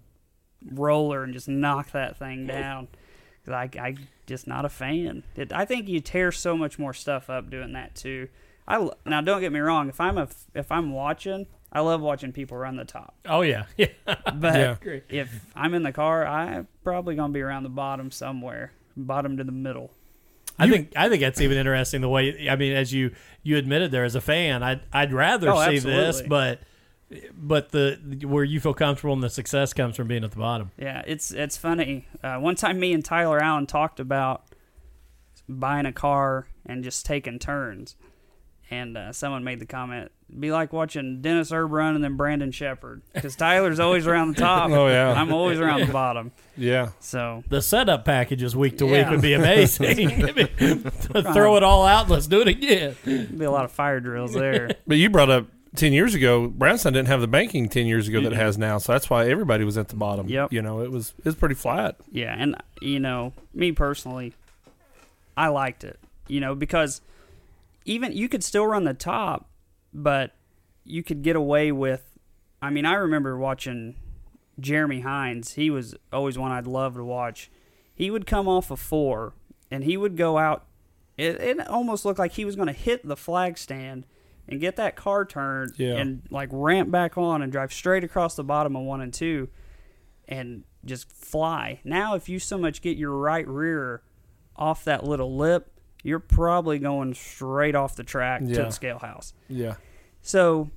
roller 0.72 1.24
and 1.24 1.34
just 1.34 1.48
knock 1.48 1.92
that 1.92 2.18
thing 2.18 2.46
down. 2.48 2.88
'Cause 3.46 3.54
I, 3.54 3.70
I 3.82 3.96
just 4.28 4.48
not 4.48 4.65
a 4.65 4.70
fan. 4.70 5.24
It, 5.36 5.52
I 5.54 5.63
think 5.65 5.88
you 5.88 6.02
tear 6.02 6.32
so 6.32 6.56
much 6.58 6.78
more 6.78 6.94
stuff 6.94 7.30
up 7.30 7.50
doing 7.50 7.72
that 7.74 7.96
too. 7.96 8.28
I 8.69 8.75
l- 8.75 8.93
now 9.05 9.19
don't 9.21 9.41
get 9.41 9.51
me 9.51 9.60
wrong. 9.60 9.89
If 9.89 9.99
I'm 9.99 10.17
a 10.17 10.27
if 10.53 10.71
I'm 10.71 10.91
watching, 10.93 11.47
I 11.73 11.79
love 11.82 12.01
watching 12.01 12.32
people 12.32 12.55
run 12.55 12.75
the 12.77 12.86
top. 12.86 13.15
Oh 13.27 13.41
yeah, 13.41 13.65
yeah. 13.77 13.88
But 14.05 14.79
Yeah. 14.86 14.99
if 15.10 15.45
I'm 15.55 15.73
in 15.73 15.84
the 15.84 15.91
car, 15.91 16.25
I'm 16.25 16.67
probably 16.84 17.15
gonna 17.15 17.34
be 17.34 17.41
around 17.41 17.63
the 17.63 17.69
bottom 17.69 18.12
somewhere, 18.12 18.71
bottom 18.95 19.36
to 19.38 19.43
the 19.43 19.51
middle. 19.51 19.91
I 20.62 20.69
think 20.69 20.93
I 20.95 21.10
think 21.10 21.21
that's 21.21 21.41
even 21.41 21.58
interesting. 21.58 22.01
The 22.01 22.10
way 22.10 22.47
I 22.49 22.55
mean, 22.55 22.73
as 22.73 22.93
you 22.93 23.12
you 23.43 23.58
admitted 23.58 23.91
there 23.91 24.03
as 24.03 24.13
a 24.15 24.21
fan, 24.21 24.62
I'd 24.62 24.82
I'd 24.93 25.13
rather 25.13 25.49
Oh, 25.49 25.67
see 25.69 25.79
this, 25.79 26.21
but 26.21 26.60
but 27.34 27.71
the 27.71 27.97
where 28.27 28.43
you 28.43 28.60
feel 28.60 28.73
comfortable 28.75 29.13
and 29.13 29.23
the 29.23 29.29
success 29.32 29.73
comes 29.73 29.95
from 29.95 30.08
being 30.08 30.23
at 30.23 30.29
the 30.32 30.38
bottom. 30.38 30.69
Yeah, 30.77 31.01
it's 31.08 31.32
it's 31.32 31.58
funny. 31.58 32.08
Uh, 32.21 32.38
one 32.38 32.53
time, 32.55 32.79
me 32.79 32.93
and 32.93 33.03
Tyler 33.03 33.39
Allen 33.41 33.65
talked 33.65 33.99
about 33.99 34.43
buying 35.47 35.86
a 35.86 35.93
car 35.93 36.47
and 36.65 36.84
just 36.84 37.05
taking 37.05 37.39
turns, 37.39 37.95
and 38.71 38.95
uh, 38.97 39.12
someone 39.13 39.43
made 39.43 39.60
the 39.60 39.65
comment, 39.65 40.12
"Be 40.39 40.51
like 40.51 40.71
watching 40.73 41.21
Dennis 41.21 41.51
Erb 41.51 41.71
run 41.71 41.95
and 41.95 42.03
then 42.03 42.15
Brandon 42.17 42.51
Sheppard, 42.51 43.01
because 43.13 43.36
Tyler's 43.36 43.79
always 43.79 44.05
around 44.08 44.36
the 44.36 44.41
top. 44.41 44.69
Oh, 44.79 44.88
yeah. 44.88 45.12
I'm 45.13 45.34
always 45.34 45.60
around 45.60 45.82
the 45.82 45.91
bottom. 45.93 46.32
Yeah. 46.55 46.89
So 46.99 47.43
The 47.49 47.62
setup 47.62 48.05
packages 48.05 48.55
week 48.55 48.77
to 48.79 48.86
week 48.86 49.10
would 49.10 49.21
be 49.21 49.34
amazing. 49.34 50.10
Throw 51.34 51.58
it 51.58 51.63
all 51.63 51.86
out. 51.86 52.10
Let's 52.10 52.27
do 52.27 52.41
it 52.41 52.47
again. 52.47 52.95
be 53.05 53.45
a 53.45 53.51
lot 53.51 53.65
of 53.65 53.71
fire 53.71 53.99
drills 53.99 54.34
there. 54.34 54.69
But 54.88 54.97
you 54.97 55.10
brought 55.10 55.29
up 55.29 55.47
10 55.75 55.93
years 55.93 56.15
ago, 56.15 56.47
Brownstown 56.47 56.93
didn't 56.93 57.08
have 57.10 57.21
the 57.21 57.27
banking 57.27 57.69
10 57.69 57.86
years 57.86 58.08
ago 58.08 58.21
that 58.21 58.34
it 58.34 58.36
has 58.36 58.58
now. 58.58 58.77
So 58.79 58.91
that's 58.91 59.10
why 59.10 59.29
everybody 59.29 59.63
was 59.63 59.77
at 59.77 59.88
the 59.89 59.95
bottom. 59.95 60.27
Yep. 60.27 60.51
You 60.51 60.62
know, 60.62 60.82
it 60.82 60.91
was 60.91 61.13
it 61.19 61.25
was 61.25 61.36
pretty 61.36 61.55
flat. 61.55 61.95
Yeah, 62.12 62.36
and 62.38 62.55
you 62.82 62.99
know, 62.99 63.34
me 63.53 63.71
personally, 63.71 64.34
I 65.38 65.47
liked 65.49 65.84
it. 65.84 65.99
You 66.27 66.39
know, 66.39 66.55
because 66.55 67.01
even 67.89 68.13
you 68.13 68.30
could 68.30 68.43
still 68.43 68.67
run 68.67 68.84
the 68.84 68.93
top, 68.93 69.49
but 69.93 70.36
you 70.84 71.02
could 71.04 71.23
get 71.23 71.36
away 71.36 71.71
with. 71.71 72.04
I 72.62 72.69
mean, 72.69 72.86
I 72.86 72.93
remember 72.93 73.38
watching 73.38 73.95
Jeremy 74.60 75.02
Hines. 75.02 75.54
He 75.54 75.69
was 75.69 75.95
always 76.13 76.38
one 76.38 76.52
I'd 76.52 76.67
love 76.67 76.95
to 76.95 77.04
watch. 77.04 77.49
He 77.95 78.12
would 78.12 78.28
come 78.28 78.47
off 78.47 78.69
a 78.69 78.78
four, 78.78 79.34
and 79.71 79.84
he 79.84 79.97
would 79.97 80.15
go 80.15 80.38
out. 80.38 80.65
It, 81.17 81.41
it 81.41 81.67
almost 81.67 82.06
looked 82.06 82.19
like 82.19 82.34
he 82.34 82.45
was 82.45 82.56
going 82.56 82.67
to 82.67 82.73
hit 82.73 83.06
the 83.06 83.17
flag 83.17 83.58
stand 83.58 84.06
and 84.47 84.62
get 84.62 84.75
that 84.78 84.95
car 84.95 85.25
turned 85.25 85.73
Yeah. 85.78 85.95
and 85.97 86.21
like 86.30 86.49
ramp 86.52 86.91
back 86.91 87.17
on 87.17 87.41
and 87.41 87.52
drive 87.52 87.73
straight 87.73 88.04
across 88.04 88.36
the 88.36 88.43
bottom 88.43 88.75
of 88.75 88.84
one 88.84 89.02
and 89.02 89.13
two 89.13 89.49
and 90.28 90.63
just 90.86 91.12
fly. 91.12 91.82
Now, 91.84 92.15
if 92.15 92.30
you 92.30 92.39
so 92.39 92.58
much 92.58 92.82
get 92.82 92.97
your 92.97 93.12
right 93.12 93.47
rear 93.47 94.02
off 94.56 94.84
that 94.86 95.04
little 95.04 95.36
lip, 95.36 95.71
you're 96.03 96.19
probably 96.19 96.79
going 96.79 97.13
straight 97.13 97.75
off 97.75 97.95
the 97.95 98.03
track 98.03 98.41
to 98.41 98.47
the 98.47 98.69
scale 98.71 98.99
house. 98.99 99.33
Yeah. 99.47 99.75
So, 100.21 100.69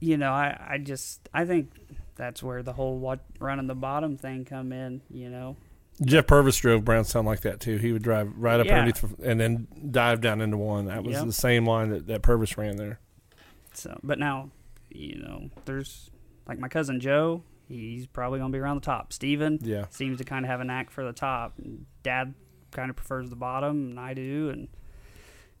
you 0.00 0.16
know, 0.16 0.30
I, 0.32 0.58
I 0.70 0.78
just 0.78 1.28
I 1.32 1.44
think 1.44 1.70
that's 2.16 2.42
where 2.42 2.62
the 2.62 2.72
whole 2.72 2.98
what 2.98 3.20
running 3.38 3.66
the 3.66 3.74
bottom 3.74 4.16
thing 4.16 4.44
come 4.44 4.72
in. 4.72 5.02
You 5.10 5.30
know, 5.30 5.56
Jeff 6.04 6.26
Purvis 6.26 6.56
drove 6.56 6.84
Brownstown 6.84 7.24
like 7.24 7.40
that 7.40 7.60
too. 7.60 7.76
He 7.78 7.92
would 7.92 8.02
drive 8.02 8.32
right 8.36 8.60
up 8.60 8.66
Yeah. 8.66 8.78
underneath 8.80 9.18
and 9.20 9.40
then 9.40 9.66
dive 9.90 10.20
down 10.20 10.40
into 10.40 10.56
one. 10.56 10.86
That 10.86 11.04
was 11.04 11.14
Yep. 11.16 11.26
the 11.26 11.32
same 11.32 11.66
line 11.66 11.90
that, 11.90 12.06
that 12.06 12.22
Purvis 12.22 12.56
ran 12.58 12.76
there. 12.76 13.00
so 13.72 13.98
but 14.02 14.18
now, 14.18 14.50
you 14.90 15.16
know, 15.22 15.50
there's 15.64 16.10
like 16.46 16.58
my 16.58 16.68
cousin 16.68 17.00
Joe. 17.00 17.42
He's 17.66 18.06
probably 18.06 18.38
gonna 18.40 18.52
be 18.52 18.58
around 18.58 18.76
the 18.76 18.86
top. 18.86 19.12
Steven 19.12 19.58
Yeah. 19.62 19.86
seems 19.90 20.18
to 20.18 20.24
kind 20.24 20.44
of 20.44 20.50
have 20.50 20.60
a 20.60 20.64
knack 20.64 20.90
for 20.90 21.02
the 21.04 21.12
top. 21.14 21.54
Dad 22.02 22.34
kind 22.74 22.90
of 22.90 22.96
prefers 22.96 23.30
the 23.30 23.36
bottom, 23.36 23.88
and 23.90 23.98
I 23.98 24.12
do. 24.12 24.50
And 24.50 24.68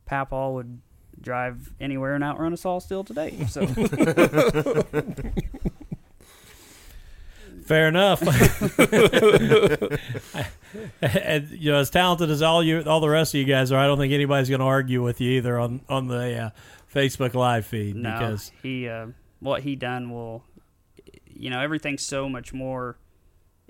Papal 0.04 0.52
would 0.54 0.82
drive 1.20 1.72
anywhere 1.80 2.14
and 2.14 2.22
outrun 2.22 2.52
us 2.52 2.66
all 2.66 2.80
still 2.80 3.04
today. 3.04 3.46
So 3.48 3.66
Fair 7.64 7.88
enough. 7.88 8.20
and 11.00 11.48
you 11.50 11.72
know, 11.72 11.78
as 11.78 11.88
talented 11.88 12.30
as 12.30 12.42
all 12.42 12.62
you, 12.62 12.82
all 12.82 13.00
the 13.00 13.08
rest 13.08 13.34
of 13.34 13.38
you 13.38 13.46
guys 13.46 13.72
are, 13.72 13.78
I 13.78 13.86
don't 13.86 13.96
think 13.96 14.12
anybody's 14.12 14.50
going 14.50 14.60
to 14.60 14.66
argue 14.66 15.02
with 15.02 15.22
you 15.22 15.30
either 15.30 15.58
on 15.58 15.80
on 15.88 16.08
the 16.08 16.36
uh, 16.36 16.50
Facebook 16.92 17.32
live 17.32 17.64
feed 17.64 17.96
no, 17.96 18.12
because 18.12 18.52
he 18.62 18.86
uh, 18.86 19.06
what 19.40 19.62
he 19.62 19.76
done 19.76 20.10
will, 20.10 20.44
you 21.24 21.48
know, 21.48 21.60
everything's 21.60 22.02
so 22.02 22.28
much 22.28 22.52
more. 22.52 22.98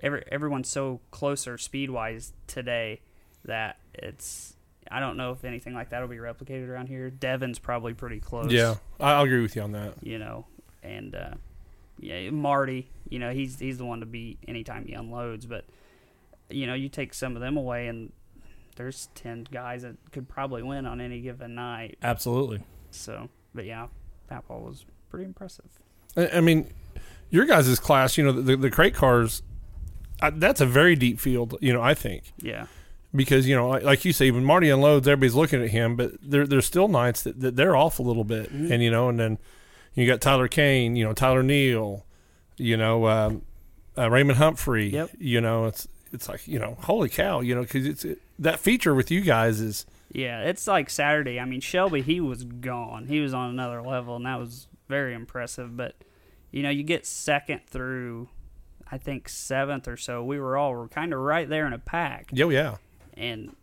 Every 0.02 0.24
everyone's 0.30 0.68
so 0.68 1.00
closer 1.12 1.56
speed 1.56 1.90
wise 1.90 2.32
today 2.48 3.00
that 3.44 3.78
it's. 3.94 4.56
I 4.90 5.00
don't 5.00 5.16
know 5.16 5.32
if 5.32 5.44
anything 5.44 5.72
like 5.72 5.90
that 5.90 6.00
will 6.02 6.08
be 6.08 6.16
replicated 6.16 6.68
around 6.68 6.88
here. 6.88 7.08
Devon's 7.08 7.58
probably 7.58 7.94
pretty 7.94 8.20
close. 8.20 8.52
Yeah. 8.52 8.74
I, 9.00 9.22
agree 9.22 9.40
with 9.40 9.56
you 9.56 9.62
on 9.62 9.72
that. 9.72 9.94
you 10.02 10.18
know, 10.18 10.46
and 10.82 11.14
uh, 11.14 11.34
yeah, 11.98 12.28
Marty, 12.30 12.90
you 13.08 13.18
know, 13.18 13.32
he's 13.32 13.58
he's 13.58 13.78
the 13.78 13.84
one 13.84 14.00
to 14.00 14.06
beat 14.06 14.38
anytime 14.46 14.84
he 14.84 14.92
unloads. 14.92 15.46
But 15.46 15.64
you 16.50 16.66
know, 16.66 16.74
you 16.74 16.88
take 16.88 17.14
some 17.14 17.34
of 17.34 17.40
them 17.40 17.56
away, 17.56 17.88
and 17.88 18.12
there's 18.76 19.08
ten 19.14 19.46
guys 19.50 19.82
that 19.82 19.96
could 20.12 20.28
probably 20.28 20.62
win 20.62 20.86
on 20.86 21.00
any 21.00 21.20
given 21.20 21.54
night. 21.54 21.96
absolutely. 22.02 22.60
So, 22.90 23.28
but 23.54 23.64
yeah, 23.64 23.88
that 24.28 24.46
ball 24.46 24.60
was 24.60 24.84
pretty 25.10 25.24
impressive. 25.24 25.66
I, 26.16 26.28
I 26.28 26.40
mean, 26.40 26.72
your 27.30 27.44
guys' 27.44 27.78
class, 27.80 28.16
you 28.16 28.24
know, 28.24 28.32
the, 28.32 28.56
the 28.56 28.70
crate 28.70 28.94
cars, 28.94 29.42
uh, 30.22 30.30
that's 30.34 30.60
a 30.60 30.66
very 30.66 30.94
deep 30.94 31.18
field, 31.18 31.56
you 31.60 31.72
know, 31.72 31.82
I 31.82 31.94
think. 31.94 32.32
Yeah, 32.38 32.66
because 33.14 33.48
you 33.48 33.54
know, 33.56 33.68
like, 33.70 34.04
you 34.04 34.12
say, 34.12 34.30
when 34.30 34.44
Marty 34.44 34.70
unloads, 34.70 35.06
everybody's 35.08 35.34
looking 35.34 35.62
at 35.62 35.70
him, 35.70 35.96
but 35.96 36.12
there 36.22 36.46
there's 36.46 36.66
still 36.66 36.88
nights 36.88 37.22
that, 37.22 37.40
that 37.40 37.56
they're 37.56 37.76
off 37.76 37.98
a 37.98 38.02
little 38.02 38.24
bit, 38.24 38.52
Mm-hmm. 38.52 38.72
and 38.72 38.82
you 38.82 38.90
know, 38.90 39.08
and 39.08 39.18
then 39.20 39.38
you 39.94 40.06
got 40.06 40.20
Tyler 40.20 40.48
Kane, 40.48 40.96
you 40.96 41.04
know, 41.04 41.12
Tyler 41.12 41.42
Neal, 41.42 42.04
you 42.56 42.76
know, 42.76 43.06
um, 43.08 43.42
uh, 43.96 44.10
Raymond 44.10 44.38
Humphrey, 44.38 44.88
Yep. 44.90 45.10
you 45.18 45.40
know, 45.40 45.66
it's 45.66 45.86
it's 46.12 46.28
like 46.28 46.46
you 46.48 46.58
know, 46.58 46.76
holy 46.82 47.08
cow, 47.08 47.40
you 47.40 47.54
know, 47.54 47.62
because 47.62 47.86
it's 47.86 48.04
it, 48.04 48.20
that 48.38 48.58
feature 48.58 48.94
with 48.94 49.10
you 49.10 49.20
guys 49.20 49.60
is 49.60 49.86
yeah, 50.12 50.42
it's 50.42 50.66
like 50.68 50.90
Saturday. 50.90 51.40
I 51.40 51.44
mean, 51.44 51.60
Shelby, 51.60 52.00
he 52.02 52.20
was 52.20 52.44
gone. 52.44 53.06
He 53.08 53.18
was 53.20 53.34
on 53.34 53.50
another 53.50 53.82
level, 53.82 54.14
and 54.16 54.26
that 54.26 54.38
was 54.38 54.68
very 54.88 55.12
impressive. 55.14 55.76
But 55.76 55.94
you 56.52 56.62
know, 56.62 56.70
you 56.70 56.84
get 56.84 57.04
second 57.04 57.62
through, 57.66 58.28
I 58.90 58.96
think 58.98 59.28
seventh 59.28 59.88
or 59.88 59.96
so. 59.96 60.22
We 60.22 60.38
were 60.38 60.56
all 60.56 60.86
kind 60.88 61.12
of 61.12 61.18
right 61.18 61.48
there 61.48 61.66
in 61.66 61.72
a 61.72 61.78
pack. 61.80 62.28
yo 62.32 62.48
yeah, 62.50 62.76
and 63.16 63.54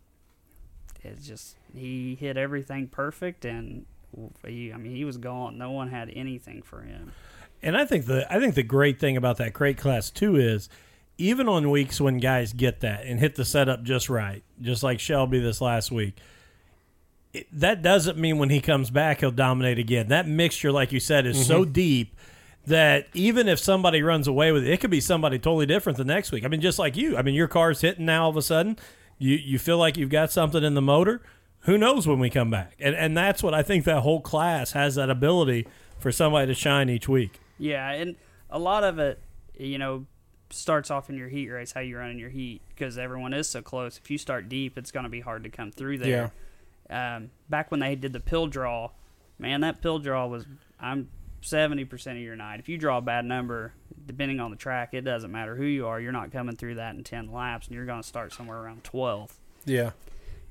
it's 1.04 1.26
just 1.26 1.56
he 1.76 2.16
hit 2.16 2.38
everything 2.38 2.88
perfect 2.88 3.46
and 3.46 3.86
he, 4.46 4.74
I 4.74 4.78
mean 4.78 4.96
he 4.96 5.06
was 5.06 5.18
gone. 5.18 5.58
No 5.58 5.72
one 5.72 5.90
had 5.90 6.12
anything 6.14 6.62
for 6.62 6.82
him. 6.82 7.12
And 7.64 7.78
I 7.78 7.86
think 7.86 8.06
the 8.06 8.32
I 8.32 8.40
think 8.40 8.56
the 8.56 8.64
great 8.64 9.00
thing 9.00 9.18
about 9.18 9.38
that 9.38 9.54
crate 9.54 9.78
class 9.78 10.10
too 10.10 10.36
is 10.36 10.70
even 11.18 11.48
on 11.48 11.70
weeks 11.70 12.02
when 12.02 12.18
guys 12.18 12.54
get 12.54 12.80
that 12.82 13.06
and 13.06 13.20
hit 13.20 13.36
the 13.36 13.46
setup 13.46 13.84
just 13.84 14.10
right, 14.10 14.44
just 14.60 14.84
like 14.84 15.00
Shelby 15.00 15.40
this 15.40 15.62
last 15.62 15.92
week, 15.92 16.18
it, 17.34 17.48
that 17.52 17.82
doesn't 17.82 18.18
mean 18.18 18.38
when 18.38 18.50
he 18.50 18.60
comes 18.60 18.90
back 18.90 19.20
he'll 19.20 19.32
dominate 19.32 19.78
again. 19.78 20.08
That 20.08 20.28
mixture, 20.28 20.72
like 20.72 20.92
you 20.92 21.00
said, 21.00 21.26
is 21.26 21.46
so 21.46 21.62
mm-hmm. 21.62 21.72
deep 21.72 22.16
that 22.66 23.08
even 23.14 23.48
if 23.48 23.60
somebody 23.60 24.02
runs 24.04 24.28
away 24.28 24.52
with 24.52 24.64
it, 24.64 24.72
it 24.72 24.80
could 24.80 24.92
be 24.92 25.02
somebody 25.02 25.40
totally 25.40 25.66
different 25.66 25.98
the 25.98 26.06
next 26.06 26.32
week. 26.32 26.46
I 26.46 26.48
mean, 26.48 26.62
just 26.62 26.80
like 26.80 26.96
you. 26.96 27.18
I 27.18 27.22
mean, 27.22 27.36
your 27.36 27.48
car's 27.48 27.82
hitting 27.82 28.06
now 28.06 28.24
all 28.24 28.30
of 28.30 28.38
a 28.38 28.42
sudden. 28.42 28.78
You 29.22 29.36
you 29.36 29.60
feel 29.60 29.78
like 29.78 29.98
you've 29.98 30.10
got 30.10 30.32
something 30.32 30.64
in 30.64 30.74
the 30.74 30.82
motor. 30.82 31.22
Who 31.62 31.78
knows 31.78 32.08
when 32.08 32.18
we 32.18 32.30
come 32.30 32.50
back? 32.50 32.74
And 32.80 32.96
and 32.96 33.16
that's 33.16 33.44
what 33.44 33.54
I 33.54 33.62
think 33.62 33.86
that 33.86 34.02
whole 34.02 34.20
class 34.20 34.72
has 34.72 34.96
that 34.96 35.10
ability 35.10 35.68
for 36.00 36.12
somebody 36.12 36.48
to 36.48 36.56
shine 36.56 36.90
each 36.90 37.08
week. 37.08 37.40
Yeah, 37.60 37.92
and 37.92 38.16
a 38.50 38.58
lot 38.58 38.84
of 38.84 38.98
it, 38.98 39.20
you 39.58 39.78
know, 39.78 40.08
starts 40.50 40.90
off 40.90 41.10
in 41.10 41.18
your 41.18 41.30
heat 41.30 41.50
race, 41.50 41.72
how 41.72 41.82
you 41.82 41.98
run 41.98 42.10
in 42.10 42.18
your 42.18 42.32
heat, 42.32 42.64
because 42.70 42.98
everyone 42.98 43.34
is 43.34 43.48
so 43.48 43.62
close. 43.62 44.00
If 44.04 44.10
you 44.10 44.18
start 44.18 44.50
deep, 44.50 44.78
it's 44.78 44.92
going 44.92 45.04
to 45.04 45.10
be 45.10 45.20
hard 45.22 45.44
to 45.44 45.50
come 45.50 45.72
through 45.72 46.00
there. 46.00 46.32
Um, 46.90 47.30
back 47.48 47.70
when 47.70 47.80
they 47.80 47.96
did 47.96 48.14
the 48.14 48.20
pill 48.20 48.48
draw, 48.48 48.90
man, 49.38 49.62
that 49.62 49.82
pill 49.84 50.00
draw 50.00 50.26
was 50.26 50.46
I'm 50.80 51.10
seventy 51.42 51.86
percent 51.86 52.18
of 52.18 52.24
your 52.24 52.36
night. 52.36 52.60
If 52.60 52.70
you 52.70 52.78
draw 52.78 52.98
a 52.98 53.02
bad 53.02 53.26
number, 53.26 53.74
depending 54.06 54.40
on 54.40 54.52
the 54.52 54.58
track, 54.58 54.94
it 54.94 55.02
doesn't 55.02 55.32
matter 55.32 55.56
who 55.56 55.66
you 55.66 55.88
are. 55.88 56.00
You're 56.00 56.12
not 56.12 56.32
coming 56.32 56.56
through 56.56 56.76
that 56.76 56.96
in 56.96 57.04
ten 57.04 57.32
laps, 57.32 57.68
and 57.68 57.76
you're 57.76 57.86
going 57.86 58.02
to 58.02 58.08
start 58.08 58.34
somewhere 58.34 58.58
around 58.58 58.84
twelve. 58.84 59.38
Yeah. 59.66 59.92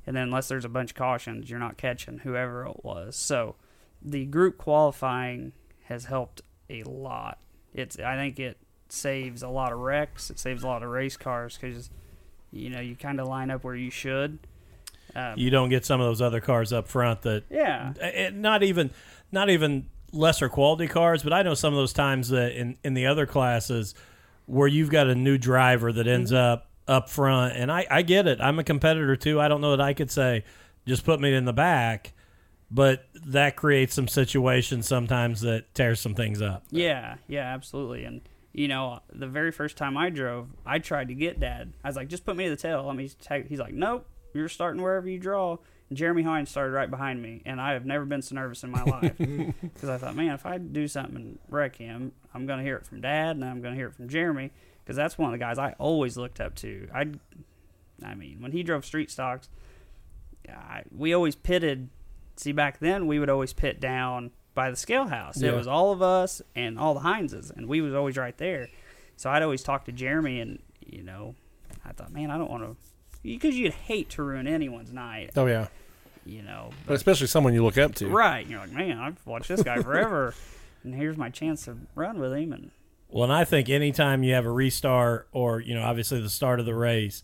And 0.07 0.16
then 0.16 0.24
unless 0.24 0.49
there's 0.49 0.64
a 0.64 0.68
bunch 0.68 0.91
of 0.91 0.97
cautions, 0.97 1.51
you're 1.51 1.59
not 1.59 1.76
catching 1.76 2.18
whoever 2.18 2.66
it 2.66 2.84
was. 2.84 3.16
So 3.16 3.57
the 4.03 4.24
group 4.24 4.59
qualifying 4.59 5.53
has 5.84 6.07
helped 6.07 6.43
a 6.68 6.82
lot. 6.84 7.38
It's 7.74 7.99
I 7.99 8.16
think 8.16 8.38
it 8.38 8.59
saves 8.88 9.43
a 9.43 9.49
lot 9.49 9.72
of 9.72 9.78
wrecks. 9.78 10.30
It 10.30 10.38
saves 10.38 10.62
a 10.62 10.66
lot 10.66 10.82
of 10.82 10.88
race 10.88 11.16
cars 11.16 11.59
because 11.61 11.91
you 12.51 12.70
know 12.70 12.80
you 12.80 12.97
kind 12.97 13.20
of 13.20 13.28
line 13.28 13.51
up 13.51 13.62
where 13.62 13.76
you 13.76 13.91
should. 13.91 14.38
Um, 15.14 15.34
You 15.36 15.51
don't 15.51 15.68
get 15.68 15.84
some 15.84 16.01
of 16.01 16.07
those 16.07 16.22
other 16.22 16.41
cars 16.41 16.72
up 16.72 16.88
front 16.88 17.22
that 17.22 17.45
yeah, 17.51 17.93
it, 18.01 18.34
not 18.34 18.62
even 18.62 18.91
not 19.32 19.51
even 19.51 19.86
lesser 20.13 20.49
quality 20.49 20.89
cars, 20.89 21.23
but 21.23 21.33
I 21.33 21.43
know 21.43 21.55
some 21.55 21.73
of 21.73 21.79
those 21.79 21.93
times 21.93 22.29
that 22.31 22.53
in 22.53 22.77
in 22.85 22.95
the 22.95 23.07
other 23.07 23.27
classes 23.27 23.95
where 24.47 24.69
you've 24.69 24.91
got 24.91 25.07
a 25.07 25.15
new 25.15 25.39
driver 25.39 25.93
that 25.93 26.07
ends 26.07 26.33
mm-hmm. 26.33 26.53
up 26.53 26.71
up 26.89 27.09
front, 27.09 27.57
and 27.57 27.71
I 27.71 27.87
I 27.91 28.03
get 28.03 28.27
it. 28.27 28.41
I'm 28.41 28.59
a 28.59 28.65
competitor 28.65 29.17
too. 29.17 29.41
I 29.41 29.49
don't 29.49 29.61
know 29.61 29.77
that 29.77 29.81
I 29.81 29.95
could 29.95 30.11
say 30.11 30.45
just 30.87 31.05
put 31.05 31.21
me 31.21 31.35
in 31.35 31.45
the 31.45 31.53
back, 31.53 32.13
but 32.71 33.07
that 33.27 33.57
creates 33.57 33.95
some 33.95 34.09
situations 34.09 34.89
sometimes 34.89 35.43
that 35.43 35.73
tears 35.75 36.01
some 36.01 36.15
things 36.15 36.43
up. 36.43 36.65
yeah, 36.71 37.17
yeah, 37.29 37.53
absolutely. 37.55 38.05
And 38.05 38.23
you 38.53 38.67
know, 38.67 39.01
the 39.13 39.29
very 39.29 39.53
first 39.53 39.77
time 39.77 39.97
I 39.97 40.11
drove, 40.11 40.49
I 40.67 40.81
tried 40.81 41.09
to 41.09 41.15
get 41.15 41.39
Dad. 41.39 41.73
I 41.85 41.89
was 41.89 41.97
like, 41.97 42.09
just 42.09 42.25
put 42.25 42.37
me 42.37 42.45
to 42.45 42.51
the 42.51 42.57
tail. 42.57 42.85
Let 42.85 42.97
me 42.97 43.09
tag. 43.09 43.49
He's 43.49 43.61
like, 43.61 43.75
nope, 43.75 44.07
you're 44.35 44.49
starting 44.49 44.83
wherever 44.83 45.09
you 45.09 45.19
draw. 45.19 45.59
Jeremy 45.93 46.22
Hines 46.22 46.51
started 46.51 46.72
right 46.72 46.91
behind 46.91 47.20
me, 47.20 47.43
and 47.45 47.61
I 47.61 47.72
have 47.72 47.84
never 47.84 48.05
been 48.05 48.22
so 48.22 48.34
nervous 48.36 48.62
in 48.62 48.70
my 48.70 48.82
life 48.84 49.16
because 49.18 49.88
I 49.88 49.99
thought, 49.99 50.14
man, 50.14 50.34
if 50.34 50.47
I 50.47 50.59
do 50.59 50.86
something 50.86 51.16
and 51.16 51.38
wreck 51.49 51.76
him, 51.76 52.12
I'm 52.32 52.47
gonna 52.47 52.62
hear 52.62 52.76
it 52.76 52.86
from 52.86 53.01
Dad, 53.01 53.36
and 53.36 53.45
I'm 53.45 53.61
gonna 53.61 53.74
hear 53.74 53.88
it 53.88 53.95
from 53.95 54.09
Jeremy 54.09 54.53
because 54.84 54.97
that's 54.97 55.18
one 55.18 55.28
of 55.28 55.32
the 55.32 55.45
guys 55.45 55.59
I 55.59 55.74
always 55.78 56.16
looked 56.16 56.41
up 56.41 56.55
to. 56.57 56.88
I, 56.95 57.07
I 58.05 58.14
mean, 58.14 58.41
when 58.41 58.53
he 58.53 58.62
drove 58.62 58.84
street 58.84 59.11
stocks, 59.11 59.49
I, 60.49 60.82
we 60.97 61.12
always 61.12 61.34
pitted. 61.34 61.88
See, 62.36 62.53
back 62.53 62.78
then 62.78 63.07
we 63.07 63.18
would 63.18 63.28
always 63.28 63.53
pit 63.53 63.80
down 63.80 64.30
by 64.55 64.70
the 64.70 64.76
scale 64.76 65.07
house. 65.09 65.41
Yeah. 65.43 65.51
It 65.51 65.57
was 65.57 65.66
all 65.66 65.93
of 65.93 66.03
us 66.03 66.41
and 66.55 66.78
all 66.78 66.95
the 66.95 67.01
Hineses, 67.01 67.51
and 67.51 67.68
we 67.68 67.80
was 67.80 67.95
always 67.95 68.16
right 68.16 68.36
there. 68.38 68.68
So 69.16 69.28
I'd 69.28 69.43
always 69.43 69.62
talk 69.62 69.84
to 69.86 69.93
Jeremy, 69.93 70.41
and 70.41 70.62
you 70.86 71.03
know, 71.03 71.34
I 71.84 71.93
thought, 71.93 72.12
man, 72.12 72.30
I 72.30 72.38
don't 72.38 72.51
want 72.51 72.62
to, 72.62 72.76
because 73.22 73.57
you'd 73.57 73.72
hate 73.74 74.09
to 74.11 74.22
ruin 74.22 74.47
anyone's 74.47 74.93
night, 74.93 75.32
Oh 75.36 75.47
yeah. 75.47 75.66
You 76.31 76.43
know. 76.43 76.70
But 76.87 76.95
especially 76.95 77.26
someone 77.26 77.55
you 77.55 77.64
look 77.64 77.78
up 77.78 77.95
to. 77.97 78.09
Right. 78.09 78.47
You're 78.47 78.61
like, 78.61 78.72
man, 78.72 78.99
I've 78.99 79.24
watched 79.26 79.49
this 79.49 79.62
guy 79.62 79.83
forever, 79.83 80.35
and 80.85 80.95
here's 80.95 81.16
my 81.16 81.31
chance 81.31 81.64
to 81.64 81.76
run 81.95 82.18
with 82.18 82.33
him. 82.33 82.53
And 82.53 82.70
Well, 83.09 83.24
and 83.24 83.33
I 83.33 83.45
think 83.45 83.68
anytime 83.68 84.22
you 84.22 84.35
have 84.35 84.47
a 84.47 84.51
restart 84.51 85.28
or, 85.33 85.61
you 85.61 85.74
know, 85.74 85.83
obviously 85.83 86.20
the 86.20 86.31
start 86.31 86.61
of 86.61 86.66
the 86.66 86.74
race, 86.74 87.22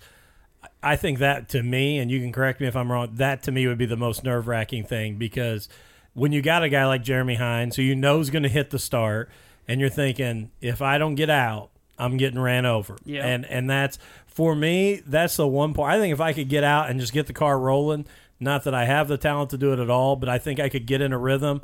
I 0.82 0.96
think 0.96 1.18
that 1.20 1.48
to 1.50 1.62
me, 1.62 1.98
and 1.98 2.10
you 2.10 2.20
can 2.20 2.32
correct 2.32 2.60
me 2.60 2.66
if 2.66 2.76
I'm 2.76 2.90
wrong, 2.90 3.10
that 3.14 3.42
to 3.44 3.52
me 3.52 3.66
would 3.66 3.78
be 3.78 3.86
the 3.86 3.96
most 3.96 4.24
nerve 4.24 4.48
wracking 4.48 4.84
thing 4.84 5.16
because 5.16 5.68
when 6.14 6.32
you 6.32 6.42
got 6.42 6.62
a 6.62 6.68
guy 6.68 6.86
like 6.86 7.02
Jeremy 7.02 7.34
Hines 7.34 7.76
who 7.76 7.82
you 7.82 7.94
know 7.94 8.20
is 8.20 8.30
going 8.30 8.42
to 8.42 8.48
hit 8.48 8.70
the 8.70 8.78
start 8.78 9.30
and 9.68 9.80
you're 9.80 9.90
thinking, 9.90 10.50
if 10.60 10.80
I 10.82 10.98
don't 10.98 11.14
get 11.14 11.30
out, 11.30 11.70
I'm 11.98 12.16
getting 12.16 12.40
ran 12.40 12.66
over. 12.66 12.96
Yeah. 13.04 13.26
And 13.26 13.44
and 13.46 13.68
that's 13.70 13.98
for 14.26 14.54
me, 14.54 15.02
that's 15.06 15.36
the 15.36 15.46
one 15.46 15.72
part. 15.74 15.92
I 15.92 15.98
think 15.98 16.12
if 16.12 16.20
I 16.20 16.32
could 16.32 16.48
get 16.48 16.64
out 16.64 16.90
and 16.90 17.00
just 17.00 17.12
get 17.12 17.26
the 17.26 17.32
car 17.32 17.58
rolling, 17.58 18.06
not 18.40 18.64
that 18.64 18.74
I 18.74 18.84
have 18.84 19.08
the 19.08 19.16
talent 19.18 19.50
to 19.50 19.58
do 19.58 19.72
it 19.72 19.78
at 19.78 19.90
all, 19.90 20.16
but 20.16 20.28
I 20.28 20.38
think 20.38 20.60
I 20.60 20.68
could 20.68 20.86
get 20.86 21.00
in 21.00 21.12
a 21.12 21.18
rhythm. 21.18 21.62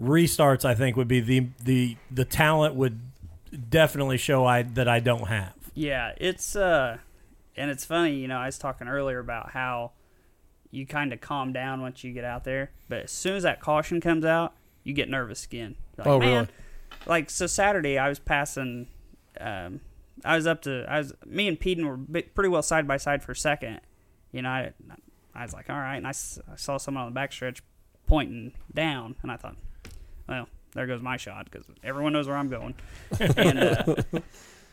Restarts, 0.00 0.64
I 0.64 0.74
think, 0.74 0.96
would 0.96 1.08
be 1.08 1.20
the 1.20 1.48
the 1.62 1.96
the 2.10 2.24
talent 2.24 2.74
would 2.74 3.00
definitely 3.68 4.16
show 4.16 4.46
I 4.46 4.62
that 4.62 4.88
I 4.88 5.00
don't 5.00 5.28
have. 5.28 5.52
yeah, 5.74 6.12
it's 6.16 6.56
uh, 6.56 6.98
and 7.56 7.70
it's 7.70 7.84
funny, 7.84 8.14
you 8.16 8.28
know, 8.28 8.38
I 8.38 8.46
was 8.46 8.58
talking 8.58 8.88
earlier 8.88 9.18
about 9.18 9.50
how 9.50 9.92
you 10.70 10.86
kind 10.86 11.12
of 11.12 11.20
calm 11.20 11.52
down 11.52 11.82
once 11.82 12.02
you 12.02 12.12
get 12.12 12.24
out 12.24 12.44
there, 12.44 12.70
but 12.88 13.02
as 13.04 13.10
soon 13.10 13.36
as 13.36 13.42
that 13.42 13.60
caution 13.60 14.00
comes 14.00 14.24
out, 14.24 14.54
you 14.84 14.94
get 14.94 15.10
nervous 15.10 15.44
again. 15.44 15.76
Like, 15.98 16.06
Oh, 16.06 16.18
man, 16.18 16.28
really? 16.28 16.48
Like 17.06 17.28
so, 17.30 17.46
Saturday 17.46 17.98
I 17.98 18.08
was 18.08 18.18
passing. 18.18 18.88
Um, 19.38 19.80
I 20.24 20.36
was 20.36 20.46
up 20.46 20.62
to 20.62 20.86
I 20.88 20.98
was 20.98 21.12
me 21.26 21.46
and 21.48 21.60
Peden 21.60 21.86
were 21.86 22.22
pretty 22.34 22.48
well 22.48 22.62
side 22.62 22.88
by 22.88 22.96
side 22.96 23.22
for 23.22 23.32
a 23.32 23.36
second. 23.36 23.80
You 24.30 24.40
know, 24.42 24.48
I, 24.48 24.72
I 25.34 25.42
was 25.42 25.52
like, 25.52 25.70
all 25.70 25.76
right, 25.76 25.96
and 25.96 26.06
I, 26.06 26.10
s- 26.10 26.38
I 26.50 26.56
saw 26.56 26.76
someone 26.76 27.04
on 27.04 27.12
the 27.14 27.18
backstretch 27.20 27.60
pointing 28.06 28.52
down, 28.74 29.16
and 29.22 29.30
I 29.32 29.36
thought, 29.36 29.56
well, 30.28 30.48
there 30.74 30.86
goes 30.86 31.00
my 31.02 31.16
shot 31.16 31.48
because 31.50 31.66
everyone 31.82 32.12
knows 32.12 32.28
where 32.28 32.36
I'm 32.36 32.48
going. 32.50 32.74
and 33.20 33.58
uh, 33.58 33.94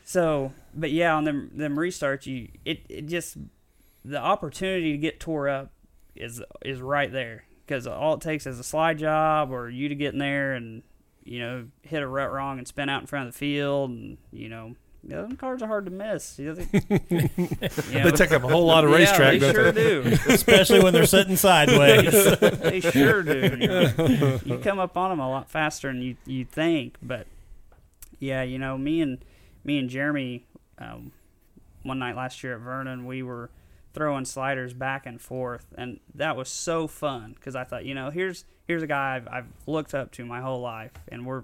so, 0.05 0.51
but 0.74 0.91
yeah, 0.91 1.16
on 1.16 1.24
them 1.24 1.51
them 1.53 1.76
restarts, 1.76 2.26
you 2.26 2.49
it, 2.66 2.82
it 2.89 3.05
just 3.07 3.38
the 4.05 4.18
opportunity 4.18 4.91
to 4.93 4.97
get 4.97 5.20
tore 5.20 5.49
up 5.49 5.72
is 6.16 6.41
is 6.66 6.82
right 6.82 7.12
there 7.12 7.43
because 7.66 7.86
all 7.86 8.14
it 8.16 8.22
takes 8.22 8.47
is 8.47 8.60
a 8.60 8.64
slide 8.64 8.97
job 8.97 9.51
or 9.51 9.70
you 9.70 9.89
to 9.89 9.95
get 9.95 10.14
in 10.14 10.20
there 10.20 10.53
and 10.53 10.84
you 11.24 11.39
know 11.39 11.68
hit 11.84 12.01
a 12.01 12.07
rut 12.07 12.32
wrong 12.32 12.57
and 12.57 12.68
spin 12.68 12.89
out 12.89 13.01
in 13.01 13.07
front 13.07 13.28
of 13.28 13.34
the 13.34 13.38
field 13.38 13.89
and 13.91 14.18
you 14.32 14.49
know 14.49 14.74
yeah, 15.04 15.22
them 15.22 15.38
cars 15.38 15.62
are 15.62 15.68
hard 15.68 15.86
to 15.86 15.91
miss. 15.91 16.38
You 16.38 16.47
know, 16.47 16.54
they, 16.56 17.00
you 17.10 18.04
They 18.04 18.12
take 18.12 18.32
up 18.32 18.43
a 18.43 18.47
whole 18.47 18.66
lot 18.66 18.84
of 18.84 18.91
racetrack. 18.91 19.39
Yeah, 19.39 19.39
they 19.39 19.52
sure 19.54 19.72
do. 19.72 20.18
especially 20.28 20.84
when 20.84 20.93
they're 20.93 21.06
sitting 21.06 21.38
sideways. 21.38 22.39
they 22.39 22.82
sure 22.82 23.24
do. 23.24 23.58
You, 23.60 23.68
know. 23.68 24.39
You 24.43 24.58
come 24.58 24.80
up 24.80 24.97
on 24.97 25.12
them 25.12 25.20
a 25.20 25.30
lot 25.30 25.50
faster 25.50 25.88
than 25.88 26.02
you 26.02 26.18
you 26.26 26.43
think. 26.43 26.97
But 27.02 27.28
yeah, 28.20 28.43
you 28.43 28.60
know, 28.60 28.78
me 28.78 29.02
and 29.02 29.24
me 29.64 29.78
and 29.78 29.89
Jeremy, 29.89 30.45
um, 30.78 31.12
one 31.84 32.00
night 32.00 32.16
last 32.16 32.43
year 32.43 32.56
at 32.56 32.62
Vernon, 32.62 33.06
we 33.06 33.24
were 33.24 33.50
throwing 33.93 34.26
sliders 34.26 34.74
back 34.74 35.06
and 35.06 35.22
forth, 35.22 35.66
and 35.78 36.00
that 36.14 36.36
was 36.36 36.50
so 36.50 36.88
fun 36.88 37.34
because 37.36 37.56
I 37.56 37.64
thought, 37.64 37.86
you 37.86 37.95
know, 37.95 38.10
here's 38.10 38.43
here's 38.68 38.84
a 38.84 38.88
guy 38.88 39.16
I've, 39.16 39.28
I've 39.28 39.47
looked 39.66 39.93
up 39.93 40.12
to 40.14 40.26
my 40.26 40.41
whole 40.41 40.60
life, 40.60 40.91
and 41.08 41.26
we're 41.26 41.43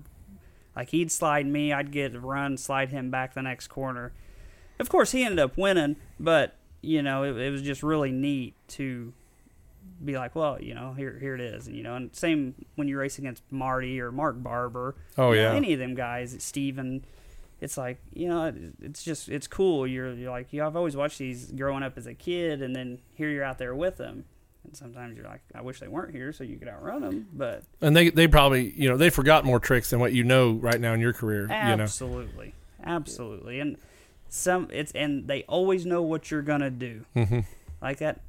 like 0.76 0.90
he'd 0.90 1.12
slide 1.12 1.46
me, 1.46 1.72
I'd 1.72 1.92
get 1.92 2.16
a 2.16 2.20
run, 2.20 2.58
slide 2.58 2.90
him 2.90 3.10
back 3.10 3.34
the 3.34 3.42
next 3.42 3.68
corner. 3.68 4.14
Of 4.80 4.90
course, 4.90 5.12
he 5.12 5.24
ended 5.24 5.40
up 5.40 5.58
winning, 5.58 5.96
but 6.20 6.56
you 6.82 7.02
know, 7.02 7.24
it, 7.24 7.38
it 7.38 7.50
was 7.52 7.62
just 7.62 7.82
really 7.82 8.12
neat 8.12 8.56
to 8.70 9.14
be 10.04 10.18
like, 10.18 10.36
well, 10.36 10.62
you 10.62 10.74
know, 10.74 10.94
here 10.94 11.18
here 11.20 11.36
it 11.36 11.42
is, 11.42 11.68
and 11.68 11.76
you 11.76 11.84
know, 11.84 11.96
and 11.96 12.16
same 12.16 12.56
when 12.76 12.88
you 12.88 12.98
race 12.98 13.18
against 13.18 13.44
Marty 13.52 14.00
or 14.00 14.12
Mark 14.12 14.42
Barber. 14.42 14.96
Oh, 15.18 15.32
you 15.32 15.42
know, 15.42 15.52
yeah. 15.52 15.56
any 15.56 15.74
of 15.74 15.80
them 15.80 15.96
guys, 15.96 16.36
Steven, 16.40 17.06
it's 17.62 17.78
like 17.78 18.00
you 18.14 18.28
know, 18.28 18.46
it, 18.46 18.56
it's 18.82 19.04
just 19.04 19.30
it's 19.30 19.48
cool. 19.48 19.88
You're 19.88 20.14
you're 20.14 20.32
like, 20.32 20.48
yeah, 20.52 20.68
I've 20.68 20.76
always 20.76 20.96
watched 20.96 21.20
these 21.20 21.52
growing 21.52 21.84
up 21.84 21.98
as 21.98 22.08
a 22.08 22.14
kid, 22.14 22.62
and 22.62 22.76
then 22.76 23.00
here 23.14 23.30
you're 23.30 23.44
out 23.44 23.58
there 23.58 23.76
with 23.76 23.98
them. 23.98 24.26
And 24.66 24.76
sometimes 24.76 25.16
you're 25.16 25.26
like, 25.26 25.42
I 25.54 25.62
wish 25.62 25.80
they 25.80 25.88
weren't 25.88 26.12
here 26.12 26.34
so 26.34 26.44
you 26.44 26.58
could 26.58 26.68
outrun 26.68 27.02
them, 27.02 27.28
but 27.34 27.64
And 27.82 27.96
they 27.96 28.10
they 28.10 28.28
probably 28.28 28.72
you 28.76 28.90
know 28.90 28.98
they 28.98 29.10
forgot 29.10 29.46
more 29.46 29.60
tricks 29.60 29.90
than 29.90 30.00
what 30.00 30.14
you 30.14 30.24
know 30.24 30.54
right 30.54 30.80
now 30.80 30.94
in 30.94 31.00
your 31.00 31.14
career. 31.14 31.42
You 31.44 31.76
know. 31.76 31.84
absolutely, 31.84 32.54
absolutely, 32.84 33.60
and 33.60 33.78
some 34.30 34.68
it's 34.72 34.92
and 34.94 35.28
they 35.28 35.44
always 35.44 35.86
know 35.86 36.02
what 36.02 36.32
you're 36.32 36.42
gonna 36.42 36.72
do. 36.72 37.06
hmm 37.14 37.40
like 37.82 38.00
that. 38.00 38.22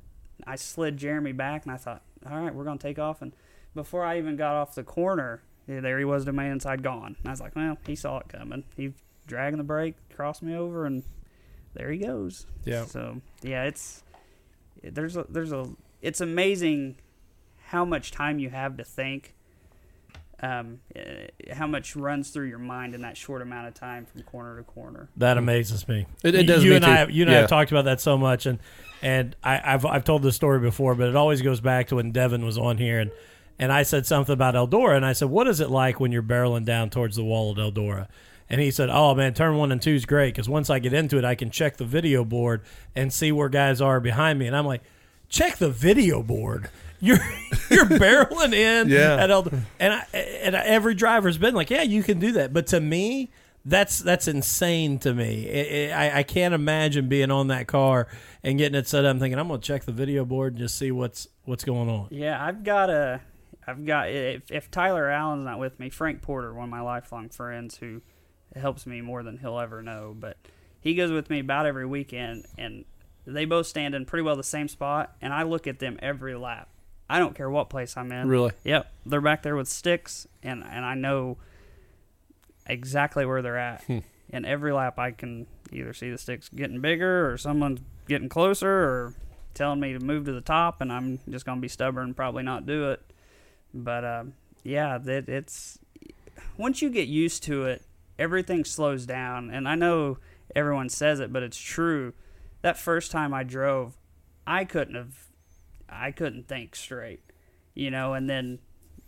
I 0.47 0.57
slid 0.57 0.97
Jeremy 0.99 1.33
back, 1.33 1.65
and 1.65 1.73
I 1.73 1.77
thought, 1.79 2.03
all 2.29 2.39
right, 2.39 2.55
we're 2.55 2.65
gonna 2.65 2.79
take 2.79 2.99
off. 2.99 3.23
And 3.23 3.33
before 3.75 4.05
I 4.05 4.19
even 4.19 4.37
got 4.37 4.55
off 4.55 4.75
the 4.75 4.85
corner, 4.85 5.43
there 5.67 5.99
he 5.99 6.05
was 6.05 6.25
to 6.27 6.33
my 6.33 6.51
inside, 6.51 6.83
gone. 6.83 7.17
And 7.19 7.27
I 7.27 7.31
was 7.31 7.41
like, 7.41 7.57
well, 7.57 7.79
he 7.87 7.97
saw 7.97 8.19
it 8.19 8.29
coming. 8.29 8.65
He 8.77 8.93
dragging 9.27 9.59
the 9.59 9.65
brake, 9.65 9.95
crossed 10.15 10.43
me 10.43 10.55
over, 10.55 10.85
and 10.87 11.03
there 11.75 11.91
he 11.91 11.99
goes. 11.99 12.47
Yeah. 12.65 12.85
So 12.85 13.21
yeah, 13.43 13.65
it's 13.65 14.03
there's 14.83 15.17
a 15.17 15.27
there's 15.29 15.53
a 15.53 15.69
it's 16.07 16.21
amazing 16.21 16.97
how 17.67 17.85
much 17.85 18.11
time 18.13 18.39
you 18.39 18.51
have 18.51 18.77
to 18.77 18.85
think. 18.85 19.35
um, 20.43 20.81
eh, 20.95 21.29
how 21.55 21.67
much 21.67 21.97
runs 21.97 22.29
through 22.29 22.47
your 22.47 22.59
mind 22.59 22.95
in 22.95 23.01
that 23.01 23.17
short 23.17 23.41
amount 23.41 23.67
of 23.69 23.73
time 23.73 24.05
from 24.05 24.21
corner 24.25 24.59
to 24.59 24.63
corner. 24.65 25.09
That 25.17 25.39
amazes 25.39 25.89
me. 25.89 26.05
It- 26.23 26.35
it 26.35 26.43
does 26.47 26.63
You 26.63 26.71
me 26.71 26.77
and 26.77 26.85
too. 26.85 26.91
I, 26.91 27.07
you 27.07 27.23
and 27.23 27.31
I 27.31 27.35
have 27.39 27.49
talked 27.49 27.71
about 27.71 27.87
that 27.87 28.03
so 28.03 28.19
much, 28.19 28.45
and 28.45 28.59
and 29.01 29.35
I, 29.43 29.61
I've 29.65 29.87
I've 29.87 30.05
told 30.05 30.23
this 30.23 30.37
story 30.37 30.61
before, 30.61 30.95
but 30.95 31.09
it 31.09 31.17
always 31.17 31.41
goes 31.41 31.61
back 31.63 31.87
to 31.89 31.97
when 31.97 32.13
Devin 32.13 32.45
was 32.45 32.59
on 32.59 32.77
here, 32.77 33.01
and 33.01 33.11
and 33.59 33.73
I 33.73 33.83
said 33.83 34.05
something 34.05 34.35
about 34.35 34.55
Eldora, 34.55 34.95
and 34.97 35.07
I 35.07 35.15
said, 35.15 35.31
"What 35.31 35.49
is 35.49 35.61
it 35.61 35.71
like 35.71 36.01
when 36.01 36.13
you're 36.13 36.23
barreling 36.23 36.67
down 36.67 36.91
towards 36.91 37.17
the 37.17 37.25
wall 37.25 37.53
at 37.53 37.57
Eldora?" 37.57 38.07
And 38.51 38.61
he 38.61 38.71
said, 38.71 38.91
"Oh 38.93 39.15
man, 39.15 39.33
turn 39.33 39.57
one 39.57 39.73
and 39.73 39.81
two 39.81 39.95
is 39.95 40.05
great 40.05 40.35
because 40.35 40.51
once 40.51 40.69
I 40.69 40.81
get 40.81 40.93
into 40.93 41.17
it, 41.17 41.25
I 41.25 41.35
can 41.35 41.49
check 41.51 41.79
the 41.79 41.87
video 41.87 42.25
board 42.27 42.61
and 42.95 43.11
see 43.11 43.33
where 43.33 43.49
guys 43.49 43.81
are 43.81 44.01
behind 44.01 44.39
me." 44.39 44.47
And 44.47 44.55
I'm 44.55 44.67
like, 44.67 44.83
"Check 45.29 45.57
the 45.57 45.71
video 45.71 46.23
board." 46.23 46.69
You're 47.01 47.19
you're 47.71 47.85
barreling 47.85 48.55
in 48.55 48.89
Yeah. 48.91 49.17
at 49.23 49.31
Eldora, 49.31 49.61
and 49.79 49.93
I, 49.93 50.07
and 50.17 50.55
every 50.55 50.95
driver's 50.95 51.37
been 51.39 51.55
like, 51.55 51.71
"Yeah, 51.71 51.83
you 51.83 52.03
can 52.03 52.19
do 52.19 52.33
that," 52.33 52.53
but 52.55 52.67
to 52.69 52.81
me, 52.81 53.31
that's 53.65 53.99
that's 53.99 54.29
insane 54.29 54.99
to 55.01 55.13
me. 55.13 55.47
It, 55.47 55.73
it, 55.73 55.93
I, 55.93 56.19
I 56.19 56.23
can't 56.23 56.55
imagine 56.55 57.09
being 57.09 57.31
on 57.31 57.49
that 57.49 57.67
car 57.67 58.09
and 58.43 58.57
getting 58.57 58.77
it 58.79 58.89
set 58.89 59.05
up 59.05 59.11
I'm 59.11 59.19
thinking 59.19 59.39
I'm 59.39 59.49
going 59.49 59.61
to 59.61 59.67
check 59.67 59.85
the 59.85 59.93
video 59.93 60.25
board 60.25 60.55
and 60.55 60.61
just 60.61 60.79
see 60.79 60.91
what's 60.91 61.29
what's 61.45 61.65
going 61.65 61.89
on. 61.91 62.09
Yeah, 62.11 62.43
I've 62.43 62.65
got 62.65 62.89
a, 62.89 63.21
I've 63.67 63.85
got 63.85 64.09
if, 64.11 64.51
if 64.51 64.71
Tyler 64.71 65.11
Allen's 65.11 65.45
not 65.45 65.59
with 65.59 65.79
me, 65.79 65.91
Frank 65.91 66.23
Porter, 66.23 66.55
one 66.55 66.65
of 66.65 66.71
my 66.71 66.81
lifelong 66.81 67.29
friends 67.29 67.77
who 67.77 68.01
helps 68.55 68.87
me 68.87 69.01
more 69.03 69.23
than 69.23 69.37
he'll 69.39 69.59
ever 69.59 69.83
know, 69.83 70.17
but 70.19 70.39
he 70.81 70.95
goes 70.95 71.11
with 71.11 71.29
me 71.29 71.41
about 71.41 71.67
every 71.67 71.85
weekend, 71.85 72.47
and 72.57 72.85
they 73.27 73.45
both 73.45 73.67
stand 73.67 73.95
in 73.95 74.07
pretty 74.07 74.23
well 74.23 74.37
the 74.37 74.43
same 74.43 74.69
spot, 74.69 75.17
and 75.21 75.33
I 75.33 75.43
look 75.43 75.67
at 75.67 75.79
them 75.79 75.99
every 76.01 76.35
lap. 76.35 76.69
I 77.09 77.19
don't 77.19 77.35
care 77.35 77.51
what 77.51 77.71
place 77.71 77.97
I'm 77.97 78.11
in. 78.13 78.29
Really? 78.29 78.53
Yep, 78.65 78.93
they're 79.05 79.21
back 79.21 79.43
there 79.43 79.57
with 79.57 79.69
sticks, 79.69 80.27
and 80.43 80.65
and 80.65 80.85
I 80.85 80.95
know 80.95 81.39
exactly 82.67 83.25
where 83.27 83.43
they're 83.43 83.59
at. 83.59 83.85
And 84.31 84.45
every 84.45 84.73
lap, 84.73 84.99
I 84.99 85.13
can 85.13 85.47
either 85.73 85.93
see 85.93 86.11
the 86.11 86.19
sticks 86.19 86.49
getting 86.49 86.81
bigger, 86.81 87.31
or 87.31 87.39
someone's 87.39 87.81
getting 88.09 88.29
closer, 88.29 88.69
or 88.69 89.15
telling 89.55 89.79
me 89.81 89.93
to 89.93 90.01
move 90.01 90.25
to 90.25 90.33
the 90.33 90.41
top, 90.41 90.81
and 90.81 90.93
I'm 90.93 91.21
just 91.31 91.47
gonna 91.47 91.61
be 91.61 91.69
stubborn, 91.69 92.07
and 92.07 92.17
probably 92.17 92.43
not 92.43 92.67
do 92.67 92.91
it. 92.91 93.01
But 93.73 94.05
um, 94.05 94.35
yeah, 94.65 94.99
that 94.99 95.29
it's 95.29 95.79
once 96.57 96.83
you 96.83 96.91
get 96.91 97.09
used 97.09 97.43
to 97.45 97.67
it, 97.67 97.83
everything 98.19 98.65
slows 98.65 99.07
down. 99.07 99.51
And 99.51 99.69
I 99.69 99.75
know 99.75 100.19
everyone 100.55 100.89
says 100.89 101.21
it, 101.21 101.33
but 101.33 101.43
it's 101.43 101.59
true. 101.59 102.15
That 102.67 102.77
first 102.77 103.13
time 103.13 103.33
I 103.33 103.45
drove, 103.45 103.97
I 104.45 104.65
couldn't 104.65 104.97
have, 104.97 105.29
I 105.89 106.11
couldn't 106.11 106.49
think 106.49 106.75
straight, 106.75 107.21
you 107.75 107.93
know. 107.93 108.15
And 108.15 108.29
then 108.29 108.59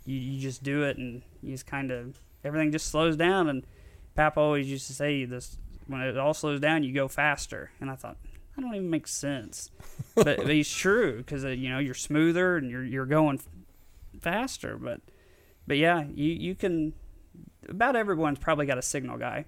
you, 0.05 0.17
you 0.17 0.39
just 0.39 0.63
do 0.63 0.83
it, 0.83 0.95
and 0.95 1.23
you 1.41 1.51
just 1.51 1.67
kind 1.67 1.91
of 1.91 2.17
everything 2.45 2.71
just 2.71 2.87
slows 2.87 3.17
down. 3.17 3.49
And 3.49 3.67
Papa 4.15 4.39
always 4.39 4.71
used 4.71 4.87
to 4.87 4.93
say 4.93 5.25
this: 5.25 5.57
when 5.87 5.99
it 5.99 6.17
all 6.17 6.33
slows 6.33 6.61
down, 6.61 6.83
you 6.83 6.93
go 6.93 7.09
faster. 7.09 7.71
And 7.81 7.91
I 7.91 7.95
thought 7.95 8.15
that 8.55 8.61
don't 8.61 8.75
even 8.75 8.89
make 8.89 9.09
sense, 9.09 9.71
but, 10.15 10.37
but 10.37 10.47
he's 10.47 10.71
true 10.71 11.17
because 11.17 11.43
uh, 11.43 11.49
you 11.49 11.67
know 11.67 11.79
you're 11.79 11.93
smoother 11.93 12.55
and 12.55 12.71
you're 12.71 12.85
you're 12.85 13.05
going 13.05 13.41
faster. 14.21 14.77
But 14.77 15.01
but 15.67 15.75
yeah, 15.75 16.05
you 16.13 16.31
you 16.31 16.55
can. 16.55 16.93
About 17.67 17.97
everyone's 17.97 18.39
probably 18.39 18.67
got 18.67 18.77
a 18.77 18.81
signal 18.81 19.17
guy. 19.17 19.43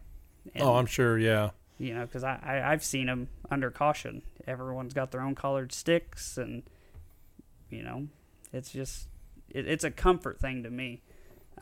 Oh, 0.48 0.52
and, 0.54 0.64
Oh, 0.64 0.76
I'm 0.76 0.86
sure. 0.86 1.18
Yeah. 1.18 1.52
You 1.82 1.96
know, 1.96 2.06
because 2.06 2.24
I, 2.24 2.40
I 2.44 2.72
I've 2.72 2.84
seen 2.84 3.08
them 3.08 3.28
under 3.50 3.72
caution. 3.72 4.22
Everyone's 4.46 4.94
got 4.94 5.10
their 5.12 5.22
own 5.22 5.34
colored 5.34 5.72
sticks, 5.72 6.38
and 6.38 6.62
you 7.72 7.82
know, 7.82 8.08
it's 8.54 8.72
just 8.72 9.08
it, 9.50 9.68
it's 9.68 9.84
a 9.84 9.90
comfort 9.90 10.40
thing 10.40 10.62
to 10.62 10.70
me. 10.70 11.02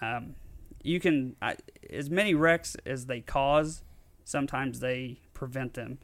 Um, 0.01 0.36
you 0.84 0.99
can 0.99 1.38
I, 1.41 1.55
as 1.89 2.09
many 2.09 2.34
wrecks 2.34 2.76
as 2.86 3.05
they 3.05 3.22
cause, 3.22 3.84
sometimes 4.26 4.82
they 4.82 5.22
prevent 5.34 5.76
them. 5.76 5.99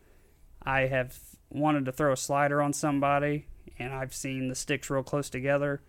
I 0.63 0.81
have 0.87 1.19
wanted 1.49 1.83
to 1.85 1.91
throw 1.91 2.13
a 2.13 2.17
slider 2.17 2.61
on 2.61 2.71
somebody, 2.71 3.47
and 3.77 3.93
I've 3.93 4.13
seen 4.13 4.47
the 4.47 4.55
sticks 4.55 4.89
real 4.89 5.03
close 5.03 5.29
together. 5.29 5.81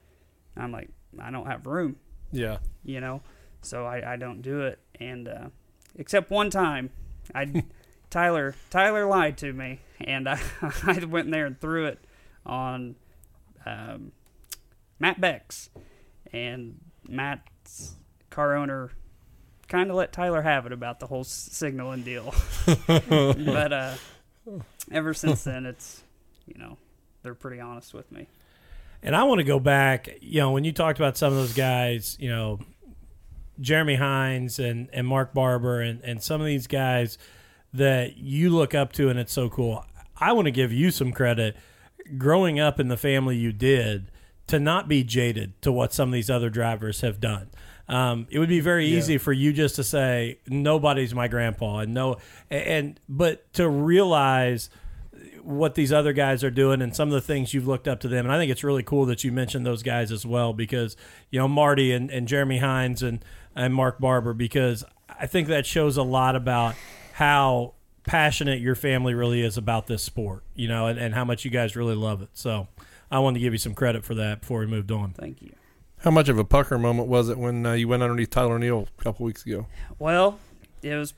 I'm 0.57 0.73
like, 0.73 0.91
I 1.21 1.31
don't 1.31 1.47
have 1.47 1.65
room 1.67 1.97
Yeah. 2.33 2.59
you 2.83 3.01
know, 3.01 3.21
so 3.63 3.87
I, 3.87 4.15
I 4.15 4.17
don't 4.17 4.43
do 4.43 4.63
it. 4.63 4.81
And 4.99 5.29
uh, 5.29 5.49
except 5.95 6.31
one 6.31 6.51
time, 6.51 6.91
I 7.35 7.65
Tyler 8.17 8.55
Tyler 8.71 9.05
lied 9.05 9.37
to 9.37 9.53
me, 9.53 9.81
and 10.01 10.27
I, 10.27 10.41
I 10.63 11.05
went 11.05 11.27
in 11.27 11.33
there 11.33 11.45
and 11.45 11.61
threw 11.61 11.85
it 11.85 12.03
on 12.47 12.95
um, 13.67 14.13
Matt 14.99 15.21
Beck's, 15.21 15.69
and 16.33 16.81
Matt's 17.07 17.95
car 18.31 18.57
owner 18.57 18.91
kind 19.69 19.91
of 19.91 19.97
let 19.97 20.15
Tyler 20.15 20.41
have 20.41 20.65
it 20.65 20.73
about 20.73 20.99
the 20.99 21.07
whole 21.07 21.25
signaling 21.25 22.05
deal. 22.05 22.35
but 22.87 23.73
uh, 23.75 23.95
ever 24.91 25.13
since 25.13 25.45
then, 25.45 25.67
it's 25.67 26.03
you 26.47 26.59
know 26.59 26.79
they're 27.23 27.35
pretty 27.35 27.61
honest 27.61 27.93
with 27.93 28.11
me. 28.11 28.29
And 29.03 29.15
I 29.15 29.25
want 29.25 29.41
to 29.41 29.45
go 29.45 29.61
back, 29.61 30.09
you 30.23 30.41
know, 30.41 30.53
when 30.53 30.65
you 30.65 30.73
talked 30.73 30.99
about 30.99 31.19
some 31.19 31.35
of 31.35 31.39
those 31.39 31.53
guys, 31.53 32.17
you 32.19 32.31
know, 32.31 32.61
Jeremy 33.61 33.97
Hines 33.97 34.59
and, 34.59 34.89
and 34.95 35.07
Mark 35.07 35.35
Barber 35.35 35.83
and, 35.83 36.01
and 36.03 36.23
some 36.23 36.41
of 36.41 36.47
these 36.47 36.67
guys 36.67 37.19
that 37.77 38.17
you 38.17 38.51
look 38.51 38.75
up 38.75 38.93
to 38.93 39.09
and 39.09 39.19
it's 39.19 39.33
so 39.33 39.49
cool. 39.49 39.85
I 40.19 40.33
want 40.33 40.47
to 40.47 40.53
give 40.53 40.73
you 40.73 40.91
some 40.91 41.13
credit 41.13 41.57
growing 42.17 42.59
up 42.61 42.81
in 42.81 42.89
the 42.89 42.97
family 42.97 43.37
you 43.37 43.53
did 43.53 44.11
to 44.47 44.59
not 44.59 44.89
be 44.89 45.03
jaded 45.03 45.61
to 45.63 45.73
what 45.73 45.93
some 45.93 46.11
of 46.11 46.13
these 46.13 46.31
other 46.31 46.51
drivers 46.51 47.01
have 47.01 47.21
done. 47.21 47.51
Um, 47.89 48.27
it 48.31 48.39
would 48.39 48.49
be 48.49 48.61
very 48.61 48.87
easy 48.87 49.17
for 49.19 49.33
you 49.33 49.53
just 49.53 49.77
to 49.77 49.85
say 49.85 50.39
nobody's 50.49 51.15
my 51.15 51.29
grandpa 51.29 51.79
and 51.79 51.95
no 51.95 52.17
and 52.51 52.99
but 53.09 53.53
to 53.55 53.69
realize 53.69 54.71
what 55.47 55.77
these 55.77 55.93
other 55.93 56.13
guys 56.13 56.43
are 56.43 56.51
doing 56.51 56.83
and 56.83 56.95
some 56.95 57.09
of 57.09 57.15
the 57.15 57.21
things 57.21 57.55
you've 57.55 57.69
looked 57.69 57.87
up 57.87 58.01
to 58.01 58.09
them. 58.09 58.27
And 58.27 58.33
I 58.33 58.39
think 58.39 58.51
it's 58.51 58.65
really 58.65 58.83
cool 58.83 59.07
that 59.07 59.23
you 59.23 59.31
mentioned 59.31 59.65
those 59.65 59.85
guys 59.85 60.11
as 60.11 60.27
well 60.27 60.53
because, 60.53 60.97
you 61.31 61.39
know, 61.39 61.47
Marty 61.47 61.93
and, 61.93 62.11
and 62.11 62.27
Jeremy 62.27 62.59
Hines 62.59 63.01
and, 63.01 63.25
and 63.55 63.73
Mark 63.73 64.01
Barber, 64.01 64.35
because 64.35 64.85
I 65.09 65.29
think 65.29 65.47
that 65.47 65.65
shows 65.65 65.97
a 65.97 66.03
lot 66.03 66.35
about 66.35 66.75
how 67.17 67.73
passionate 68.05 68.61
your 68.61 68.75
family 68.75 69.15
really 69.15 69.41
is 69.41 69.57
about 69.57 69.87
this 69.87 70.03
sport, 70.03 70.45
you 70.55 70.69
know, 70.69 70.87
and, 70.87 70.99
and 70.99 71.15
how 71.15 71.25
much 71.25 71.47
you 71.47 71.51
guys 71.51 71.75
really 71.75 71.95
love 71.95 72.21
it. 72.21 72.29
So 72.35 72.69
I 73.11 73.21
wanted 73.21 73.39
to 73.39 73.41
give 73.41 73.55
you 73.55 73.59
some 73.59 73.73
credit 73.73 74.05
for 74.05 74.15
that 74.17 74.43
before 74.43 74.61
we 74.61 74.67
moved 74.67 74.93
on. 74.93 75.13
Thank 75.13 75.41
you. 75.41 75.53
How 76.01 76.11
much 76.11 76.29
of 76.29 76.37
a 76.39 76.45
pucker 76.45 76.77
moment 76.77 77.09
was 77.09 77.31
it 77.31 77.39
when 77.39 77.65
uh, 77.65 77.73
you 77.73 77.89
went 77.89 78.03
underneath 78.03 78.29
Tyler 78.29 78.59
Neal 78.59 78.87
a 78.99 79.03
couple 79.03 79.25
weeks 79.25 79.47
ago? 79.47 79.67
Well, 79.99 80.39
it 80.83 80.95
was. 80.95 81.15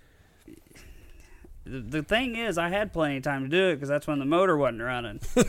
The 1.64 1.80
the 1.80 2.02
thing 2.04 2.36
is, 2.36 2.58
I 2.58 2.68
had 2.68 2.92
plenty 2.92 3.16
of 3.16 3.24
time 3.24 3.42
to 3.42 3.48
do 3.48 3.70
it 3.70 3.74
because 3.74 3.88
that's 3.88 4.06
when 4.06 4.20
the 4.20 4.24
motor 4.24 4.56
wasn't 4.56 4.82
running. 4.82 5.18
so 5.34 5.40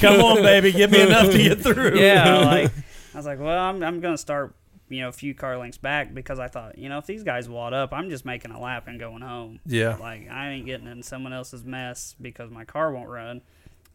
Come 0.00 0.20
on, 0.20 0.42
baby. 0.42 0.70
Give 0.70 0.92
me 0.92 1.02
enough 1.02 1.28
to 1.32 1.38
get 1.38 1.60
through. 1.60 1.98
yeah, 1.98 2.38
like 2.38 2.70
I 3.12 3.16
was 3.16 3.26
like, 3.26 3.40
well, 3.40 3.58
I'm 3.58 3.82
I'm 3.82 3.98
gonna 4.00 4.16
start, 4.16 4.54
you 4.88 5.00
know, 5.00 5.08
a 5.08 5.12
few 5.12 5.34
car 5.34 5.56
lengths 5.56 5.78
back 5.78 6.12
because 6.12 6.38
I 6.38 6.48
thought, 6.48 6.78
you 6.78 6.88
know, 6.88 6.98
if 6.98 7.06
these 7.06 7.22
guys 7.22 7.48
wad 7.48 7.72
up, 7.72 7.92
I'm 7.92 8.10
just 8.10 8.24
making 8.24 8.50
a 8.50 8.60
lap 8.60 8.86
and 8.86 9.00
going 9.00 9.22
home. 9.22 9.60
Yeah. 9.66 9.96
Like 9.96 10.30
I 10.30 10.50
ain't 10.50 10.66
getting 10.66 10.86
in 10.86 11.02
someone 11.02 11.32
else's 11.32 11.64
mess 11.64 12.14
because 12.20 12.50
my 12.50 12.64
car 12.64 12.92
won't 12.92 13.08
run. 13.08 13.42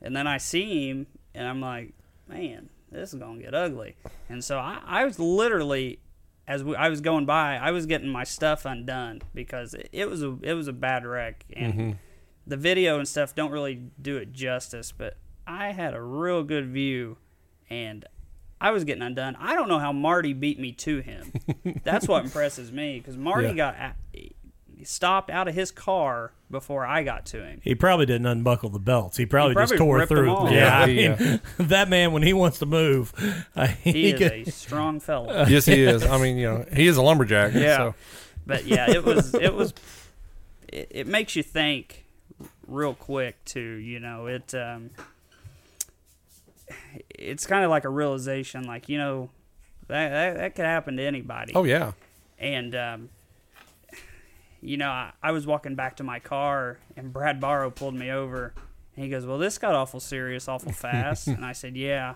And 0.02 0.16
then 0.16 0.28
I 0.28 0.38
see 0.38 0.90
him, 0.90 1.08
and 1.36 1.48
I'm 1.48 1.60
like, 1.60 1.94
man, 2.28 2.70
this 2.92 3.14
is 3.14 3.20
gonna 3.20 3.42
get 3.42 3.54
ugly. 3.54 3.96
And 4.30 4.44
so 4.44 4.58
I, 4.58 4.82
I 4.86 5.06
was 5.06 5.20
literally, 5.20 6.00
as 6.48 6.64
we, 6.64 6.76
I 6.76 6.90
was 6.90 7.02
going 7.02 7.26
by, 7.26 7.58
I 7.58 7.72
was 7.72 7.86
getting 7.86 8.10
my 8.10 8.24
stuff 8.24 8.66
undone 8.66 9.22
because 9.34 9.74
it, 9.74 9.90
it 9.92 10.10
was 10.10 10.24
a 10.24 10.38
it 10.42 10.54
was 10.54 10.68
a 10.68 10.74
bad 10.74 11.06
wreck, 11.06 11.46
and 11.54 11.74
mm-hmm. 11.74 11.92
the 12.48 12.58
video 12.58 12.98
and 12.98 13.08
stuff 13.08 13.36
don't 13.36 13.52
really 13.52 13.84
do 14.02 14.18
it 14.18 14.32
justice. 14.32 14.92
But 14.92 15.18
I 15.46 15.72
had 15.72 15.94
a 15.94 16.02
real 16.02 16.44
good 16.44 16.70
view, 16.70 17.18
and 17.70 18.06
I 18.62 18.72
was 18.72 18.84
getting 18.84 19.02
undone. 19.04 19.36
I 19.40 19.56
don't 19.56 19.68
know 19.70 19.80
how 19.80 19.92
Marty 19.94 20.34
beat 20.34 20.60
me 20.60 20.72
to 20.74 21.00
him. 21.00 21.32
That's 21.84 22.08
what 22.08 22.24
impresses 22.26 22.72
me 22.72 23.00
because 23.00 23.18
Marty 23.18 23.48
Yeah. 23.50 23.54
got 23.54 23.76
a 23.76 23.94
he 24.78 24.86
stopped 24.86 25.30
out 25.30 25.50
of 25.50 25.54
his 25.56 25.72
car 25.72 26.32
before 26.50 26.86
I 26.86 27.04
got 27.04 27.26
to 27.28 27.44
him. 27.44 27.60
He 27.62 27.76
probably 27.76 28.06
didn't 28.06 28.28
unbuckle 28.28 28.70
the 28.70 28.80
belts. 28.80 29.18
He 29.18 29.26
probably, 29.26 29.54
probably 29.54 29.74
just 29.76 29.78
tore 29.78 29.98
ripped 29.98 30.08
them 30.08 30.18
through. 30.20 30.30
off. 30.32 30.52
Yeah, 30.54 30.80
I 30.80 30.86
mean, 30.86 31.42
that 31.58 31.90
man 31.90 32.14
when 32.14 32.24
he 32.24 32.32
wants 32.32 32.60
to 32.60 32.66
move, 32.66 33.14
uh, 33.58 33.68
he, 33.84 33.92
He 33.92 34.10
is 34.12 34.18
could- 34.20 34.32
a 34.48 34.52
strong 34.52 35.02
fellow. 35.02 35.46
yes, 35.50 35.66
he 35.66 35.82
is. 35.84 36.06
I 36.06 36.18
mean, 36.18 36.38
you 36.38 36.48
know, 36.50 36.66
he 36.74 36.88
is 36.88 36.96
a 36.96 37.02
lumberjack. 37.02 37.54
Yeah. 37.54 37.78
So. 37.78 37.96
But 38.46 38.66
yeah, 38.66 38.90
it 38.90 39.04
was 39.04 39.34
it 39.36 39.54
was 39.54 39.74
it, 40.70 40.88
it 40.92 41.08
makes 41.08 41.36
you 41.36 41.44
think 41.44 42.06
real 42.68 42.94
quick 42.94 43.44
too, 43.44 43.60
you 43.60 44.00
know. 44.00 44.28
It 44.28 44.54
um 44.56 44.92
it's 47.10 47.46
kind 47.46 47.64
of 47.64 47.70
like 47.70 47.84
a 47.86 47.90
realization 47.90 48.64
like, 48.66 48.90
you 48.90 48.98
know, 48.98 49.30
that 49.88 50.10
that, 50.10 50.38
that 50.38 50.56
could 50.56 50.66
happen 50.66 50.98
to 50.98 51.04
anybody. 51.04 51.54
Oh 51.56 51.64
yeah. 51.64 51.92
And 52.38 52.76
um 52.76 53.10
you 54.62 54.76
know, 54.76 54.90
I, 54.90 55.12
I 55.24 55.32
was 55.32 55.48
walking 55.48 55.76
back 55.76 55.96
to 55.98 56.04
my 56.04 56.20
car 56.20 56.80
and 56.98 57.14
Brad 57.14 57.40
Barrow 57.40 57.70
pulled 57.72 57.96
me 57.96 58.12
over 58.12 58.54
and 58.96 59.06
he 59.06 59.10
goes, 59.10 59.26
Well, 59.26 59.38
this 59.38 59.58
got 59.58 59.74
awful 59.74 60.00
serious 60.00 60.48
awful 60.48 60.72
fast 60.72 61.28
and 61.28 61.46
I 61.46 61.54
said, 61.54 61.76
Yeah. 61.78 62.16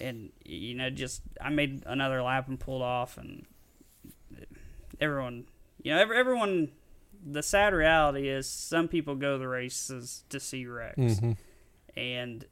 and 0.00 0.30
you 0.44 0.74
know, 0.74 0.88
just 0.90 1.22
I 1.40 1.50
made 1.50 1.82
another 1.86 2.22
lap 2.22 2.48
and 2.48 2.58
pulled 2.58 2.82
off, 2.82 3.18
and 3.18 3.44
everyone, 5.00 5.44
you 5.82 5.94
know, 5.94 6.00
every, 6.00 6.16
everyone. 6.16 6.70
The 7.24 7.42
sad 7.42 7.72
reality 7.72 8.28
is, 8.28 8.48
some 8.48 8.88
people 8.88 9.14
go 9.14 9.34
to 9.34 9.38
the 9.38 9.46
races 9.46 10.24
to 10.30 10.40
see 10.40 10.66
wrecks, 10.66 10.98
Mm-hmm. 10.98 11.32
and 11.96 12.44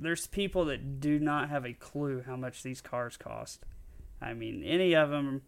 there's 0.00 0.26
people 0.26 0.64
that 0.66 1.00
do 1.00 1.18
not 1.18 1.50
have 1.50 1.64
a 1.64 1.72
clue 1.72 2.24
how 2.26 2.36
much 2.36 2.62
these 2.62 2.80
cars 2.80 3.16
cost. 3.16 3.64
I 4.20 4.34
mean, 4.34 4.62
any 4.64 4.94
of 4.94 5.10
them, 5.10 5.42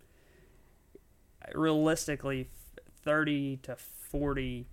realistically, 1.54 2.48
thirty 3.02 3.56
to 3.58 3.76
forty 3.76 4.66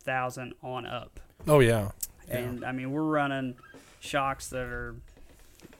thousand 0.00 0.54
on 0.62 0.86
up. 0.86 1.20
Oh 1.48 1.60
yeah. 1.60 1.90
And 2.28 2.64
I 2.64 2.72
mean, 2.72 2.92
we're 2.92 3.02
running 3.02 3.56
shocks 4.00 4.48
that 4.50 4.66
are 4.66 4.96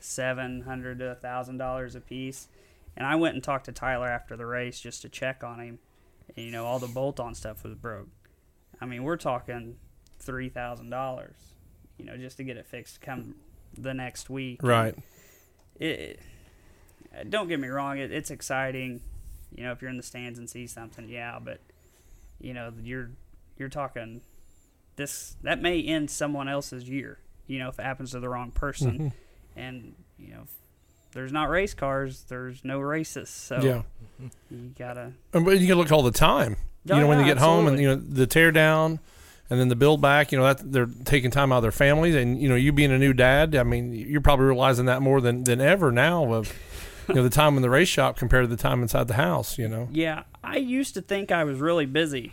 seven 0.01 0.63
hundred 0.63 0.99
to 0.99 1.15
thousand 1.15 1.59
dollars 1.59 1.95
a 1.95 2.01
piece. 2.01 2.49
And 2.97 3.07
I 3.07 3.17
went 3.17 3.35
and 3.35 3.43
talked 3.43 3.67
to 3.67 3.73
Tyler 3.73 4.09
after 4.09 4.37
the 4.37 4.45
race 4.45 4.81
just 4.81 5.03
to 5.03 5.09
check 5.09 5.43
on 5.43 5.61
him. 5.61 5.79
And, 6.37 6.45
you 6.45 6.53
know, 6.53 6.67
all 6.67 6.79
the 6.79 6.87
bolt-on 6.87 7.35
stuff 7.35 7.65
was 7.65 7.75
broke. 7.75 8.09
I 8.81 8.85
mean, 8.85 9.03
we're 9.03 9.17
talking 9.17 9.77
three 10.19 10.49
thousand 10.49 10.91
dollars. 10.91 11.52
You 12.03 12.11
know, 12.11 12.17
just 12.17 12.37
to 12.39 12.45
get 12.45 12.57
it 12.57 12.67
fixed 12.67 13.01
come 13.01 13.37
the 13.79 13.95
next 13.95 14.29
week. 14.29 14.63
Right. 14.63 14.95
It, 15.79 15.87
it- 15.87 16.21
uh, 17.15 17.25
don't 17.29 17.49
get 17.49 17.61
me 17.61 17.69
wrong, 17.69 17.99
it, 17.99 18.11
it's 18.11 18.31
exciting. 18.31 19.03
You 19.55 19.65
know, 19.65 19.73
if 19.73 19.83
you're 19.83 19.91
in 19.91 19.99
the 19.99 20.03
stands 20.03 20.39
and 20.39 20.49
see 20.49 20.67
something, 20.67 21.09
yeah. 21.09 21.39
But 21.43 21.61
you 22.41 22.55
know, 22.55 22.73
you're 22.83 23.11
you're 23.59 23.69
talking 23.69 24.23
this 24.97 25.37
that 25.43 25.61
may 25.61 25.83
end 25.83 26.11
someone 26.11 26.49
else's 26.49 26.89
year. 26.89 27.19
You 27.47 27.59
know, 27.59 27.69
if 27.69 27.79
it 27.79 27.83
happens 27.83 28.13
to 28.13 28.21
the 28.21 28.29
wrong 28.29 28.51
person, 28.51 28.93
mm-hmm. 28.93 29.09
and 29.59 29.95
you 30.19 30.31
know, 30.31 30.45
there's 31.13 31.33
not 31.33 31.51
race 31.51 31.75
cars, 31.75 32.25
there's 32.29 32.65
no 32.65 32.79
races. 32.81 33.29
So 33.29 33.61
Yeah. 33.61 33.83
you 34.51 34.73
gotta. 34.79 35.13
And, 35.35 35.45
but 35.45 35.59
you 35.59 35.67
can 35.67 35.77
look 35.77 35.93
all 35.93 36.03
the 36.03 36.11
time. 36.11 36.57
Oh, 36.89 36.95
you 36.95 37.03
know, 37.03 37.09
when 37.09 37.19
you 37.21 37.27
get 37.27 37.39
home 37.39 37.67
and 37.67 37.79
you 37.79 37.89
know 37.89 37.97
the 37.97 38.27
tear 38.27 38.53
down, 38.53 39.01
and 39.53 39.61
then 39.61 39.69
the 39.69 39.77
build 39.77 40.01
back. 40.01 40.33
You 40.33 40.39
know 40.39 40.45
that 40.45 40.73
they're 40.73 40.89
taking 41.05 41.31
time 41.31 41.53
out 41.53 41.57
of 41.59 41.63
their 41.63 41.71
families, 41.73 42.15
and 42.15 42.41
you 42.41 42.49
know 42.49 42.55
you 42.57 42.73
being 42.73 42.91
a 42.91 42.99
new 42.99 43.13
dad. 43.13 43.55
I 43.55 43.63
mean, 43.63 43.93
you're 43.93 44.23
probably 44.23 44.47
realizing 44.47 44.87
that 44.87 45.03
more 45.03 45.21
than 45.21 45.45
than 45.45 45.61
ever 45.61 45.93
now 45.93 46.33
of 46.33 46.53
you 47.09 47.15
know 47.17 47.23
the 47.23 47.31
time 47.31 47.57
in 47.57 47.63
the 47.63 47.71
race 47.71 47.89
shop 47.89 48.17
compared 48.17 48.45
to 48.49 48.49
the 48.57 48.61
time 48.61 48.81
inside 48.81 49.09
the 49.09 49.15
house. 49.15 49.59
You 49.59 49.69
know, 49.69 49.89
Yeah, 49.93 50.23
I 50.43 50.57
used 50.57 50.95
to 50.95 51.03
think 51.03 51.31
I 51.31 51.45
was 51.45 51.61
really 51.61 51.85
busy. 51.87 52.33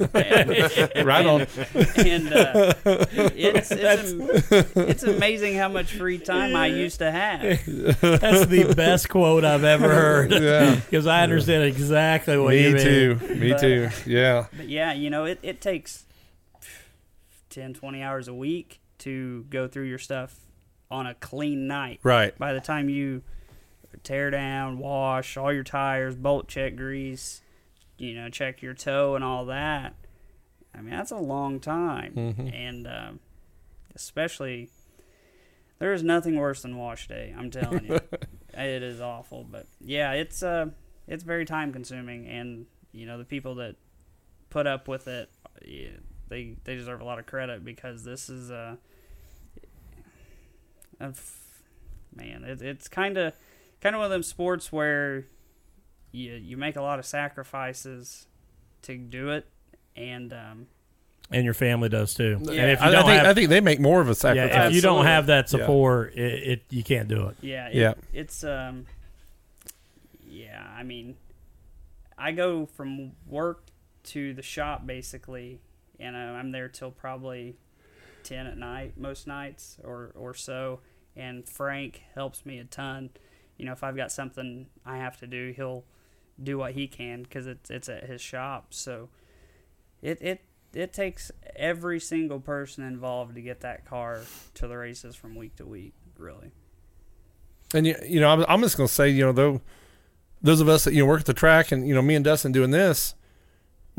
right 0.14 1.26
on. 1.26 1.40
and 1.96 2.32
uh, 2.32 2.72
it's 2.84 3.70
it's, 3.72 4.12
am- 4.12 4.88
it's 4.88 5.02
amazing 5.02 5.56
how 5.56 5.68
much 5.68 5.92
free 5.92 6.16
time 6.18 6.54
I 6.56 6.68
used 6.68 6.98
to 7.00 7.10
have. 7.10 7.40
That's 7.42 8.46
the 8.46 8.72
best 8.76 9.08
quote 9.08 9.44
I've 9.44 9.64
ever 9.64 9.88
heard. 9.92 10.30
Yeah. 10.32 10.76
Because 10.76 11.06
I 11.06 11.22
understand 11.22 11.64
exactly 11.64 12.38
what 12.38 12.50
Me 12.54 12.62
you 12.62 12.74
mean. 12.74 12.76
Me 12.76 12.82
too. 12.82 13.18
Me 13.34 13.50
But- 13.52 13.60
too. 13.60 13.88
Yeah. 14.06 14.46
But 14.56 14.68
yeah, 14.68 14.92
you 14.92 15.10
know, 15.10 15.24
it, 15.24 15.38
it 15.42 15.60
takes 15.60 16.04
10, 17.50 17.74
20 17.74 18.02
hours 18.02 18.28
a 18.28 18.34
week 18.34 18.80
to 18.98 19.44
go 19.50 19.68
through 19.68 19.84
your 19.84 19.98
stuff 19.98 20.36
on 20.90 21.06
a 21.06 21.14
clean 21.14 21.66
night. 21.66 22.00
Right. 22.02 22.36
By 22.38 22.52
the 22.52 22.60
time 22.60 22.88
you 22.88 23.22
tear 24.02 24.30
down, 24.30 24.78
wash 24.78 25.36
all 25.36 25.52
your 25.52 25.64
tires, 25.64 26.14
bolt 26.16 26.48
check 26.48 26.76
grease, 26.76 27.42
you 27.98 28.14
know, 28.14 28.28
check 28.28 28.62
your 28.62 28.74
toe 28.74 29.14
and 29.14 29.24
all 29.24 29.46
that, 29.46 29.94
I 30.74 30.80
mean, 30.80 30.90
that's 30.90 31.10
a 31.10 31.16
long 31.18 31.60
time. 31.60 32.14
Mhm. 32.14 32.54
And 32.54 32.86
um, 32.86 33.20
especially, 33.94 34.70
there 35.78 35.92
is 35.92 36.02
nothing 36.02 36.36
worse 36.36 36.62
than 36.62 36.76
wash 36.76 37.08
day. 37.08 37.34
I'm 37.36 37.50
telling 37.50 37.86
you, 37.86 37.94
it 38.54 38.82
is 38.82 39.00
awful. 39.00 39.44
But 39.50 39.66
yeah, 39.80 40.12
it's 40.12 40.42
uh, 40.42 40.66
it's 41.08 41.24
very 41.24 41.44
time 41.44 41.72
consuming, 41.72 42.26
and 42.26 42.66
you 42.92 43.06
know, 43.06 43.18
the 43.18 43.24
people 43.24 43.56
that 43.56 43.76
put 44.48 44.66
up 44.66 44.86
with 44.88 45.08
it, 45.08 45.30
they 46.30 46.56
they 46.64 46.74
deserve 46.76 47.02
a 47.02 47.04
lot 47.04 47.18
of 47.18 47.26
credit 47.26 47.62
because 47.64 48.02
this 48.04 48.30
is 48.30 48.50
uh, 48.50 48.76
a 51.00 51.04
f- 51.04 51.62
man, 52.14 52.44
it, 52.44 52.62
it's 52.62 52.88
kind 52.88 53.18
of 53.18 53.34
kind 53.80 53.94
of 53.94 53.98
one 54.00 54.06
of 54.06 54.10
them 54.10 54.22
sports 54.22 54.72
where 54.72 55.26
you 56.12 56.32
you 56.32 56.56
make 56.56 56.76
a 56.76 56.82
lot 56.82 56.98
of 56.98 57.06
sacrifices 57.06 58.26
to 58.82 58.96
do 58.96 59.30
it, 59.30 59.46
and 59.96 60.32
um, 60.32 60.66
And 61.30 61.44
your 61.44 61.54
family 61.54 61.88
does 61.88 62.14
too. 62.14 62.36
And 62.40 62.48
if 62.50 62.80
you 62.80 62.86
I, 62.86 62.88
I 62.88 62.90
don't 62.92 63.04
think 63.04 63.18
have, 63.22 63.26
I 63.26 63.34
think 63.34 63.48
they 63.50 63.60
make 63.60 63.78
more 63.80 64.00
of 64.00 64.08
a 64.08 64.14
sacrifice. 64.14 64.50
yeah, 64.54 64.66
if 64.68 64.74
you 64.74 64.80
don't 64.80 65.04
have 65.04 65.26
that 65.26 65.44
Yeah. 65.52 65.58
support, 65.60 66.14
it, 66.14 66.42
it 66.48 66.62
you 66.70 66.82
can't 66.82 67.08
do 67.08 67.26
it. 67.28 67.36
Yeah, 67.40 67.68
it, 67.68 67.74
Yeah. 67.74 67.94
It's 68.12 68.42
um, 68.44 68.86
yeah. 70.28 70.66
I 70.76 70.82
mean, 70.82 71.16
I 72.16 72.32
go 72.32 72.66
from 72.66 73.12
work 73.26 73.64
to 74.04 74.32
the 74.34 74.42
shop 74.42 74.86
basically, 74.86 75.60
and 76.00 76.16
I'm 76.16 76.52
there 76.52 76.68
till 76.68 76.90
probably 76.90 77.56
ten 78.22 78.46
at 78.46 78.58
night 78.58 78.96
most 78.96 79.26
nights 79.26 79.78
or 79.84 80.12
or 80.14 80.34
so. 80.34 80.80
And 81.16 81.48
Frank 81.48 82.02
helps 82.14 82.46
me 82.46 82.58
a 82.58 82.64
ton. 82.64 83.10
You 83.56 83.66
know, 83.66 83.72
if 83.72 83.82
I've 83.82 83.96
got 83.96 84.12
something 84.12 84.66
I 84.86 84.98
have 84.98 85.18
to 85.18 85.26
do, 85.26 85.52
he'll 85.54 85.84
do 86.42 86.58
what 86.58 86.72
he 86.72 86.86
can 86.86 87.22
because 87.22 87.46
it's 87.46 87.70
it's 87.70 87.88
at 87.88 88.04
his 88.04 88.20
shop. 88.20 88.68
So 88.70 89.08
it 90.02 90.20
it 90.20 90.40
it 90.72 90.92
takes 90.92 91.30
every 91.56 92.00
single 92.00 92.40
person 92.40 92.84
involved 92.84 93.34
to 93.34 93.42
get 93.42 93.60
that 93.60 93.84
car 93.84 94.20
to 94.54 94.68
the 94.68 94.76
races 94.76 95.16
from 95.16 95.34
week 95.34 95.56
to 95.56 95.66
week. 95.66 95.94
Really. 96.16 96.52
And 97.72 97.86
you, 97.86 97.96
you 98.06 98.20
know, 98.20 98.28
I'm, 98.28 98.44
I'm 98.48 98.60
just 98.62 98.76
to 98.76 98.88
say, 98.88 99.08
you 99.10 99.24
know, 99.24 99.32
though, 99.32 99.60
those 100.42 100.60
of 100.60 100.68
us 100.68 100.84
that 100.84 100.94
you 100.94 101.00
know 101.00 101.06
work 101.06 101.20
at 101.20 101.26
the 101.26 101.34
track, 101.34 101.70
and 101.72 101.86
you 101.86 101.94
know, 101.94 102.02
me 102.02 102.14
and 102.14 102.24
Dustin 102.24 102.52
doing 102.52 102.70
this, 102.70 103.14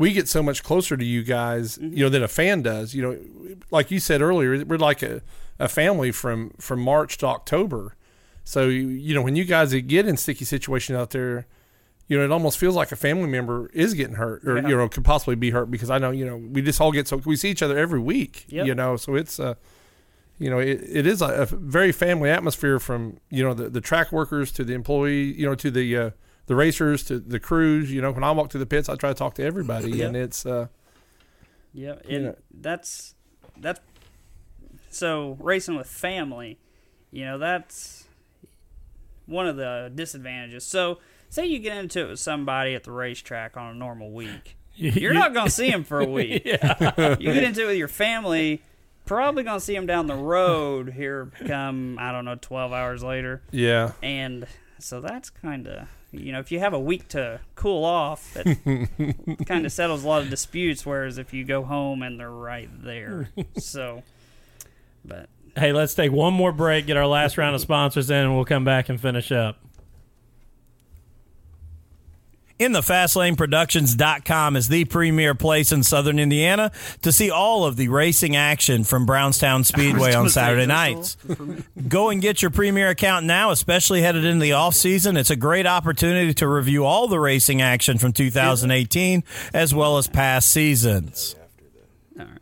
we 0.02 0.12
get 0.12 0.26
so 0.28 0.42
much 0.42 0.62
closer 0.62 0.96
to 0.96 1.04
you 1.04 1.22
guys, 1.22 1.78
you 1.80 2.02
know, 2.04 2.08
than 2.08 2.22
a 2.22 2.28
fan 2.28 2.62
does. 2.62 2.94
You 2.94 3.02
know, 3.02 3.12
like 3.70 3.90
you 3.90 4.00
said 4.00 4.20
earlier, 4.20 4.64
we're 4.64 4.76
like 4.90 5.02
a, 5.02 5.22
a 5.58 5.68
family 5.68 6.10
from 6.12 6.50
from 6.58 6.80
March 6.80 7.18
to 7.18 7.26
October. 7.26 7.94
So 8.44 8.60
you, 8.68 8.88
you 8.88 9.14
know, 9.14 9.22
when 9.22 9.36
you 9.36 9.44
guys 9.44 9.72
get 9.94 10.06
in 10.08 10.16
sticky 10.16 10.44
situations 10.44 10.96
out 10.98 11.10
there, 11.10 11.46
you 12.08 12.18
know, 12.18 12.24
it 12.24 12.32
almost 12.32 12.58
feels 12.58 12.74
like 12.74 12.90
a 12.90 12.96
family 12.96 13.28
member 13.28 13.70
is 13.72 13.94
getting 13.94 14.16
hurt, 14.16 14.44
or 14.44 14.56
Yeah. 14.56 14.68
you 14.68 14.76
know, 14.76 14.88
could 14.88 15.04
possibly 15.04 15.36
be 15.36 15.50
hurt 15.50 15.70
because 15.70 15.90
I 15.90 15.98
know, 15.98 16.10
you 16.10 16.26
know, 16.26 16.36
we 16.36 16.60
just 16.62 16.80
all 16.80 16.90
get 16.92 17.06
so 17.06 17.16
we 17.18 17.36
see 17.36 17.50
each 17.50 17.62
other 17.62 17.78
every 17.78 18.00
week. 18.00 18.44
Yep. 18.48 18.66
You 18.66 18.74
know, 18.74 18.96
so 18.96 19.14
it's 19.14 19.38
uh 19.38 19.54
you 20.38 20.50
know, 20.50 20.58
it, 20.58 20.80
it 21.00 21.06
is 21.06 21.22
a, 21.22 21.26
a 21.42 21.46
very 21.46 21.92
family 21.92 22.28
atmosphere 22.28 22.80
from 22.80 23.18
you 23.30 23.44
know 23.44 23.54
the, 23.54 23.70
the 23.70 23.80
track 23.80 24.10
workers 24.10 24.50
to 24.52 24.64
the 24.64 24.74
employee, 24.74 25.32
you 25.40 25.46
know, 25.46 25.54
to 25.54 25.70
the 25.70 25.86
uh, 25.96 26.10
the 26.52 26.56
racers 26.56 27.02
to 27.04 27.18
the 27.18 27.40
crews. 27.40 27.90
You 27.90 28.02
know, 28.02 28.10
when 28.12 28.22
I 28.24 28.30
walk 28.30 28.50
to 28.50 28.58
the 28.58 28.66
pits, 28.66 28.90
I 28.90 28.94
try 28.96 29.08
to 29.08 29.14
talk 29.14 29.34
to 29.36 29.42
everybody, 29.42 29.90
Yep. 29.90 30.06
and 30.08 30.16
it's 30.16 30.44
uh, 30.44 30.66
Yeah, 31.72 31.94
You 32.06 32.16
and 32.16 32.24
know- 32.26 32.36
that's 32.52 33.14
that's 33.58 33.80
so 34.90 35.38
racing 35.40 35.76
with 35.76 35.86
family. 35.86 36.58
You 37.10 37.24
know, 37.24 37.38
that's 37.38 38.04
one 39.26 39.46
of 39.46 39.56
the 39.56 39.90
disadvantages. 39.94 40.64
So, 40.64 40.98
say 41.30 41.46
you 41.46 41.58
get 41.58 41.76
into 41.78 42.00
it 42.00 42.08
with 42.10 42.18
somebody 42.20 42.74
at 42.74 42.84
the 42.84 42.92
racetrack 42.92 43.56
on 43.56 43.70
a 43.70 43.74
normal 43.74 44.10
week, 44.12 44.56
you're 44.74 45.14
not 45.14 45.32
going 45.32 45.46
to 45.46 45.52
see 45.52 45.70
them 45.70 45.84
for 45.84 46.00
a 46.00 46.06
week. 46.06 46.42
Yeah. 46.46 47.16
You 47.18 47.32
get 47.32 47.44
into 47.44 47.62
it 47.62 47.66
with 47.68 47.76
your 47.78 47.88
family, 47.88 48.62
probably 49.06 49.42
going 49.42 49.58
to 49.58 49.64
see 49.64 49.74
them 49.74 49.86
down 49.86 50.06
the 50.06 50.14
road 50.16 50.92
here. 50.92 51.30
Come, 51.46 51.96
I 51.98 52.12
don't 52.12 52.24
know, 52.26 52.36
twelve 52.38 52.72
hours 52.74 53.02
later, 53.02 53.40
yeah, 53.50 53.92
and 54.02 54.46
so 54.78 55.00
that's 55.00 55.30
kind 55.30 55.66
of 55.68 55.88
you 56.12 56.30
know, 56.32 56.38
if 56.38 56.52
you 56.52 56.58
have 56.58 56.74
a 56.74 56.80
week 56.80 57.08
to 57.08 57.40
cool 57.54 57.84
off, 57.84 58.34
that 58.34 59.44
kind 59.46 59.66
of 59.66 59.72
settles 59.72 60.04
a 60.04 60.08
lot 60.08 60.22
of 60.22 60.30
disputes. 60.30 60.84
Whereas 60.86 61.18
if 61.18 61.32
you 61.32 61.44
go 61.44 61.62
home 61.64 62.02
and 62.02 62.20
they're 62.20 62.30
right 62.30 62.68
there, 62.84 63.30
so, 63.56 64.02
but 65.04 65.28
Hey, 65.56 65.72
let's 65.72 65.92
take 65.94 66.12
one 66.12 66.32
more 66.32 66.50
break, 66.50 66.86
get 66.86 66.96
our 66.96 67.06
last 67.06 67.36
round 67.36 67.54
of 67.54 67.60
sponsors 67.60 68.10
in, 68.10 68.16
and 68.16 68.34
we'll 68.34 68.46
come 68.46 68.64
back 68.64 68.88
and 68.88 68.98
finish 68.98 69.30
up. 69.30 69.58
In 72.62 72.70
the 72.70 72.80
FastLaneProductions.com 72.80 74.54
is 74.54 74.68
the 74.68 74.84
premier 74.84 75.34
place 75.34 75.72
in 75.72 75.82
southern 75.82 76.20
Indiana 76.20 76.70
to 77.00 77.10
see 77.10 77.28
all 77.28 77.64
of 77.64 77.76
the 77.76 77.88
racing 77.88 78.36
action 78.36 78.84
from 78.84 79.04
Brownstown 79.04 79.64
Speedway 79.64 80.12
on 80.14 80.28
Saturday 80.28 80.66
nights. 80.66 81.16
Go 81.88 82.10
and 82.10 82.22
get 82.22 82.40
your 82.40 82.52
premier 82.52 82.90
account 82.90 83.26
now, 83.26 83.50
especially 83.50 84.00
headed 84.00 84.24
into 84.24 84.40
the 84.40 84.52
off 84.52 84.76
season. 84.76 85.16
It's 85.16 85.28
a 85.28 85.34
great 85.34 85.66
opportunity 85.66 86.32
to 86.34 86.46
review 86.46 86.84
all 86.84 87.08
the 87.08 87.18
racing 87.18 87.60
action 87.60 87.98
from 87.98 88.12
2018 88.12 89.24
as 89.52 89.74
well 89.74 89.98
as 89.98 90.06
past 90.06 90.48
seasons. 90.52 91.34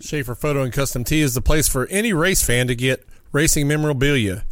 Schaefer 0.00 0.34
Photo 0.34 0.62
and 0.62 0.70
Custom 0.70 1.02
Tee 1.02 1.22
is 1.22 1.32
the 1.32 1.40
place 1.40 1.66
for 1.66 1.86
any 1.86 2.12
race 2.12 2.44
fan 2.44 2.66
to 2.66 2.74
get 2.74 3.06
racing 3.32 3.66
memorabilia. 3.66 4.44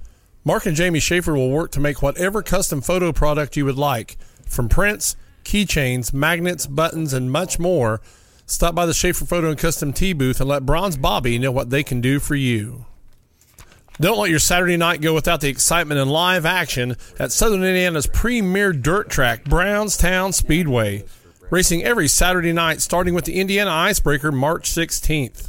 Mark 0.45 0.65
and 0.65 0.75
Jamie 0.75 0.99
Schaefer 0.99 1.35
will 1.35 1.51
work 1.51 1.73
to 1.73 1.81
make 1.81 2.01
whatever 2.01 2.43
custom 2.43 2.81
photo 2.81 3.13
product 3.13 3.55
you 3.55 3.67
would 3.67 3.77
like, 3.77 4.17
from 4.47 4.71
prints, 4.71 5.15
keychains, 5.49 6.13
magnets, 6.13 6.67
buttons, 6.67 7.15
and 7.15 7.33
much 7.33 7.59
more. 7.59 8.03
Stop 8.45 8.75
by 8.75 8.85
the 8.85 8.95
Schaefer 8.95 9.25
Photo 9.25 9.49
and 9.49 9.59
Custom 9.59 9.93
Tee 9.93 10.13
booth 10.13 10.41
and 10.41 10.49
let 10.49 10.67
Bronze 10.67 10.97
Bobby 10.97 11.39
know 11.39 11.51
what 11.51 11.71
they 11.71 11.83
can 11.83 12.01
do 12.01 12.21
for 12.21 12.35
you. 12.35 12.85
Don't 14.01 14.19
let 14.19 14.31
your 14.31 14.39
Saturday 14.39 14.77
night 14.77 15.01
go 15.01 15.13
without 15.13 15.41
the 15.41 15.49
excitement 15.49 16.01
and 16.01 16.11
live 16.11 16.47
action 16.47 16.97
at 17.19 17.33
Southern 17.33 17.65
Indiana's 17.65 18.07
premier 18.07 18.73
dirt 18.73 19.09
track, 19.09 19.45
Brownstown 19.45 20.33
Speedway. 20.33 21.05
Racing 21.51 21.83
every 21.83 22.09
Saturday 22.09 22.53
night, 22.53 22.83
starting 22.83 23.15
with 23.15 23.25
the 23.25 23.41
Indiana 23.41 23.71
Icebreaker 23.71 24.31
March 24.31 24.71
16th. 24.71 25.49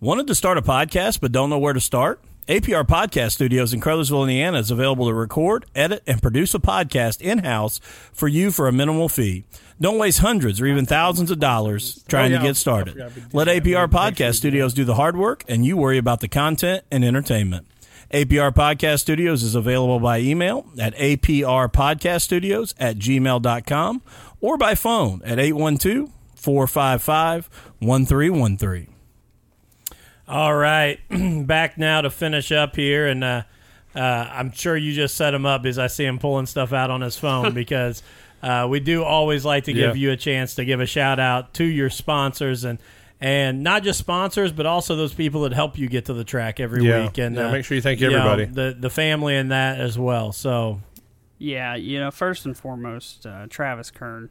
Wanted 0.00 0.28
to 0.28 0.34
start 0.34 0.56
a 0.56 0.62
podcast 0.62 1.20
but 1.20 1.32
don't 1.32 1.50
know 1.50 1.58
where 1.58 1.72
to 1.72 1.80
start? 1.80 2.20
APR 2.48 2.84
Podcast 2.84 3.32
Studios 3.32 3.72
in 3.72 3.80
Crothersville, 3.80 4.22
Indiana 4.24 4.58
is 4.58 4.70
available 4.70 5.06
to 5.06 5.14
record, 5.14 5.64
edit, 5.74 6.02
and 6.06 6.20
produce 6.20 6.54
a 6.54 6.58
podcast 6.58 7.22
in 7.22 7.38
house 7.38 7.78
for 8.12 8.28
you 8.28 8.50
for 8.50 8.68
a 8.68 8.72
minimal 8.72 9.08
fee. 9.08 9.44
Don't 9.80 9.96
waste 9.98 10.18
hundreds 10.18 10.60
or 10.60 10.66
even 10.66 10.84
thousands 10.84 11.30
of 11.30 11.38
dollars 11.40 12.00
oh, 12.00 12.04
trying 12.06 12.32
Oh, 12.32 12.34
yeah. 12.36 12.42
to 12.42 12.48
get 12.48 12.56
started. 12.56 12.92
forgot 12.92 13.14
we 13.14 13.20
did 13.22 13.32
Let. 13.34 13.48
APR 13.48 13.88
Podcast 13.88 14.34
Studios 14.34 14.74
do 14.74 14.84
the 14.84 14.94
hard 14.96 15.16
work 15.16 15.42
and 15.48 15.64
you 15.64 15.78
worry 15.78 15.96
about 15.96 16.20
the 16.20 16.28
content 16.28 16.84
and 16.90 17.02
entertainment. 17.02 17.66
APR 18.12 18.52
Podcast 18.52 19.00
Studios 19.00 19.42
is 19.42 19.54
available 19.54 19.98
by 19.98 20.18
email 20.18 20.66
at 20.78 20.94
aprpodcaststudios 20.96 22.74
at 22.78 22.98
gmail.com 22.98 24.02
or 24.42 24.58
by 24.58 24.74
phone 24.74 25.22
at 25.24 25.38
812 25.38 26.10
455 26.36 27.48
1313. 27.78 28.93
All 30.26 30.54
right, 30.54 30.98
back 31.46 31.76
now 31.76 32.00
to 32.00 32.10
finish 32.10 32.50
up 32.50 32.76
here, 32.76 33.06
and 33.06 33.22
uh, 33.22 33.42
uh, 33.94 33.98
I'm 34.00 34.52
sure 34.52 34.76
you 34.76 34.92
just 34.94 35.16
set 35.16 35.34
him 35.34 35.44
up 35.44 35.66
as 35.66 35.78
I 35.78 35.86
see 35.88 36.04
him 36.06 36.18
pulling 36.18 36.46
stuff 36.46 36.72
out 36.72 36.90
on 36.90 37.02
his 37.02 37.16
phone 37.18 37.52
because 37.54 38.02
uh, 38.42 38.66
we 38.68 38.80
do 38.80 39.04
always 39.04 39.44
like 39.44 39.64
to 39.64 39.72
give 39.72 39.96
Yeah. 39.96 40.02
you 40.02 40.10
a 40.12 40.16
chance 40.16 40.54
to 40.56 40.64
give 40.64 40.80
a 40.80 40.86
shout 40.86 41.20
out 41.20 41.52
to 41.54 41.64
your 41.64 41.90
sponsors 41.90 42.64
and 42.64 42.78
and 43.20 43.62
not 43.62 43.82
just 43.84 43.98
sponsors, 43.98 44.50
but 44.52 44.66
also 44.66 44.96
those 44.96 45.14
people 45.14 45.42
that 45.42 45.52
help 45.52 45.78
you 45.78 45.88
get 45.88 46.06
to 46.06 46.14
the 46.14 46.24
track 46.24 46.58
every 46.60 46.84
Yeah. 46.84 47.04
week. 47.04 47.16
And 47.18 47.36
Yeah, 47.36 47.48
uh, 47.48 47.52
make 47.52 47.64
sure 47.64 47.74
you 47.76 47.80
thank 47.80 48.00
know, 48.00 48.08
everybody. 48.08 48.44
the 48.46 48.76
the 48.78 48.90
family 48.90 49.36
and 49.36 49.50
that 49.52 49.78
as 49.78 49.98
well. 49.98 50.32
So 50.32 50.80
Yeah, 51.38 51.74
you 51.74 51.98
know, 52.00 52.10
first 52.10 52.44
and 52.46 52.56
foremost, 52.56 53.26
uh, 53.26 53.46
Travis 53.50 53.90
Kern. 53.90 54.30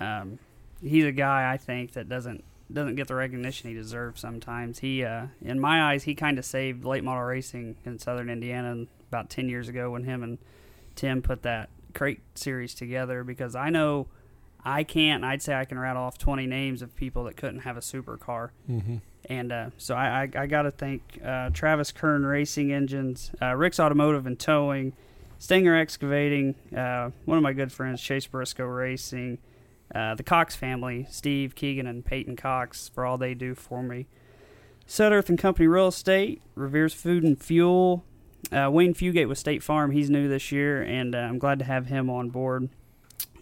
Um, 0.00 0.38
he's 0.82 1.04
a 1.04 1.12
guy 1.12 1.52
I 1.52 1.56
think 1.58 1.92
that 1.92 2.08
doesn't 2.08 2.42
doesn't 2.72 2.96
get 2.96 3.08
the 3.08 3.14
recognition 3.14 3.68
he 3.68 3.74
deserves. 3.74 4.20
Sometimes 4.20 4.80
he, 4.80 5.04
uh, 5.04 5.26
in 5.40 5.60
my 5.60 5.92
eyes, 5.92 6.04
he 6.04 6.14
kind 6.14 6.38
of 6.38 6.44
saved 6.44 6.84
late 6.84 7.04
model 7.04 7.24
racing 7.24 7.76
in 7.84 7.98
Southern 7.98 8.30
Indiana 8.30 8.86
about 9.08 9.30
ten 9.30 9.48
years 9.48 9.68
ago 9.68 9.90
when 9.90 10.04
him 10.04 10.22
and 10.22 10.38
Tim 10.94 11.22
put 11.22 11.42
that 11.42 11.68
crate 11.94 12.20
series 12.34 12.74
together. 12.74 13.24
Because 13.24 13.54
I 13.54 13.70
know 13.70 14.08
I 14.64 14.84
can't. 14.84 15.24
I'd 15.24 15.42
say 15.42 15.54
I 15.54 15.64
can 15.64 15.78
rattle 15.78 16.02
off 16.02 16.18
twenty 16.18 16.46
names 16.46 16.82
of 16.82 16.94
people 16.96 17.24
that 17.24 17.36
couldn't 17.36 17.60
have 17.60 17.76
a 17.76 17.80
supercar. 17.80 18.50
Mm-hmm. 18.70 18.96
And 19.26 19.52
uh, 19.52 19.70
so 19.78 19.94
I, 19.94 20.22
I, 20.22 20.42
I 20.42 20.46
got 20.46 20.62
to 20.62 20.72
thank 20.72 21.20
uh, 21.24 21.50
Travis 21.50 21.92
Kern 21.92 22.26
Racing 22.26 22.72
Engines, 22.72 23.30
uh, 23.40 23.54
Rick's 23.54 23.78
Automotive 23.78 24.26
and 24.26 24.36
Towing, 24.36 24.94
Stinger 25.38 25.76
Excavating, 25.76 26.56
uh, 26.76 27.10
one 27.24 27.36
of 27.36 27.42
my 27.42 27.52
good 27.52 27.70
friends, 27.70 28.02
Chase 28.02 28.26
Briscoe 28.26 28.64
Racing, 28.64 29.38
uh, 29.94 30.14
the 30.14 30.22
Cox 30.22 30.54
family, 30.56 31.06
Steve, 31.10 31.54
Keegan, 31.54 31.86
and 31.86 32.04
Peyton 32.04 32.36
Cox, 32.36 32.88
for 32.88 33.04
all 33.04 33.18
they 33.18 33.34
do 33.34 33.54
for 33.54 33.82
me. 33.82 34.06
Set 34.86 35.12
Earth 35.12 35.28
and 35.28 35.38
Company 35.38 35.66
Real 35.68 35.88
Estate, 35.88 36.42
Revere's 36.54 36.94
Food 36.94 37.22
and 37.22 37.40
Fuel, 37.40 38.04
uh, 38.50 38.68
Wayne 38.70 38.94
Fugate 38.94 39.28
with 39.28 39.38
State 39.38 39.62
Farm. 39.62 39.90
He's 39.92 40.10
new 40.10 40.28
this 40.28 40.50
year, 40.52 40.82
and 40.82 41.14
uh, 41.14 41.18
I'm 41.18 41.38
glad 41.38 41.58
to 41.60 41.64
have 41.64 41.86
him 41.86 42.10
on 42.10 42.30
board. 42.30 42.68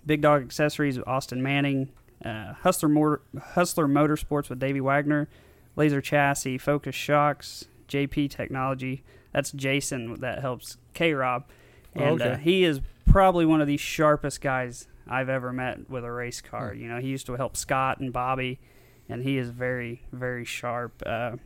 Big 0.04 0.20
Dog 0.20 0.42
Accessories 0.42 0.98
with 0.98 1.06
Austin 1.08 1.42
Manning, 1.42 1.90
uh, 2.24 2.54
Hustler, 2.54 2.88
Motor- 2.88 3.22
Hustler 3.52 3.86
Motorsports 3.86 4.48
with 4.50 4.58
Davey 4.58 4.80
Wagner, 4.80 5.28
Laser 5.76 6.00
Chassis, 6.00 6.58
Focus 6.58 6.94
Shocks, 6.94 7.66
JP 7.88 8.30
Technology. 8.30 9.02
That's 9.32 9.52
Jason 9.52 10.20
that 10.20 10.40
helps 10.40 10.76
K 10.94 11.12
Rob. 11.14 11.44
And 11.94 12.20
Okay. 12.20 12.32
uh, 12.32 12.36
he 12.36 12.64
is 12.64 12.80
probably 13.06 13.46
one 13.46 13.60
of 13.60 13.66
the 13.66 13.76
sharpest 13.76 14.40
guys 14.40 14.86
I've 15.08 15.28
ever 15.28 15.52
met 15.52 15.88
with 15.90 16.04
a 16.04 16.10
race 16.12 16.40
car. 16.40 16.72
You 16.74 16.88
know, 16.88 16.98
he 16.98 17.08
used 17.08 17.26
to 17.26 17.34
help 17.34 17.56
Scott 17.56 18.00
and 18.00 18.12
Bobby, 18.12 18.58
and 19.08 19.22
he 19.22 19.38
is 19.38 19.50
very, 19.50 20.02
very 20.12 20.44
sharp. 20.44 21.02
Uh, 21.04 21.36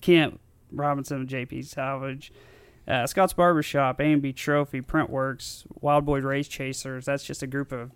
Kent 0.00 0.40
Robinson 0.72 1.26
JP 1.26 1.64
Salvage. 1.66 2.32
Uh, 2.86 3.06
Scott's 3.06 3.34
Barbershop, 3.34 4.00
A&B 4.00 4.32
Trophy, 4.32 4.80
Printworks, 4.80 5.64
Wild 5.80 6.06
Boy 6.06 6.20
Race 6.20 6.48
Chasers. 6.48 7.04
That's 7.04 7.22
just 7.24 7.42
a 7.42 7.46
group 7.46 7.70
of 7.70 7.90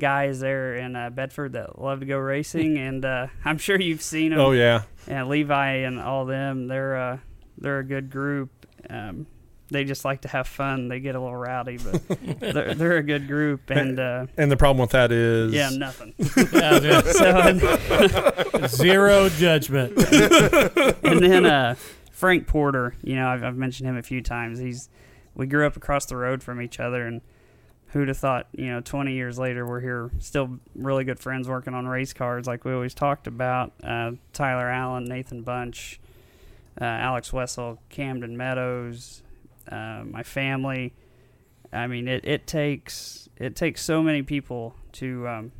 guys 0.00 0.40
there 0.40 0.74
in 0.76 0.96
uh, 0.96 1.10
Bedford 1.10 1.52
that 1.52 1.78
love 1.82 2.00
to 2.00 2.06
go 2.06 2.16
racing, 2.18 2.78
and 2.88 3.04
uh, 3.04 3.26
I'm 3.44 3.58
sure 3.58 3.78
you've 3.78 4.00
seen 4.00 4.30
them 4.30 4.40
Oh, 4.40 4.52
yeah. 4.52 4.82
and 5.06 5.28
Levi 5.28 5.70
and 5.78 6.00
all 6.00 6.24
them, 6.24 6.66
they're 6.68 6.96
uh, 6.96 7.18
they're 7.58 7.80
a 7.80 7.84
good 7.84 8.08
group. 8.10 8.50
Um, 8.88 9.26
they 9.70 9.84
just 9.84 10.04
like 10.04 10.22
to 10.22 10.28
have 10.28 10.46
fun. 10.48 10.88
They 10.88 11.00
get 11.00 11.14
a 11.14 11.20
little 11.20 11.36
rowdy, 11.36 11.78
but 11.78 12.08
they're, 12.40 12.74
they're 12.74 12.96
a 12.96 13.02
good 13.02 13.26
group. 13.26 13.68
And 13.70 13.98
uh, 14.00 14.26
And 14.36 14.50
the 14.50 14.56
problem 14.56 14.80
with 14.82 14.90
that 14.90 15.12
is. 15.12 15.52
yeah, 15.52 15.70
nothing. 15.70 16.14
yeah, 16.52 17.00
So 17.02 18.66
zero 18.68 19.28
judgment. 19.28 19.96
and 21.04 21.20
then 21.22 21.46
uh, 21.46 21.74
Frank 22.10 22.46
Porter, 22.46 22.94
you 23.02 23.16
know, 23.16 23.28
I've, 23.28 23.44
I've 23.44 23.56
mentioned 23.56 23.88
him 23.88 23.96
a 23.96 24.02
few 24.02 24.20
times. 24.22 24.58
He's 24.58 24.88
we 25.34 25.46
grew 25.46 25.66
up 25.66 25.76
across 25.76 26.06
the 26.06 26.16
road 26.16 26.42
from 26.42 26.60
each 26.60 26.80
other, 26.80 27.06
and 27.06 27.20
who'd 27.88 28.08
have 28.08 28.18
thought, 28.18 28.48
you 28.52 28.66
know, 28.66 28.80
20 28.80 29.12
years 29.14 29.38
later, 29.38 29.64
we're 29.66 29.80
here 29.80 30.10
still 30.18 30.58
really 30.74 31.04
good 31.04 31.20
friends 31.20 31.48
working 31.48 31.74
on 31.74 31.86
race 31.86 32.12
cars 32.12 32.46
like 32.46 32.64
we 32.64 32.72
always 32.72 32.92
talked 32.94 33.26
about. 33.26 33.72
Uh, 33.82 34.12
Tyler 34.32 34.68
Allen, 34.68 35.04
Nathan 35.04 35.42
Bunch, 35.42 36.00
uh, 36.80 36.84
Alex 36.84 37.32
Wessel, 37.32 37.80
Camden 37.88 38.36
Meadows, 38.36 39.22
uh, 39.70 40.02
my 40.04 40.22
family. 40.22 40.94
I 41.72 41.86
mean, 41.86 42.08
it, 42.08 42.24
it 42.24 42.46
takes 42.46 43.28
it 43.36 43.56
takes 43.56 43.82
so 43.82 44.02
many 44.02 44.22
people 44.22 44.74
to 44.92 45.28
um, 45.28 45.52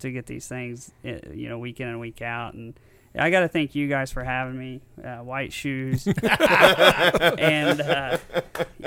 to 0.00 0.10
get 0.10 0.26
these 0.26 0.46
things, 0.46 0.92
you 1.02 1.48
know, 1.48 1.58
week 1.58 1.80
in 1.80 1.88
and 1.88 2.00
week 2.00 2.22
out. 2.22 2.54
And 2.54 2.74
I 3.16 3.30
got 3.30 3.40
to 3.40 3.48
thank 3.48 3.74
you 3.74 3.88
guys 3.88 4.10
for 4.10 4.24
having 4.24 4.58
me. 4.58 4.80
Uh, 5.02 5.18
White 5.18 5.52
Shoes, 5.52 6.06
and 6.22 7.80
uh, 7.80 8.18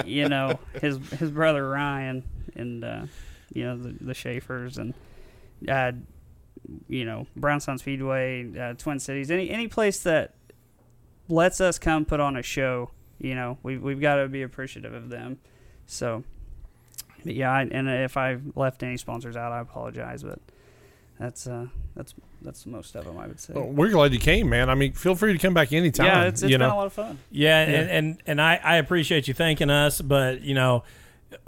you 0.03 0.27
know 0.27 0.59
his 0.81 0.97
his 1.11 1.31
brother 1.31 1.67
Ryan, 1.69 2.23
and 2.55 2.83
uh, 2.83 3.05
you 3.53 3.65
know 3.65 3.77
the, 3.77 3.95
the 4.01 4.13
Schaefers, 4.13 4.77
and 4.77 4.93
uh, 5.69 5.91
you 6.87 7.05
know 7.05 7.27
Brownstown 7.35 7.77
Speedway, 7.77 8.57
uh, 8.57 8.73
Twin 8.73 8.99
Cities, 8.99 9.29
any 9.29 9.49
any 9.49 9.67
place 9.67 9.99
that 9.99 10.33
lets 11.27 11.61
us 11.61 11.77
come 11.77 12.05
put 12.05 12.19
on 12.19 12.35
a 12.35 12.41
show. 12.41 12.89
You 13.19 13.35
know, 13.35 13.57
we've 13.63 13.81
we've 13.81 14.01
got 14.01 14.15
to 14.15 14.27
be 14.27 14.41
appreciative 14.41 14.93
of 14.93 15.09
them. 15.09 15.39
So, 15.87 16.23
but 17.23 17.33
yeah, 17.35 17.51
I, 17.51 17.61
and 17.61 17.89
if 17.89 18.17
I've 18.17 18.41
left 18.55 18.83
any 18.83 18.97
sponsors 18.97 19.35
out, 19.35 19.51
I 19.51 19.59
apologize, 19.59 20.23
but 20.23 20.39
that's 21.19 21.47
uh 21.47 21.67
that's 21.95 22.13
that's 22.41 22.65
most 22.65 22.95
of 22.95 23.05
them, 23.05 23.17
I 23.17 23.27
would 23.27 23.39
say. 23.39 23.53
Well, 23.53 23.65
we're 23.65 23.89
glad 23.89 24.13
you 24.13 24.19
came, 24.19 24.49
man. 24.49 24.69
I 24.69 24.75
mean, 24.75 24.93
feel 24.93 25.15
free 25.15 25.33
to 25.33 25.39
come 25.39 25.53
back 25.53 25.73
anytime. 25.73 26.05
yeah, 26.05 26.23
it's, 26.25 26.43
it's 26.43 26.51
you 26.51 26.57
been 26.57 26.67
know? 26.67 26.75
a 26.75 26.77
lot 26.77 26.85
of 26.87 26.93
fun. 26.93 27.17
Yeah, 27.31 27.61
And, 27.61 27.89
and 27.89 28.21
and 28.27 28.41
I, 28.41 28.59
I 28.63 28.75
appreciate 28.77 29.27
you 29.27 29.33
thanking 29.33 29.69
us, 29.69 30.01
but 30.01 30.41
you 30.41 30.53
know, 30.53 30.83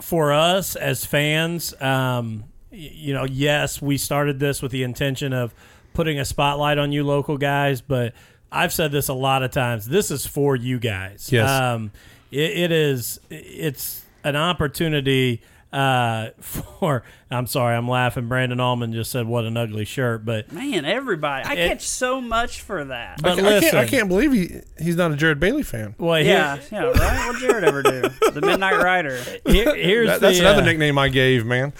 for 0.00 0.32
us 0.32 0.74
as 0.74 1.04
fans, 1.04 1.78
um, 1.80 2.44
you 2.70 3.14
know, 3.14 3.24
yes, 3.24 3.80
we 3.80 3.96
started 3.96 4.38
this 4.38 4.62
with 4.62 4.72
the 4.72 4.82
intention 4.82 5.32
of 5.32 5.54
putting 5.94 6.18
a 6.18 6.24
spotlight 6.24 6.78
on 6.78 6.92
you 6.92 7.04
local 7.04 7.38
guys, 7.38 7.80
but 7.80 8.14
I've 8.50 8.72
said 8.72 8.92
this 8.92 9.08
a 9.08 9.14
lot 9.14 9.42
of 9.42 9.50
times. 9.50 9.86
This 9.86 10.10
is 10.10 10.26
for 10.26 10.56
you 10.56 10.78
guys. 10.78 11.28
Yes. 11.30 11.48
Um, 11.50 11.92
it, 12.30 12.50
it 12.50 12.72
is. 12.72 13.20
It's 13.30 14.04
an 14.24 14.36
opportunity 14.36 15.42
uh, 15.72 16.30
for. 16.40 17.02
I'm 17.30 17.46
sorry, 17.46 17.76
I'm 17.76 17.86
laughing. 17.88 18.26
Brandon 18.26 18.58
Allman 18.58 18.92
just 18.94 19.10
said, 19.10 19.26
"What 19.26 19.44
an 19.44 19.56
ugly 19.58 19.84
shirt," 19.84 20.24
but 20.24 20.50
Man, 20.50 20.86
everybody, 20.86 21.44
I 21.46 21.52
It- 21.54 21.68
catch 21.68 21.86
so 21.86 22.22
much 22.22 22.62
for 22.62 22.86
that. 22.86 23.20
but 23.22 23.38
I, 23.38 23.60
can't, 23.60 23.74
I 23.74 23.86
can't 23.86 24.08
believe 24.08 24.32
he 24.32 24.60
he's 24.82 24.96
not 24.96 25.12
a 25.12 25.16
Jared 25.16 25.38
Bailey 25.38 25.62
fan. 25.62 25.94
well, 25.98 26.18
yeah, 26.22 26.58
yeah, 26.72 26.84
right. 26.84 27.26
What 27.28 27.36
Jared 27.38 27.64
ever 27.64 27.82
do? 27.82 28.00
The 28.32 28.40
Midnight 28.40 28.82
Rider. 28.82 29.18
here- 29.46 29.74
here's 29.76 30.08
That- 30.08 30.20
that's 30.22 30.38
the, 30.38 30.44
another 30.44 30.62
uh, 30.62 30.64
nickname 30.64 30.96
I 30.96 31.10
gave, 31.10 31.44
man. 31.44 31.74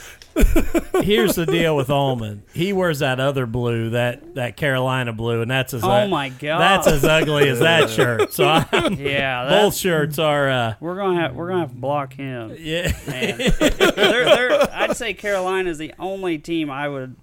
Here's 1.03 1.35
the 1.37 1.47
deal 1.47 1.77
with 1.77 1.91
Allman. 1.91 2.43
He 2.53 2.73
wears 2.73 3.01
that 3.01 3.21
other 3.21 3.47
blue, 3.47 3.91
that 3.91 4.35
that 4.35 4.57
Carolina 4.57 5.13
blue, 5.13 5.43
and 5.43 5.51
that's 5.51 5.75
as 5.75 5.83
Oh 5.85 6.07
my 6.09 6.29
god, 6.29 6.61
that's 6.61 6.87
as 6.87 7.05
ugly 7.05 7.49
as 7.49 7.61
that 7.61 7.91
shirt. 7.91 8.33
So 8.33 8.47
I, 8.47 8.67
yeah. 8.99 9.45
both 9.49 9.73
That's, 9.73 9.77
shirts 9.77 10.19
are 10.19 10.49
uh, 10.49 10.75
we're 10.81 10.97
gonna 10.97 11.21
have 11.21 11.35
we're 11.35 11.49
gonna 11.49 11.61
have 11.61 11.71
to 11.71 11.77
block 11.77 12.13
him. 12.13 12.57
yeah. 12.59 12.93
Man, 13.07 13.39
they're, 13.39 14.25
they're, 14.25 14.75
I'd 14.75 14.97
say 14.97 15.15
Carolina 15.15 15.71
is 15.71 15.79
the 15.79 15.95
only 15.99 16.39
team 16.39 16.71
I 16.71 16.89
would 16.89 17.17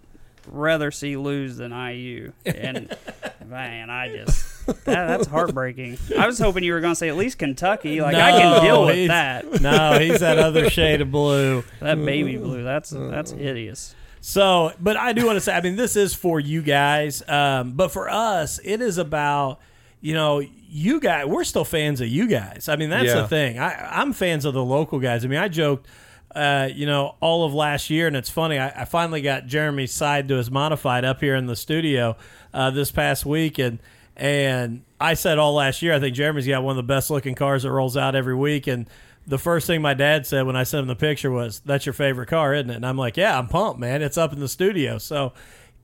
rather 0.48 0.92
see 0.92 1.18
lose 1.18 1.58
than 1.58 1.72
IU. 1.72 2.32
And 2.46 2.96
man, 3.48 3.90
I 3.90 4.10
just 4.16 4.66
that, 4.66 4.84
that's 4.86 5.28
heartbreaking. 5.28 5.98
I 6.18 6.26
was 6.28 6.40
hoping 6.40 6.64
you 6.64 6.74
were 6.74 6.82
gonna 6.82 6.96
say 6.96 7.10
at 7.10 7.18
least 7.18 7.38
Kentucky. 7.38 8.02
Like 8.02 8.16
I 8.16 8.32
can 8.32 8.64
deal 8.64 8.86
with 8.86 9.08
that. 9.08 9.62
No, 9.62 10.00
he's 10.00 10.20
that 10.22 10.38
other 10.40 10.70
shade 10.70 11.02
of 11.02 11.12
blue. 11.12 11.64
That 11.80 12.04
baby 12.04 12.38
blue. 12.38 12.64
That's 12.64 12.90
that's 12.92 13.32
hideous. 13.32 13.96
So, 14.22 14.72
but 14.80 14.98
I 14.98 15.14
do 15.14 15.24
want 15.28 15.36
to 15.36 15.42
say, 15.42 15.54
I 15.56 15.62
mean, 15.62 15.76
this 15.76 15.96
is 15.96 16.16
for 16.16 16.40
you 16.40 16.64
guys, 16.64 17.22
um, 17.30 17.74
but 17.74 17.92
for 17.92 18.10
us, 18.10 18.60
it 18.64 18.82
is 18.82 18.98
about 18.98 19.60
you 20.02 20.14
know, 20.14 20.40
you 20.70 21.00
guys, 21.00 21.26
we're 21.26 21.44
still 21.44 21.66
fans 21.66 22.00
of 22.02 22.08
you 22.08 22.28
guys. 22.28 22.70
I 22.70 22.76
mean, 22.76 22.92
that's 22.92 23.06
Yeah. 23.08 23.22
the 23.22 23.28
thing. 23.28 23.58
I, 23.58 24.00
I'm 24.02 24.14
fans 24.14 24.46
of 24.46 24.54
the 24.54 24.64
local 24.64 25.00
guys. 25.00 25.26
I 25.26 25.28
mean, 25.28 25.40
I 25.40 25.48
joked, 25.48 25.88
uh, 26.36 26.70
you 26.74 26.86
know, 26.86 27.16
all 27.22 27.46
of 27.46 27.54
last 27.54 27.90
year, 27.90 28.08
and 28.08 28.16
it's 28.16 28.30
funny. 28.30 28.60
I, 28.60 28.82
I 28.82 28.86
finally 28.86 29.22
got 29.22 29.46
Jeremy's 29.48 29.92
side 29.94 30.28
to 30.28 30.36
his 30.36 30.52
modified 30.52 31.06
up 31.06 31.22
here 31.22 31.36
in 31.36 31.46
the 31.46 31.56
studio 31.56 32.18
uh, 32.54 32.70
this 32.72 32.92
past 32.92 33.26
week, 33.26 33.58
and 33.58 33.80
and 34.18 34.84
I 35.00 35.14
said 35.14 35.38
all 35.38 35.54
last 35.54 35.82
year, 35.82 35.94
I 35.94 36.00
think 36.00 36.16
Jeremy's 36.16 36.48
got 36.48 36.64
one 36.64 36.72
of 36.72 36.78
the 36.78 36.84
best 36.94 37.10
looking 37.10 37.36
cars 37.36 37.64
that 37.64 37.72
rolls 37.72 37.98
out 37.98 38.16
every 38.16 38.36
week, 38.36 38.68
and. 38.68 38.90
The 39.28 39.40
first 39.40 39.66
thing 39.66 39.82
my 39.82 39.96
dad 39.96 40.28
said 40.28 40.46
when 40.46 40.56
I 40.56 40.62
sent 40.62 40.84
him 40.84 40.88
the 40.88 40.96
picture 40.96 41.32
was, 41.32 41.60
"That's 41.66 41.84
your 41.88 41.94
favorite 41.94 42.28
car, 42.28 42.54
isn't 42.54 42.70
it?" 42.70 42.76
And 42.76 42.86
I'm 42.86 42.96
like, 42.96 43.18
"Yeah, 43.18 43.40
I'm 43.40 43.48
pumped, 43.48 43.80
man. 43.80 44.04
It's 44.04 44.20
up 44.20 44.32
in 44.34 44.40
the 44.40 44.48
studio." 44.48 45.00
So, 45.00 45.34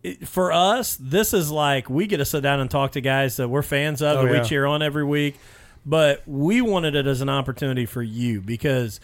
it, 0.03 0.27
for 0.27 0.51
us, 0.51 0.95
this 1.01 1.33
is 1.33 1.49
like 1.49 1.89
we 1.89 2.05
get 2.05 2.17
to 2.17 2.25
sit 2.25 2.41
down 2.43 2.59
and 2.59 2.69
talk 2.69 2.91
to 2.91 3.01
guys 3.01 3.37
that 3.37 3.47
we're 3.49 3.63
fans 3.63 4.03
of 4.03 4.17
Oh, 4.17 4.25
that 4.27 4.31
yeah. 4.31 4.41
we 4.43 4.47
cheer 4.47 4.67
on 4.67 4.83
every 4.83 5.03
week. 5.03 5.39
But 5.83 6.21
we 6.27 6.61
wanted 6.61 6.93
it 6.93 7.07
as 7.07 7.21
an 7.21 7.29
opportunity 7.29 7.87
for 7.87 8.03
you 8.03 8.41
because 8.41 8.99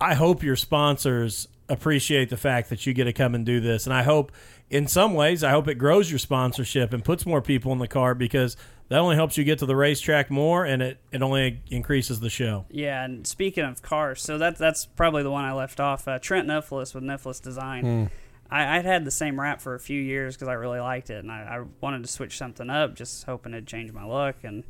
I 0.00 0.14
hope 0.14 0.42
your 0.42 0.56
sponsors 0.56 1.48
appreciate 1.68 2.30
the 2.30 2.36
fact 2.36 2.70
that 2.70 2.86
you 2.86 2.94
get 2.94 3.04
to 3.04 3.12
come 3.12 3.34
and 3.34 3.44
do 3.44 3.60
this. 3.60 3.86
And 3.86 3.94
I 3.94 4.02
hope, 4.02 4.32
in 4.70 4.86
some 4.86 5.14
ways, 5.14 5.44
I 5.44 5.50
hope 5.50 5.68
it 5.68 5.74
grows 5.74 6.10
your 6.10 6.18
sponsorship 6.18 6.92
and 6.92 7.04
puts 7.04 7.26
more 7.26 7.42
people 7.42 7.72
in 7.72 7.78
the 7.78 7.88
car 7.88 8.14
because 8.14 8.56
that 8.88 8.98
only 8.98 9.16
helps 9.16 9.36
you 9.36 9.44
get 9.44 9.58
to 9.58 9.66
the 9.66 9.76
racetrack 9.76 10.30
more 10.30 10.64
and 10.64 10.82
it, 10.82 10.98
it 11.12 11.22
only 11.22 11.60
increases 11.70 12.20
the 12.20 12.30
show. 12.30 12.64
Yeah, 12.70 13.04
and 13.04 13.26
speaking 13.26 13.64
of 13.64 13.82
cars, 13.82 14.22
so 14.22 14.38
that's 14.38 14.58
that's 14.58 14.86
probably 14.86 15.22
the 15.22 15.30
one 15.30 15.44
I 15.44 15.52
left 15.52 15.78
off. 15.78 16.08
Uh, 16.08 16.18
Trent 16.18 16.48
Nephlis 16.48 16.94
with 16.94 17.04
Nephlis 17.04 17.42
Design. 17.42 17.84
Hmm. 17.84 18.04
I, 18.50 18.78
I'd 18.78 18.86
had 18.86 19.04
the 19.04 19.10
same 19.10 19.38
wrap 19.38 19.60
for 19.60 19.74
a 19.74 19.80
few 19.80 20.00
years 20.00 20.34
because 20.34 20.48
I 20.48 20.54
really 20.54 20.80
liked 20.80 21.10
it, 21.10 21.18
and 21.18 21.30
I, 21.30 21.58
I 21.60 21.64
wanted 21.82 22.02
to 22.02 22.08
switch 22.08 22.38
something 22.38 22.70
up, 22.70 22.94
just 22.94 23.24
hoping 23.24 23.52
it'd 23.52 23.66
change 23.66 23.92
my 23.92 24.06
look. 24.06 24.36
And 24.42 24.64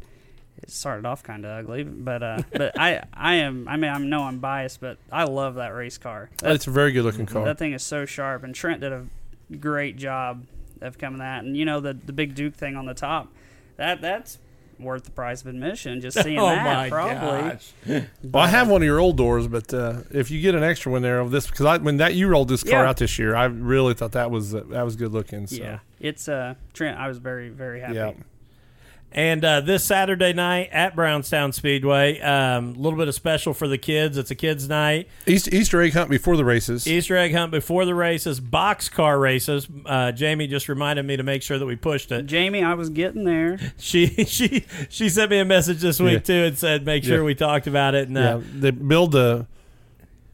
it 0.63 0.71
started 0.71 1.07
off 1.07 1.23
kind 1.23 1.45
of 1.45 1.51
ugly, 1.65 1.85
but 1.85 2.23
uh, 2.23 2.43
but 2.53 2.79
I 2.79 3.03
I 3.15 3.35
am 3.37 3.67
I 3.69 3.77
mean 3.77 3.91
I 3.91 3.99
know 3.99 4.23
I'm 4.25 4.39
biased, 4.39 4.81
but 4.81 4.99
I 5.13 5.25
love 5.25 5.55
that 5.57 5.69
race 5.75 5.99
car. 5.99 6.31
That, 6.43 6.55
It's 6.55 6.67
a 6.67 6.71
very 6.71 6.93
good 6.93 7.05
looking 7.05 7.27
car. 7.27 7.45
that 7.45 7.59
thing 7.59 7.73
is 7.73 7.83
so 7.83 8.05
sharp, 8.07 8.43
and 8.45 8.55
Trent 8.55 8.81
did 8.81 8.93
a 8.93 9.07
great 9.61 9.97
job 9.97 10.45
of 10.81 10.99
coming 10.99 11.19
that. 11.21 11.45
And 11.45 11.57
you 11.57 11.65
know 11.65 11.81
the 11.81 11.95
the 11.95 12.13
big 12.13 12.35
Duke 12.35 12.55
thing 12.55 12.77
on 12.77 12.87
the 12.87 12.95
top, 12.95 13.29
that 13.77 14.01
that's 14.01 14.39
worth 14.79 15.03
the 15.03 15.11
price 15.11 15.41
of 15.41 15.49
admission. 15.49 16.01
Just 16.01 16.21
seeing 16.23 16.39
oh 16.39 16.47
that 16.47 16.65
my 16.65 16.89
probably. 16.89 17.51
gosh. 17.51 17.73
Well, 18.23 18.45
I 18.45 18.49
have 18.49 18.69
one 18.69 18.83
of 18.83 18.87
your 18.87 19.01
old 19.01 19.17
doors, 19.17 19.49
but 19.49 19.73
uh, 19.75 20.03
if 20.13 20.31
you 20.31 20.41
get 20.41 20.55
an 20.55 20.63
extra 20.63 20.93
one 20.93 21.03
there 21.03 21.19
of 21.19 21.31
this, 21.31 21.47
because 21.49 21.67
I, 21.67 21.77
when 21.79 21.97
that 21.97 22.15
you 22.15 22.29
rolled 22.29 22.49
this 22.49 22.63
car 22.63 22.83
Yeah. 22.85 22.89
out 22.91 22.97
this 22.99 23.19
year, 23.19 23.35
I 23.35 23.45
really 23.47 23.95
thought 23.95 24.13
that 24.13 24.31
was 24.31 24.53
that 24.53 24.65
was 24.85 24.95
good 24.97 25.13
looking. 25.13 25.47
So. 25.47 25.57
Yeah, 25.57 25.79
it's 26.01 26.29
uh 26.29 26.55
Trent. 26.75 26.99
I 26.99 27.09
was 27.09 27.19
very 27.19 27.49
very 27.49 27.81
happy. 27.81 27.95
Yeah. 27.95 28.13
And 29.11 29.43
uh, 29.43 29.63
this 29.63 29.85
Saturday 29.85 30.35
night 30.35 30.69
at 30.71 30.95
Brownstown 30.95 31.53
Speedway, 31.53 32.21
um, 32.21 32.75
a 32.75 32.79
little 32.79 32.99
bit 32.99 33.09
of 33.09 33.15
special 33.15 33.55
for 33.55 33.67
the 33.67 33.79
kids. 33.79 34.19
It's 34.19 34.31
a 34.31 34.35
kids' 34.35 34.69
night. 34.69 35.09
Easter, 35.27 35.51
Easter 35.55 35.81
egg 35.81 35.95
hunt 35.95 36.11
before 36.11 36.37
the 36.37 36.45
races. 36.45 36.87
Easter 36.87 37.17
egg 37.17 37.33
hunt 37.35 37.51
before 37.51 37.87
the 37.87 37.95
races, 37.95 38.39
box 38.39 38.91
car 38.91 39.19
races. 39.19 39.67
Uh, 39.87 40.13
Jamie 40.13 40.47
just 40.47 40.69
reminded 40.69 41.07
me 41.07 41.17
to 41.17 41.23
make 41.23 41.43
sure 41.43 41.59
that 41.59 41.65
we 41.65 41.75
pushed 41.75 42.13
it. 42.13 42.27
Jamie, 42.27 42.63
I 42.63 42.75
was 42.75 42.91
getting 42.91 43.25
there. 43.25 43.59
She 43.79 44.09
she 44.25 44.67
she 44.91 45.09
sent 45.09 45.31
me 45.31 45.39
a 45.39 45.45
message 45.45 45.79
this 45.81 45.99
week 46.01 46.13
Yeah. 46.13 46.19
too 46.19 46.45
and 46.45 46.59
said 46.59 46.85
make 46.85 47.03
sure 47.05 47.19
Yeah. 47.19 47.25
we 47.25 47.35
talked 47.35 47.67
about 47.67 47.95
it. 47.95 48.09
And 48.09 48.17
yeah, 48.17 48.35
uh, 48.37 48.43
they 48.55 48.71
build 48.73 49.13
the 49.13 49.47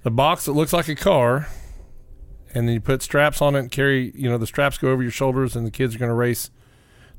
the 0.03 0.11
box 0.11 0.47
that 0.47 0.53
looks 0.53 0.73
like 0.73 0.89
a 0.89 0.95
car, 0.97 1.47
and 2.55 2.67
then 2.67 2.75
you 2.75 2.81
put 2.81 3.03
straps 3.03 3.41
on 3.41 3.55
it 3.55 3.61
and 3.61 3.71
carry. 3.71 4.13
You 4.17 4.29
know, 4.29 4.37
the 4.39 4.47
straps 4.49 4.79
go 4.79 4.89
over 4.91 5.03
your 5.03 5.13
shoulders, 5.13 5.55
and 5.55 5.65
the 5.65 5.71
kids 5.71 5.95
are 5.95 5.99
going 5.99 6.09
to 6.11 6.15
race 6.15 6.51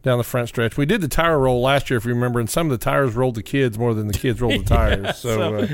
down 0.06 0.18
the 0.18 0.24
front 0.24 0.48
stretch. 0.48 0.78
We 0.78 0.86
did 0.86 1.02
the 1.02 1.08
tire 1.10 1.38
roll 1.40 1.62
last 1.62 1.90
year, 1.90 1.98
if 1.98 2.06
you 2.06 2.14
remember, 2.14 2.40
and 2.40 2.50
some 2.50 2.68
of 2.72 2.80
the 2.80 2.84
tires 2.84 3.16
rolled 3.16 3.36
the 3.36 3.44
kids 3.44 3.78
more 3.78 3.94
than 3.94 4.08
the 4.08 4.14
kids 4.18 4.40
rolled 4.40 4.62
the 4.62 4.64
tires. 4.76 5.18
so. 5.18 5.36
so- 5.36 5.56
uh, 5.58 5.68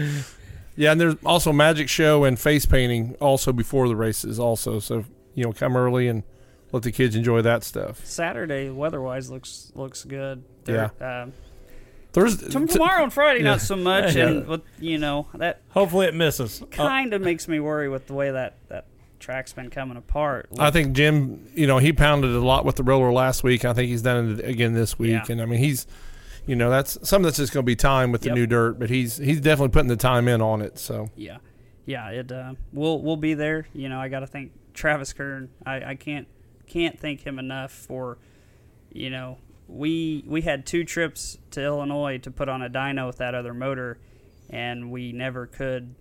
yeah, 0.78 0.94
and 0.94 1.02
there's 1.02 1.16
also 1.26 1.52
magic 1.52 1.90
show 1.90 2.24
and 2.24 2.40
face 2.40 2.66
painting 2.66 3.16
also 3.20 3.52
before 3.52 3.88
the 3.90 3.96
races 3.96 4.40
also. 4.40 4.80
So 4.80 5.04
you 5.36 5.44
know, 5.44 5.52
come 5.52 5.76
early 5.76 6.08
and 6.08 6.24
let 6.72 6.84
the 6.84 6.92
kids 6.94 7.16
enjoy 7.16 7.42
that 7.42 7.64
stuff. 7.66 8.06
Saturday 8.06 8.70
weather-wise 8.70 9.30
looks 9.30 9.72
looks 9.76 10.06
good. 10.06 10.44
There- 10.64 10.92
um, 11.02 11.34
Thursday, 12.14 12.48
tom- 12.50 12.68
tomorrow 12.68 13.04
and 13.04 13.14
Friday 13.14 13.40
Yeah. 13.40 13.52
not 13.52 13.62
so 13.62 13.76
much, 13.76 14.16
Yeah. 14.16 14.28
and 14.28 14.48
with 14.48 14.62
you 14.80 14.98
know 14.98 15.28
that 15.36 15.62
hopefully 15.72 16.08
it 16.08 16.16
misses. 16.16 16.62
Uh, 16.62 16.66
kind 16.68 17.14
of 17.14 17.22
makes 17.22 17.48
me 17.50 17.60
worry 17.60 17.88
with 17.90 18.08
the 18.08 18.14
way 18.14 18.32
that 18.32 18.56
that 18.70 18.86
track's 19.22 19.54
been 19.54 19.70
coming 19.70 19.96
apart. 19.96 20.50
I 20.60 20.72
think 20.72 20.94
Jim, 20.94 21.48
you 21.56 21.68
know, 21.68 21.78
he 21.78 21.94
pounded 21.94 22.32
a 22.36 22.40
lot 22.42 22.66
with 22.66 22.76
the 22.76 22.84
roller 22.84 23.14
last 23.14 23.44
week. 23.44 23.64
I 23.64 23.74
think 23.74 23.88
he's 23.90 24.02
done 24.02 24.40
it 24.40 24.46
again 24.46 24.74
this 24.74 25.00
week, 25.00 25.12
Yeah. 25.12 25.26
and 25.30 25.42
I 25.42 25.46
mean, 25.46 25.60
he's, 25.60 25.88
you 26.46 26.56
know, 26.56 26.70
that's 26.70 26.98
some 27.08 27.22
of 27.22 27.26
that's 27.28 27.38
just 27.38 27.54
going 27.54 27.64
to 27.64 27.66
be 27.66 27.76
time 27.76 28.12
with 28.12 28.22
the 28.22 28.28
Yep. 28.30 28.36
new 28.36 28.48
dirt, 28.48 28.80
but 28.80 28.90
he's 28.90 29.18
he's 29.18 29.40
definitely 29.40 29.70
putting 29.72 29.88
the 29.88 29.96
time 29.96 30.28
in 30.28 30.42
on 30.42 30.62
it. 30.62 30.78
So 30.80 31.10
yeah, 31.16 31.38
yeah. 31.86 32.10
It 32.10 32.32
uh, 32.32 32.56
we'll 32.74 33.02
we'll 33.02 33.16
be 33.18 33.34
there. 33.36 33.68
You 33.74 33.88
know, 33.90 34.00
I 34.02 34.10
got 34.10 34.20
to 34.22 34.28
thank 34.28 34.52
Travis 34.74 35.14
Kern. 35.14 35.50
I, 35.66 35.84
I 35.92 35.96
can't 35.96 36.28
can't 36.68 37.00
thank 37.00 37.22
him 37.26 37.38
enough 37.40 37.72
for, 37.72 38.18
you 38.92 39.10
know, 39.10 39.38
we 39.68 40.24
we 40.28 40.42
had 40.42 40.66
two 40.66 40.84
trips 40.84 41.38
to 41.52 41.64
Illinois 41.64 42.18
to 42.20 42.32
put 42.32 42.50
on 42.50 42.62
a 42.62 42.70
dyno 42.70 43.08
with 43.08 43.18
that 43.18 43.36
other 43.36 43.54
motor, 43.54 44.00
and 44.50 44.90
we 44.92 45.12
never 45.12 45.46
could 45.46 45.96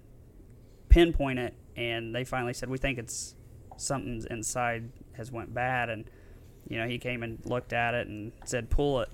pinpoint 0.88 1.38
it. 1.38 1.54
And 1.76 2.14
they 2.14 2.24
finally 2.24 2.52
said 2.52 2.68
we 2.68 2.78
think 2.78 2.98
it's 2.98 3.34
something's 3.76 4.26
inside 4.26 4.90
has 5.12 5.32
went 5.32 5.54
bad, 5.54 5.88
and 5.88 6.04
you 6.68 6.78
know 6.78 6.86
he 6.86 6.98
came 6.98 7.22
and 7.22 7.38
looked 7.44 7.72
at 7.72 7.94
it 7.94 8.06
and 8.06 8.32
said 8.44 8.70
pull 8.70 9.00
it. 9.00 9.08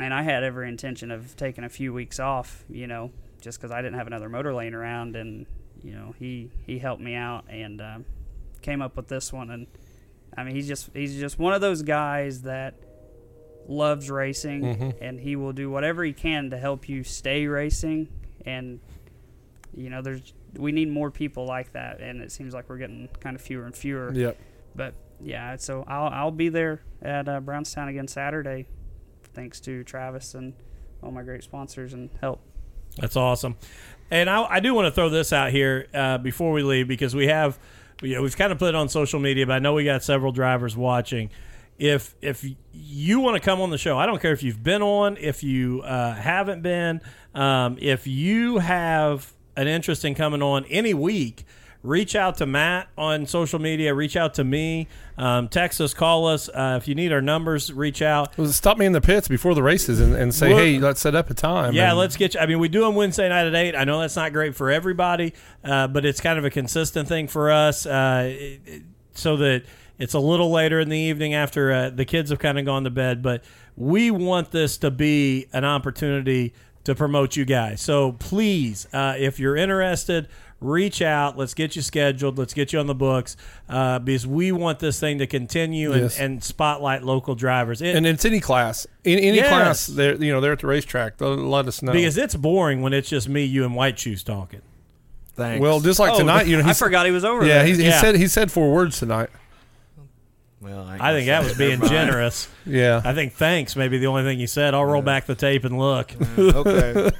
And 0.00 0.14
I 0.14 0.22
had 0.22 0.42
every 0.42 0.68
intention 0.68 1.10
of 1.10 1.36
taking 1.36 1.64
a 1.64 1.68
few 1.68 1.92
weeks 1.92 2.18
off, 2.18 2.64
you 2.70 2.86
know, 2.86 3.10
just 3.40 3.58
because 3.58 3.70
I 3.70 3.82
didn't 3.82 3.98
have 3.98 4.06
another 4.06 4.28
motor 4.28 4.54
laying 4.54 4.74
around, 4.74 5.16
and 5.16 5.46
you 5.82 5.92
know 5.92 6.14
he 6.18 6.50
he 6.66 6.78
helped 6.78 7.02
me 7.02 7.14
out 7.14 7.44
and 7.48 7.80
um, 7.80 8.04
came 8.62 8.80
up 8.80 8.96
with 8.96 9.08
this 9.08 9.32
one, 9.32 9.50
and 9.50 9.66
I 10.36 10.44
mean 10.44 10.54
he's 10.54 10.68
just 10.68 10.90
he's 10.94 11.18
just 11.18 11.38
one 11.38 11.52
of 11.52 11.60
those 11.60 11.82
guys 11.82 12.42
that 12.42 12.74
loves 13.68 14.10
racing, 14.10 14.64
and 15.00 15.20
he 15.20 15.36
will 15.36 15.52
do 15.52 15.70
whatever 15.70 16.04
he 16.04 16.12
can 16.12 16.50
to 16.50 16.58
help 16.58 16.88
you 16.88 17.04
stay 17.04 17.46
racing, 17.46 18.08
and 18.46 18.80
you 19.74 19.90
know 19.90 20.02
there's 20.02 20.32
we 20.56 20.72
need 20.72 20.90
more 20.90 21.10
people 21.10 21.46
like 21.46 21.72
that, 21.72 22.00
and 22.00 22.20
it 22.20 22.32
seems 22.32 22.54
like 22.54 22.68
we're 22.68 22.78
getting 22.78 23.08
kind 23.20 23.36
of 23.36 23.42
fewer 23.42 23.64
and 23.64 23.74
fewer. 23.74 24.12
yep. 24.12 24.38
But 24.74 24.94
yeah, 25.20 25.56
so 25.56 25.84
I'll 25.86 26.08
I'll 26.08 26.30
be 26.30 26.48
there 26.48 26.82
at 27.00 27.28
uh, 27.28 27.40
Brownstown 27.40 27.88
again 27.88 28.08
Saturday, 28.08 28.66
thanks 29.34 29.60
to 29.60 29.84
Travis 29.84 30.34
and 30.34 30.54
all 31.02 31.10
my 31.10 31.22
great 31.22 31.42
sponsors 31.42 31.92
and 31.92 32.10
help. 32.20 32.40
That's 32.98 33.16
awesome. 33.16 33.56
And 34.10 34.28
I, 34.28 34.44
I 34.44 34.60
do 34.60 34.74
want 34.74 34.86
to 34.86 34.92
throw 34.92 35.08
this 35.08 35.32
out 35.32 35.50
here 35.50 35.86
uh, 35.94 36.18
before 36.18 36.52
we 36.52 36.62
leave 36.62 36.86
because 36.86 37.14
we 37.14 37.28
have, 37.28 37.58
you 38.02 38.14
know, 38.14 38.22
we've 38.22 38.36
kind 38.36 38.52
of 38.52 38.58
put 38.58 38.70
it 38.70 38.74
on 38.74 38.88
social 38.88 39.18
media, 39.18 39.46
but 39.46 39.54
I 39.54 39.58
know 39.58 39.72
we 39.72 39.84
got 39.84 40.02
several 40.02 40.32
drivers 40.32 40.76
watching. 40.76 41.30
If 41.78 42.14
if 42.20 42.44
you 42.72 43.20
want 43.20 43.36
to 43.36 43.40
come 43.40 43.60
on 43.60 43.70
the 43.70 43.78
show, 43.78 43.98
I 43.98 44.06
don't 44.06 44.20
care 44.20 44.32
if 44.32 44.42
you've 44.42 44.62
been 44.62 44.82
on, 44.82 45.16
if 45.16 45.42
you 45.42 45.80
uh, 45.82 46.14
haven't 46.14 46.62
been, 46.62 47.00
um, 47.34 47.78
if 47.80 48.06
you 48.06 48.58
have 48.58 49.32
an 49.56 49.68
interest 49.68 50.04
in 50.04 50.14
coming 50.14 50.42
on 50.42 50.64
any 50.66 50.94
week, 50.94 51.44
reach 51.82 52.14
out 52.14 52.36
to 52.38 52.46
Matt 52.46 52.88
on 52.96 53.26
social 53.26 53.58
media. 53.58 53.92
Reach 53.94 54.16
out 54.16 54.34
to 54.34 54.44
me. 54.44 54.86
Um, 55.18 55.48
text 55.48 55.80
us, 55.80 55.92
call 55.94 56.26
us. 56.26 56.48
Uh, 56.48 56.78
if 56.80 56.86
you 56.88 56.94
need 56.94 57.12
our 57.12 57.20
numbers, 57.20 57.72
reach 57.72 58.02
out. 58.02 58.36
Well, 58.38 58.46
stop 58.48 58.78
me 58.78 58.86
in 58.86 58.92
the 58.92 59.00
pits 59.00 59.26
before 59.28 59.54
the 59.54 59.62
races 59.62 60.00
and, 60.00 60.14
and 60.14 60.34
say, 60.34 60.50
Well- 60.50 60.58
hey, 60.58 60.78
let's 60.78 61.00
set 61.00 61.14
up 61.14 61.28
a 61.30 61.34
time. 61.34 61.74
Yeah, 61.74 61.90
and- 61.90 61.98
let's 61.98 62.16
get 62.16 62.34
you. 62.34 62.40
I 62.40 62.46
mean, 62.46 62.58
we 62.60 62.68
do 62.68 62.82
them 62.82 62.94
Wednesday 62.94 63.28
night 63.28 63.46
at 63.46 63.54
eight. 63.54 63.74
I 63.76 63.84
know 63.84 64.00
that's 64.00 64.16
not 64.16 64.32
great 64.32 64.54
for 64.54 64.70
everybody, 64.70 65.34
uh, 65.64 65.88
but 65.88 66.04
it's 66.04 66.20
kind 66.20 66.38
of 66.38 66.44
a 66.44 66.50
consistent 66.50 67.08
thing 67.08 67.26
for 67.28 67.50
us, 67.50 67.84
uh, 67.84 68.26
it- 68.30 68.60
it- 68.64 68.82
so 69.14 69.36
that 69.38 69.64
it's 69.98 70.14
a 70.14 70.18
little 70.20 70.50
later 70.50 70.80
in 70.80 70.88
the 70.88 70.96
evening 70.98 71.34
after 71.34 71.70
uh, 71.72 71.90
the 71.90 72.04
kids 72.04 72.30
have 72.30 72.38
kind 72.38 72.58
of 72.58 72.64
gone 72.64 72.84
to 72.84 72.90
bed. 72.90 73.22
But 73.22 73.44
we 73.76 74.10
want 74.10 74.50
this 74.52 74.78
to 74.78 74.90
be 74.90 75.46
an 75.52 75.64
opportunity 75.64 76.54
to 76.84 76.94
promote 76.94 77.36
you 77.36 77.44
guys. 77.44 77.80
So 77.80 78.12
please, 78.12 78.86
uh, 78.92 79.14
if 79.18 79.38
you're 79.38 79.56
interested. 79.56 80.28
Reach 80.60 81.02
out. 81.02 81.36
Let's 81.36 81.54
get 81.54 81.74
you 81.74 81.82
scheduled. 81.82 82.38
Let's 82.38 82.54
get 82.54 82.72
you 82.72 82.78
on 82.78 82.86
the 82.86 82.94
books 82.94 83.36
uh, 83.68 83.98
because 83.98 84.28
we 84.28 84.52
want 84.52 84.78
this 84.78 85.00
thing 85.00 85.18
to 85.18 85.26
continue 85.26 85.90
and, 85.90 86.02
Yes. 86.02 86.20
and 86.20 86.44
spotlight 86.44 87.02
local 87.02 87.34
drivers. 87.34 87.82
It- 87.82 87.96
and 87.96 88.06
it's 88.06 88.24
any 88.24 88.38
class, 88.38 88.86
in 89.02 89.18
any 89.18 89.38
Yes. 89.38 89.48
class. 89.48 89.86
They're 89.88 90.14
you 90.22 90.30
know 90.32 90.40
they're 90.40 90.52
at 90.52 90.60
the 90.60 90.68
racetrack. 90.68 91.18
They'll 91.18 91.34
let 91.34 91.66
us 91.66 91.82
know. 91.82 91.90
because 91.90 92.16
it's 92.16 92.36
boring 92.36 92.80
when 92.80 92.92
it's 92.92 93.08
just 93.08 93.28
me, 93.28 93.42
you, 93.42 93.64
and 93.64 93.74
White 93.74 93.98
Shoes 93.98 94.22
talking. 94.22 94.60
Thanks. 95.34 95.60
well, 95.60 95.80
just 95.80 95.98
like 95.98 96.12
Oh, 96.12 96.18
tonight, 96.18 96.46
you 96.46 96.56
know, 96.56 96.68
I 96.68 96.74
forgot 96.74 97.06
he 97.06 97.12
was 97.12 97.24
over 97.24 97.42
yeah, 97.44 97.54
there. 97.64 97.66
he, 97.66 97.74
he 97.74 97.84
Yeah. 97.86 98.00
said 98.00 98.14
he 98.14 98.28
said 98.28 98.52
four 98.52 98.72
words 98.72 99.00
tonight. 99.00 99.30
Well, 100.62 100.90
ain't 100.90 101.02
I 101.02 101.12
think 101.12 101.26
that 101.26 101.42
was 101.44 101.54
being 101.58 101.80
generous. 101.82 102.48
Yeah, 102.64 103.02
I 103.04 103.12
think 103.14 103.32
thanks 103.34 103.74
maybe 103.76 103.98
the 103.98 104.06
only 104.06 104.22
thing 104.22 104.38
he 104.38 104.46
said. 104.46 104.74
I'll 104.74 104.84
roll 104.84 105.02
back 105.02 105.26
the 105.26 105.34
tape 105.34 105.64
and 105.64 105.78
look. 105.78 106.12
okay. 106.38 107.10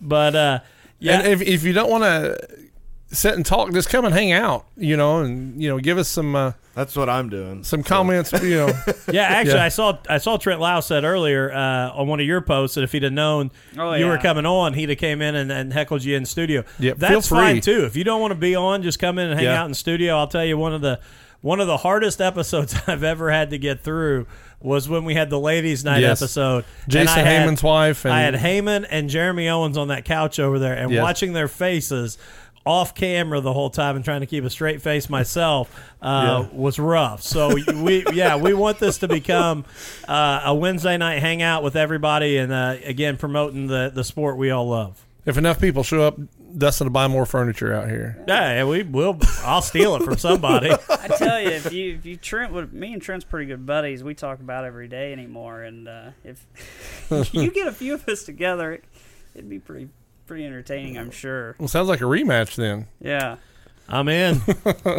But 0.00 0.34
uh, 0.34 0.60
yeah, 0.98 1.18
And 1.20 1.26
if 1.28 1.42
if 1.42 1.64
you 1.64 1.72
don't 1.72 1.90
want 1.90 2.04
to 2.04 2.38
sit 3.10 3.34
and 3.34 3.44
talk. 3.44 3.72
Just 3.72 3.88
come 3.88 4.04
and 4.04 4.12
hang 4.14 4.32
out, 4.32 4.66
you 4.76 4.96
know, 4.96 5.20
and 5.20 5.62
you 5.62 5.68
know, 5.68 5.78
give 5.78 5.96
us 5.98 6.08
some 6.08 6.34
uh, 6.36 6.52
That's 6.74 6.94
what 6.94 7.08
I'm 7.08 7.28
doing. 7.30 7.64
some 7.64 7.82
comments, 7.82 8.32
you 8.42 8.50
know. 8.56 8.66
Yeah, 9.12 9.22
actually, 9.22 9.54
Yeah. 9.56 9.64
I 9.64 9.68
saw 9.70 9.98
I 10.08 10.18
saw 10.18 10.36
Trent 10.36 10.60
Lau 10.60 10.80
said 10.80 11.04
earlier 11.04 11.50
uh, 11.52 11.90
on 11.92 12.06
one 12.06 12.20
of 12.20 12.26
your 12.26 12.40
posts 12.42 12.74
that 12.74 12.84
if 12.84 12.92
he'd 12.92 13.02
have 13.04 13.12
known 13.12 13.50
Oh, 13.78 13.94
you 13.94 14.06
were 14.06 14.18
coming 14.18 14.44
on, 14.46 14.74
he'd 14.74 14.90
have 14.90 14.98
came 14.98 15.22
in 15.22 15.34
and, 15.34 15.50
and 15.50 15.72
heckled 15.72 16.04
you 16.04 16.16
in 16.16 16.26
studio. 16.26 16.64
Yeah, 16.78 16.92
feel 16.94 17.08
that's 17.08 17.28
free. 17.28 17.38
fine 17.38 17.60
too. 17.62 17.84
If 17.84 17.96
you 17.96 18.04
don't 18.04 18.20
want 18.20 18.32
to 18.32 18.38
be 18.38 18.54
on, 18.54 18.82
just 18.82 18.98
come 18.98 19.18
in 19.18 19.30
and 19.30 19.34
hang 19.40 19.44
Yeah. 19.48 19.62
out 19.62 19.68
in 19.68 19.74
studio. 19.74 20.16
I'll 20.18 20.28
tell 20.28 20.44
you 20.44 20.58
one 20.58 20.74
of 20.74 20.80
the 20.82 21.00
one 21.40 21.60
of 21.60 21.66
the 21.66 21.76
hardest 21.78 22.20
episodes 22.20 22.74
I've 22.86 23.04
ever 23.04 23.30
had 23.30 23.50
to 23.50 23.58
get 23.58 23.80
through 23.82 24.26
was 24.60 24.88
when 24.88 25.04
we 25.04 25.14
had 25.14 25.30
the 25.30 25.38
ladies' 25.38 25.84
night 25.84 26.00
Yes. 26.00 26.20
episode. 26.20 26.64
Jason 26.88 27.24
Heyman's 27.24 27.62
wife 27.62 28.04
and 28.04 28.12
I 28.12 28.22
had 28.22 28.34
Heyman 28.34 28.86
and 28.90 29.08
Jeremy 29.08 29.48
Owens 29.48 29.78
on 29.78 29.88
that 29.88 30.04
couch 30.04 30.40
over 30.40 30.58
there, 30.58 30.74
and 30.74 30.90
Yes. 30.90 31.02
watching 31.02 31.32
their 31.32 31.46
faces 31.48 32.18
off 32.66 32.94
camera 32.94 33.40
the 33.40 33.52
whole 33.52 33.70
time 33.70 33.96
and 33.96 34.04
trying 34.04 34.20
to 34.20 34.26
keep 34.26 34.44
a 34.44 34.50
straight 34.50 34.82
face 34.82 35.08
myself 35.08 35.70
uh, 36.02 36.44
Yeah. 36.50 36.56
was 36.58 36.78
rough. 36.78 37.22
So 37.22 37.54
we, 37.82 38.04
yeah, 38.12 38.36
we 38.36 38.52
want 38.52 38.78
this 38.78 38.98
to 38.98 39.08
become 39.08 39.64
uh, 40.06 40.42
a 40.44 40.54
Wednesday 40.54 40.96
night 40.98 41.20
hangout 41.20 41.62
with 41.62 41.76
everybody, 41.76 42.36
and 42.36 42.52
uh, 42.52 42.76
again 42.84 43.16
promoting 43.16 43.68
the 43.68 43.90
the 43.94 44.02
sport 44.04 44.36
we 44.36 44.50
all 44.50 44.68
love. 44.68 45.02
if 45.24 45.38
enough 45.38 45.60
people 45.60 45.82
show 45.84 46.02
up, 46.02 46.18
Dustin 46.56 46.86
to 46.86 46.90
buy 46.90 47.06
more 47.08 47.26
furniture 47.26 47.72
out 47.74 47.88
here. 47.88 48.22
Yeah, 48.26 48.64
we 48.64 48.82
will. 48.82 49.18
I'll 49.42 49.62
steal 49.62 49.96
it 49.96 50.02
from 50.02 50.16
somebody. 50.16 50.70
I 50.90 51.08
tell 51.08 51.40
you, 51.40 51.50
if 51.50 51.72
you 51.72 51.94
if 51.94 52.06
you 52.06 52.16
Trent 52.16 52.52
would 52.52 52.72
me 52.72 52.92
and 52.92 53.02
Trent's 53.02 53.24
pretty 53.24 53.46
good 53.46 53.66
buddies. 53.66 54.02
We 54.02 54.14
talk 54.14 54.40
about 54.40 54.64
every 54.64 54.88
day 54.88 55.12
anymore, 55.12 55.62
and 55.62 55.88
uh, 55.88 56.10
if 56.24 56.46
you 57.34 57.50
get 57.50 57.66
a 57.66 57.72
few 57.72 57.94
of 57.94 58.08
us 58.08 58.24
together, 58.24 58.72
it, 58.72 58.84
it'd 59.34 59.48
be 59.48 59.58
pretty 59.58 59.88
pretty 60.26 60.44
entertaining. 60.46 60.96
I'm 60.96 61.10
sure. 61.10 61.56
Well, 61.58 61.68
sounds 61.68 61.88
like 61.88 62.00
a 62.00 62.04
rematch 62.04 62.54
then. 62.56 62.86
Yeah. 63.00 63.36
I'm 63.88 64.08
in. 64.08 64.40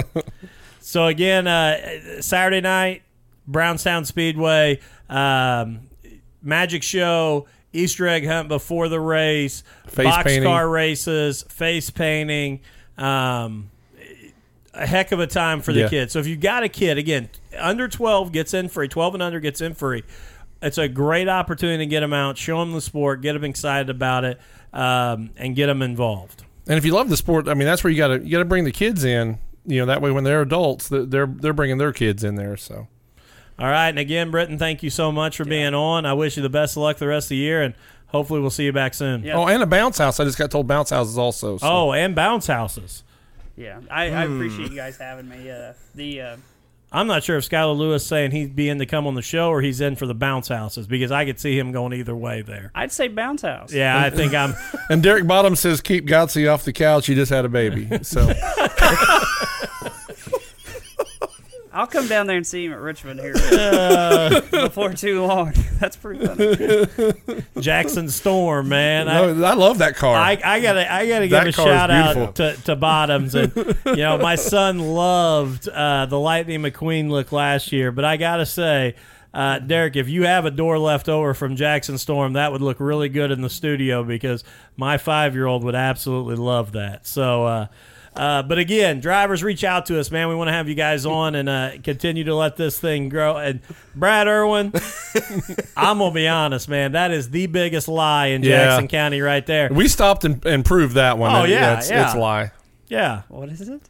so 0.80 1.06
again, 1.06 1.48
uh, 1.48 2.22
Saturday 2.22 2.62
night, 2.62 3.04
Brownstown 3.48 4.06
Speedway, 4.06 4.80
um, 5.08 5.82
magic 6.42 6.84
show, 6.84 7.46
Easter 7.74 8.08
egg 8.08 8.26
hunt 8.26 8.48
before 8.48 8.90
the 8.90 9.00
race, 9.00 9.64
Face 9.88 10.06
box 10.06 10.38
car 10.40 10.68
races, 10.68 11.44
face 11.50 11.90
painting. 11.90 12.62
Um, 12.98 13.70
a 14.74 14.86
heck 14.86 15.12
of 15.12 15.20
a 15.20 15.28
time 15.28 15.62
for 15.62 15.74
the 15.74 15.82
Yeah. 15.82 15.90
kids. 15.90 16.14
So 16.14 16.20
if 16.20 16.28
you've 16.28 16.40
got 16.40 16.64
a 16.64 16.70
kid, 16.70 16.98
again, 16.98 17.30
under 17.58 17.88
12 17.88 18.32
gets 18.32 18.54
in 18.54 18.70
free, 18.70 18.88
12 18.88 19.14
and 19.16 19.24
under 19.24 19.40
gets 19.40 19.62
in 19.62 19.74
free. 19.74 20.04
It's 20.62 20.78
a 20.78 20.88
great 20.88 21.28
opportunity 21.30 21.86
to 21.86 21.90
get 21.90 22.02
them 22.02 22.14
out, 22.14 22.38
show 22.38 22.60
them 22.60 22.74
the 22.74 22.82
sport, 22.82 23.22
get 23.22 23.34
them 23.34 23.44
excited 23.44 23.90
about 23.90 24.26
it, 24.26 24.40
um, 24.74 25.30
and 25.38 25.56
get 25.56 25.68
them 25.68 25.82
involved. 25.82 26.44
And 26.68 26.78
if 26.78 26.86
you 26.86 26.94
love 26.94 27.10
the 27.10 27.18
sport, 27.18 27.48
I 27.48 27.54
mean, 27.56 27.66
that's 27.66 27.84
where 27.84 27.92
you 27.92 27.98
got 27.98 28.10
to 28.10 28.20
you 28.24 28.30
got 28.32 28.40
to 28.40 28.46
bring 28.46 28.64
the 28.66 28.72
kids 28.72 29.04
in. 29.04 29.38
You 29.66 29.80
know, 29.82 29.86
that 29.88 30.02
way 30.02 30.12
when 30.12 30.24
they're 30.24 30.42
adults, 30.42 30.88
they're, 30.90 31.06
they're 31.28 31.54
bringing 31.54 31.78
their 31.78 31.92
kids 31.94 32.24
in 32.24 32.36
there. 32.36 32.58
So 32.58 32.88
All 33.60 33.68
right, 33.68 33.90
and 33.90 34.00
again, 34.00 34.32
Britan, 34.32 34.58
thank 34.58 34.84
you 34.84 34.90
so 34.90 35.12
much 35.12 35.38
for 35.38 35.46
being 35.46 35.74
on. 35.74 36.06
I 36.06 36.14
wish 36.14 36.38
you 36.38 36.44
the 36.44 36.50
best 36.50 36.78
of 36.78 36.84
luck 36.84 36.98
the 36.98 37.08
rest 37.08 37.26
of 37.26 37.30
the 37.30 37.36
year, 37.38 37.62
and 37.62 37.74
hopefully 38.08 38.40
we'll 38.40 38.50
see 38.50 38.66
you 38.66 38.72
back 38.74 38.94
soon. 38.94 39.24
Yeah. 39.24 39.38
oh, 39.38 39.48
and 39.48 39.62
a 39.62 39.66
bounce 39.66 39.98
house. 39.98 40.20
I 40.20 40.24
just 40.24 40.38
got 40.38 40.50
told 40.52 40.68
bounce 40.68 40.92
houses 40.92 41.18
also. 41.18 41.58
So. 41.58 41.68
Oh, 41.68 41.92
and 41.92 42.16
bounce 42.16 42.48
houses. 42.48 43.04
Yeah. 43.58 43.82
I, 43.92 44.06
I 44.06 44.24
appreciate 44.24 44.70
you 44.70 44.78
guys 44.78 44.98
having 44.98 45.28
me. 45.28 45.52
Uh, 45.52 45.74
the 45.94 46.22
uh, 46.22 46.38
I'm 46.92 47.06
not 47.08 47.24
sure 47.24 47.38
if 47.38 47.48
Skylar 47.48 47.78
Lewis 47.78 48.06
saying 48.06 48.32
he'd 48.32 48.56
be 48.56 48.68
in 48.68 48.80
to 48.80 48.86
come 48.86 49.06
on 49.06 49.14
the 49.14 49.22
show 49.22 49.50
or 49.50 49.62
he's 49.62 49.80
in 49.80 49.96
for 49.96 50.08
the 50.08 50.16
bounce 50.16 50.48
houses 50.48 50.88
because 50.88 51.12
I 51.12 51.24
could 51.26 51.40
see 51.40 51.58
him 51.58 51.72
going 51.72 51.94
either 51.94 52.16
way 52.16 52.42
there. 52.42 52.72
I'd 52.74 52.92
say 52.92 53.08
bounce 53.10 53.44
house. 53.44 53.72
Yeah, 53.72 54.00
I 54.00 54.10
think 54.10 54.34
I'm. 54.34 54.56
And 54.90 55.04
Derek 55.04 55.28
Bottom 55.28 55.56
says, 55.56 55.82
"Keep 55.82 56.08
Godsey 56.08 56.52
off 56.52 56.64
the 56.64 56.74
couch. 56.74 57.06
He 57.06 57.14
just 57.14 57.32
had 57.32 57.46
a 57.46 57.50
baby." 57.50 57.88
So 58.04 58.22
I'll 61.80 61.88
come 61.88 62.10
down 62.10 62.28
there 62.28 62.36
and 62.36 62.46
see 62.46 62.66
him 62.66 62.74
at 62.74 62.80
Richmond 62.82 63.22
here 63.22 63.36
Uh. 63.38 64.42
before 64.52 64.94
too 64.94 65.26
long. 65.26 65.54
That's 65.80 65.96
pretty 65.96 66.26
funny. 66.28 67.44
Jackson 67.62 68.10
Storm, 68.10 68.68
man. 68.68 69.08
I, 69.08 69.32
no, 69.32 69.46
I 69.46 69.54
love 69.54 69.78
that 69.78 69.96
car. 69.96 70.14
I, 70.14 70.38
I 70.44 70.60
gotta 70.60 70.92
I 70.92 71.08
gotta 71.08 71.30
give 71.30 71.46
a 71.46 71.52
shout 71.54 71.90
out 71.90 72.36
to, 72.36 72.58
to 72.66 72.76
Bottoms 72.76 73.34
and 73.34 73.56
you 73.86 73.96
know 73.96 74.18
my 74.18 74.36
son 74.36 74.80
loved 74.80 75.70
uh, 75.70 76.06
the 76.06 76.20
Lightning 76.20 76.62
McQueen 76.64 77.10
look 77.10 77.32
last 77.32 77.72
year, 77.72 77.94
but 77.94 78.04
I 78.04 78.18
gotta 78.18 78.46
say, 78.46 78.96
uh, 79.34 79.60
Derek, 79.60 79.96
if 79.96 80.10
you 80.10 80.26
have 80.26 80.44
a 80.44 80.52
door 80.52 80.78
left 80.78 81.08
over 81.08 81.34
from 81.34 81.56
Jackson 81.56 81.98
Storm, 81.98 82.34
that 82.34 82.52
would 82.52 82.62
look 82.62 82.82
really 82.82 83.08
good 83.08 83.32
in 83.32 83.42
the 83.42 83.50
studio 83.50 84.04
because 84.04 84.44
my 84.76 84.98
five 84.98 85.34
year 85.34 85.46
old 85.46 85.64
would 85.64 85.76
absolutely 85.76 86.36
love 86.36 86.74
that. 86.74 87.08
So. 87.08 87.70
Uh, 88.16 88.42
but 88.44 88.58
again, 88.58 89.00
drivers, 89.00 89.44
reach 89.44 89.64
out 89.64 89.86
to 89.86 90.00
us, 90.00 90.12
man. 90.12 90.28
We 90.30 90.36
want 90.36 90.48
to 90.50 90.52
have 90.52 90.68
you 90.68 90.76
guys 90.76 91.06
on 91.06 91.36
and 91.36 91.48
uh, 91.48 91.72
continue 91.84 92.24
to 92.26 92.36
let 92.36 92.58
this 92.58 92.78
thing 92.80 93.08
grow. 93.08 93.38
And 93.38 93.62
Brad 93.96 94.28
Erwin, 94.28 94.74
I'm 95.78 96.00
gonna 96.00 96.12
be 96.14 96.28
honest, 96.28 96.68
man. 96.68 96.94
That 96.94 97.12
is 97.12 97.30
the 97.30 97.46
biggest 97.48 97.88
lie 97.88 98.28
in 98.28 98.44
Yeah. 98.44 98.66
Jackson 98.66 98.88
County, 98.88 99.22
right 99.22 99.46
there. 99.46 99.70
we 99.72 99.88
stopped 99.88 100.26
and, 100.26 100.44
and 100.46 100.66
proved 100.66 100.96
that 100.96 101.18
one. 101.18 101.32
Oh, 101.34 101.42
That- 101.44 101.50
yeah, 101.50 101.78
it's, 101.78 101.90
yeah. 101.90 102.06
it's 102.06 102.16
a 102.16 102.20
lie. 102.20 102.52
Yeah, 102.88 103.22
What 103.30 103.50
is 103.50 103.62
it? 103.70 103.82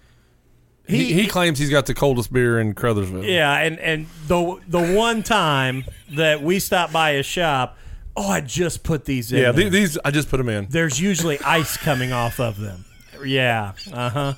He, 0.88 1.13
he 1.13 1.28
claims 1.28 1.59
he's 1.59 1.70
got 1.70 1.86
the 1.86 1.93
coldest 1.93 2.34
beer 2.34 2.59
in 2.59 2.74
Crothersville. 2.74 3.24
yeah, 3.28 3.53
and 3.59 3.78
and 3.80 4.07
the 4.28 4.59
the 4.67 4.93
one 4.95 5.22
time 5.24 5.86
that 6.13 6.41
we 6.41 6.59
stopped 6.59 6.91
by 6.91 7.13
his 7.13 7.28
shop, 7.28 7.78
oh, 8.17 8.28
I 8.28 8.41
just 8.41 8.84
put 8.84 9.05
these 9.05 9.32
in. 9.32 9.38
yeah. 9.39 9.51
there. 9.51 9.65
the- 9.65 9.70
These 9.70 9.97
I 10.03 10.09
just 10.11 10.30
put 10.30 10.38
them 10.38 10.49
in. 10.49 10.65
There's 10.70 10.99
usually 10.99 11.39
ice 11.41 11.78
coming 11.78 12.11
off 12.11 12.39
of 12.39 12.59
them. 12.59 12.86
Yeah, 13.26 13.74
uh 13.93 14.09
huh. 14.09 14.34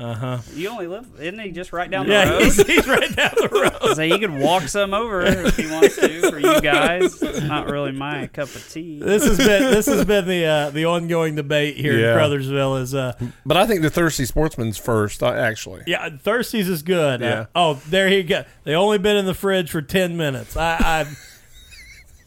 Uh 0.00 0.14
huh. 0.14 0.38
You 0.54 0.68
only 0.68 0.86
live, 0.86 1.08
isn't 1.18 1.40
he 1.40 1.50
just 1.50 1.72
right 1.72 1.90
down 1.90 2.06
the 2.06 2.12
Yeah, 2.12 2.28
road? 2.30 2.42
he's, 2.42 2.64
he's 2.68 2.86
right 2.86 3.16
down 3.16 3.32
the 3.34 3.48
road. 3.82 3.96
So 3.96 4.02
he 4.02 4.16
could 4.20 4.30
walk 4.32 4.62
some 4.68 4.94
over 4.94 5.22
if 5.22 5.56
he 5.56 5.66
wants 5.68 5.96
to 5.96 6.30
for 6.30 6.38
you 6.38 6.60
guys. 6.60 7.20
It's 7.20 7.40
not 7.42 7.66
really 7.68 7.90
my 7.90 8.28
cup 8.28 8.46
of 8.54 8.64
tea. 8.70 9.00
This 9.00 9.24
has 9.26 9.38
been 9.38 9.72
this 9.72 9.86
has 9.86 10.04
been 10.04 10.28
the 10.28 10.44
uh, 10.44 10.70
the 10.70 10.84
ongoing 10.84 11.34
debate 11.34 11.76
here 11.78 11.98
Yeah. 11.98 12.12
in 12.12 12.16
Crothersville. 12.30 12.80
Is 12.80 12.94
uh, 12.94 13.14
But 13.44 13.56
I 13.56 13.66
think 13.66 13.82
the 13.82 13.90
thirsty 13.90 14.24
sportsman's 14.24 14.78
first. 14.78 15.20
uh, 15.20 15.32
Actually, 15.32 15.82
yeah, 15.88 16.08
Thirsties 16.10 16.68
is 16.68 16.82
good. 16.82 17.20
Uh, 17.20 17.26
Yeah. 17.26 17.46
oh, 17.56 17.74
there 17.88 18.06
you 18.08 18.22
go. 18.22 18.44
They 18.62 18.74
only 18.76 18.98
been 18.98 19.16
in 19.16 19.26
the 19.26 19.34
fridge 19.34 19.68
for 19.68 19.82
ten 19.82 20.16
minutes. 20.16 20.56
I, 20.56 20.76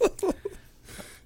I 0.02 0.08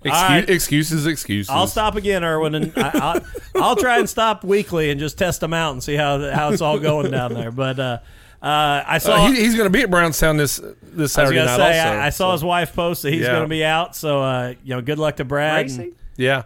Excuse, 0.05 0.21
right. 0.29 0.49
excuses, 0.49 1.05
excuses. 1.07 1.49
I'll 1.49 1.67
stop 1.67 1.95
again, 1.95 2.23
Erwin, 2.23 2.53
and 2.55 2.71
I, 2.77 2.91
I'll, 2.93 3.21
I'll 3.61 3.75
try 3.75 3.97
and 3.99 4.07
stop 4.07 4.43
weekly 4.43 4.91
and 4.91 4.99
just 4.99 5.17
test 5.17 5.41
them 5.41 5.53
out 5.53 5.71
and 5.71 5.81
see 5.83 5.95
how 5.95 6.31
how 6.31 6.51
it's 6.51 6.61
all 6.61 6.77
going 6.79 7.09
down 7.11 7.33
there. 7.33 7.49
But 7.51 7.79
uh, 7.79 7.97
uh, 8.41 8.83
I 8.87 8.99
saw. 8.99 9.15
Uh, 9.25 9.31
he, 9.31 9.37
he's 9.41 9.55
going 9.55 9.65
to 9.65 9.71
be 9.75 9.81
at 9.81 9.89
Brownstown 9.89 10.37
this 10.37 10.61
this 10.83 11.11
Saturday 11.13 11.37
gonna 11.37 11.47
night. 11.47 11.57
say 11.57 11.79
also, 11.79 11.97
I, 11.99 12.05
I 12.05 12.09
saw 12.09 12.29
so- 12.29 12.33
his 12.33 12.43
wife 12.43 12.73
post 12.75 13.01
that 13.01 13.11
he's 13.13 13.21
Yeah. 13.23 13.31
going 13.31 13.43
to 13.43 13.47
be 13.49 13.65
out. 13.65 13.95
So 13.95 14.21
uh, 14.21 14.53
you 14.63 14.75
know, 14.75 14.81
good 14.81 14.99
luck 14.99 15.15
to 15.17 15.25
Brad. 15.25 15.69
and- 15.71 15.93
Yeah, 16.17 16.43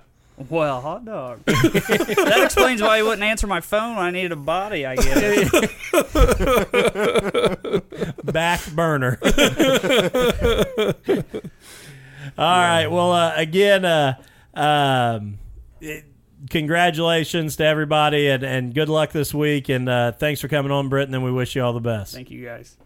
Well, 0.49 0.79
hot 0.79 1.03
dog. 1.03 1.43
that 1.45 2.41
explains 2.45 2.81
why 2.81 2.97
he 2.97 3.03
wouldn't 3.03 3.23
answer 3.23 3.45
my 3.45 3.59
phone 3.59 3.97
when 3.97 4.05
I 4.05 4.11
needed 4.11 4.31
a 4.31 4.35
body, 4.37 4.85
I 4.85 4.95
guess. 4.95 5.51
back 8.23 8.65
burner. 8.71 9.19
All 12.39 12.57
right. 12.59 12.87
Well, 12.87 13.11
uh, 13.11 13.33
again, 13.35 13.83
uh, 13.83 14.13
um, 14.53 15.39
it- 15.81 16.05
congratulations 16.49 17.57
to 17.57 17.65
everybody, 17.65 18.29
and, 18.29 18.43
and 18.43 18.73
good 18.73 18.87
luck 18.87 19.11
this 19.11 19.33
week. 19.33 19.67
And 19.69 19.89
uh, 19.89 20.13
thanks 20.13 20.39
for 20.39 20.47
coming 20.47 20.71
on, 20.71 20.89
Britan. 20.89 21.13
And 21.13 21.23
we 21.23 21.31
wish 21.31 21.55
you 21.55 21.63
all 21.63 21.73
the 21.73 21.81
best. 21.81 22.13
Thank 22.13 22.31
you 22.31 22.45
guys. 22.45 22.77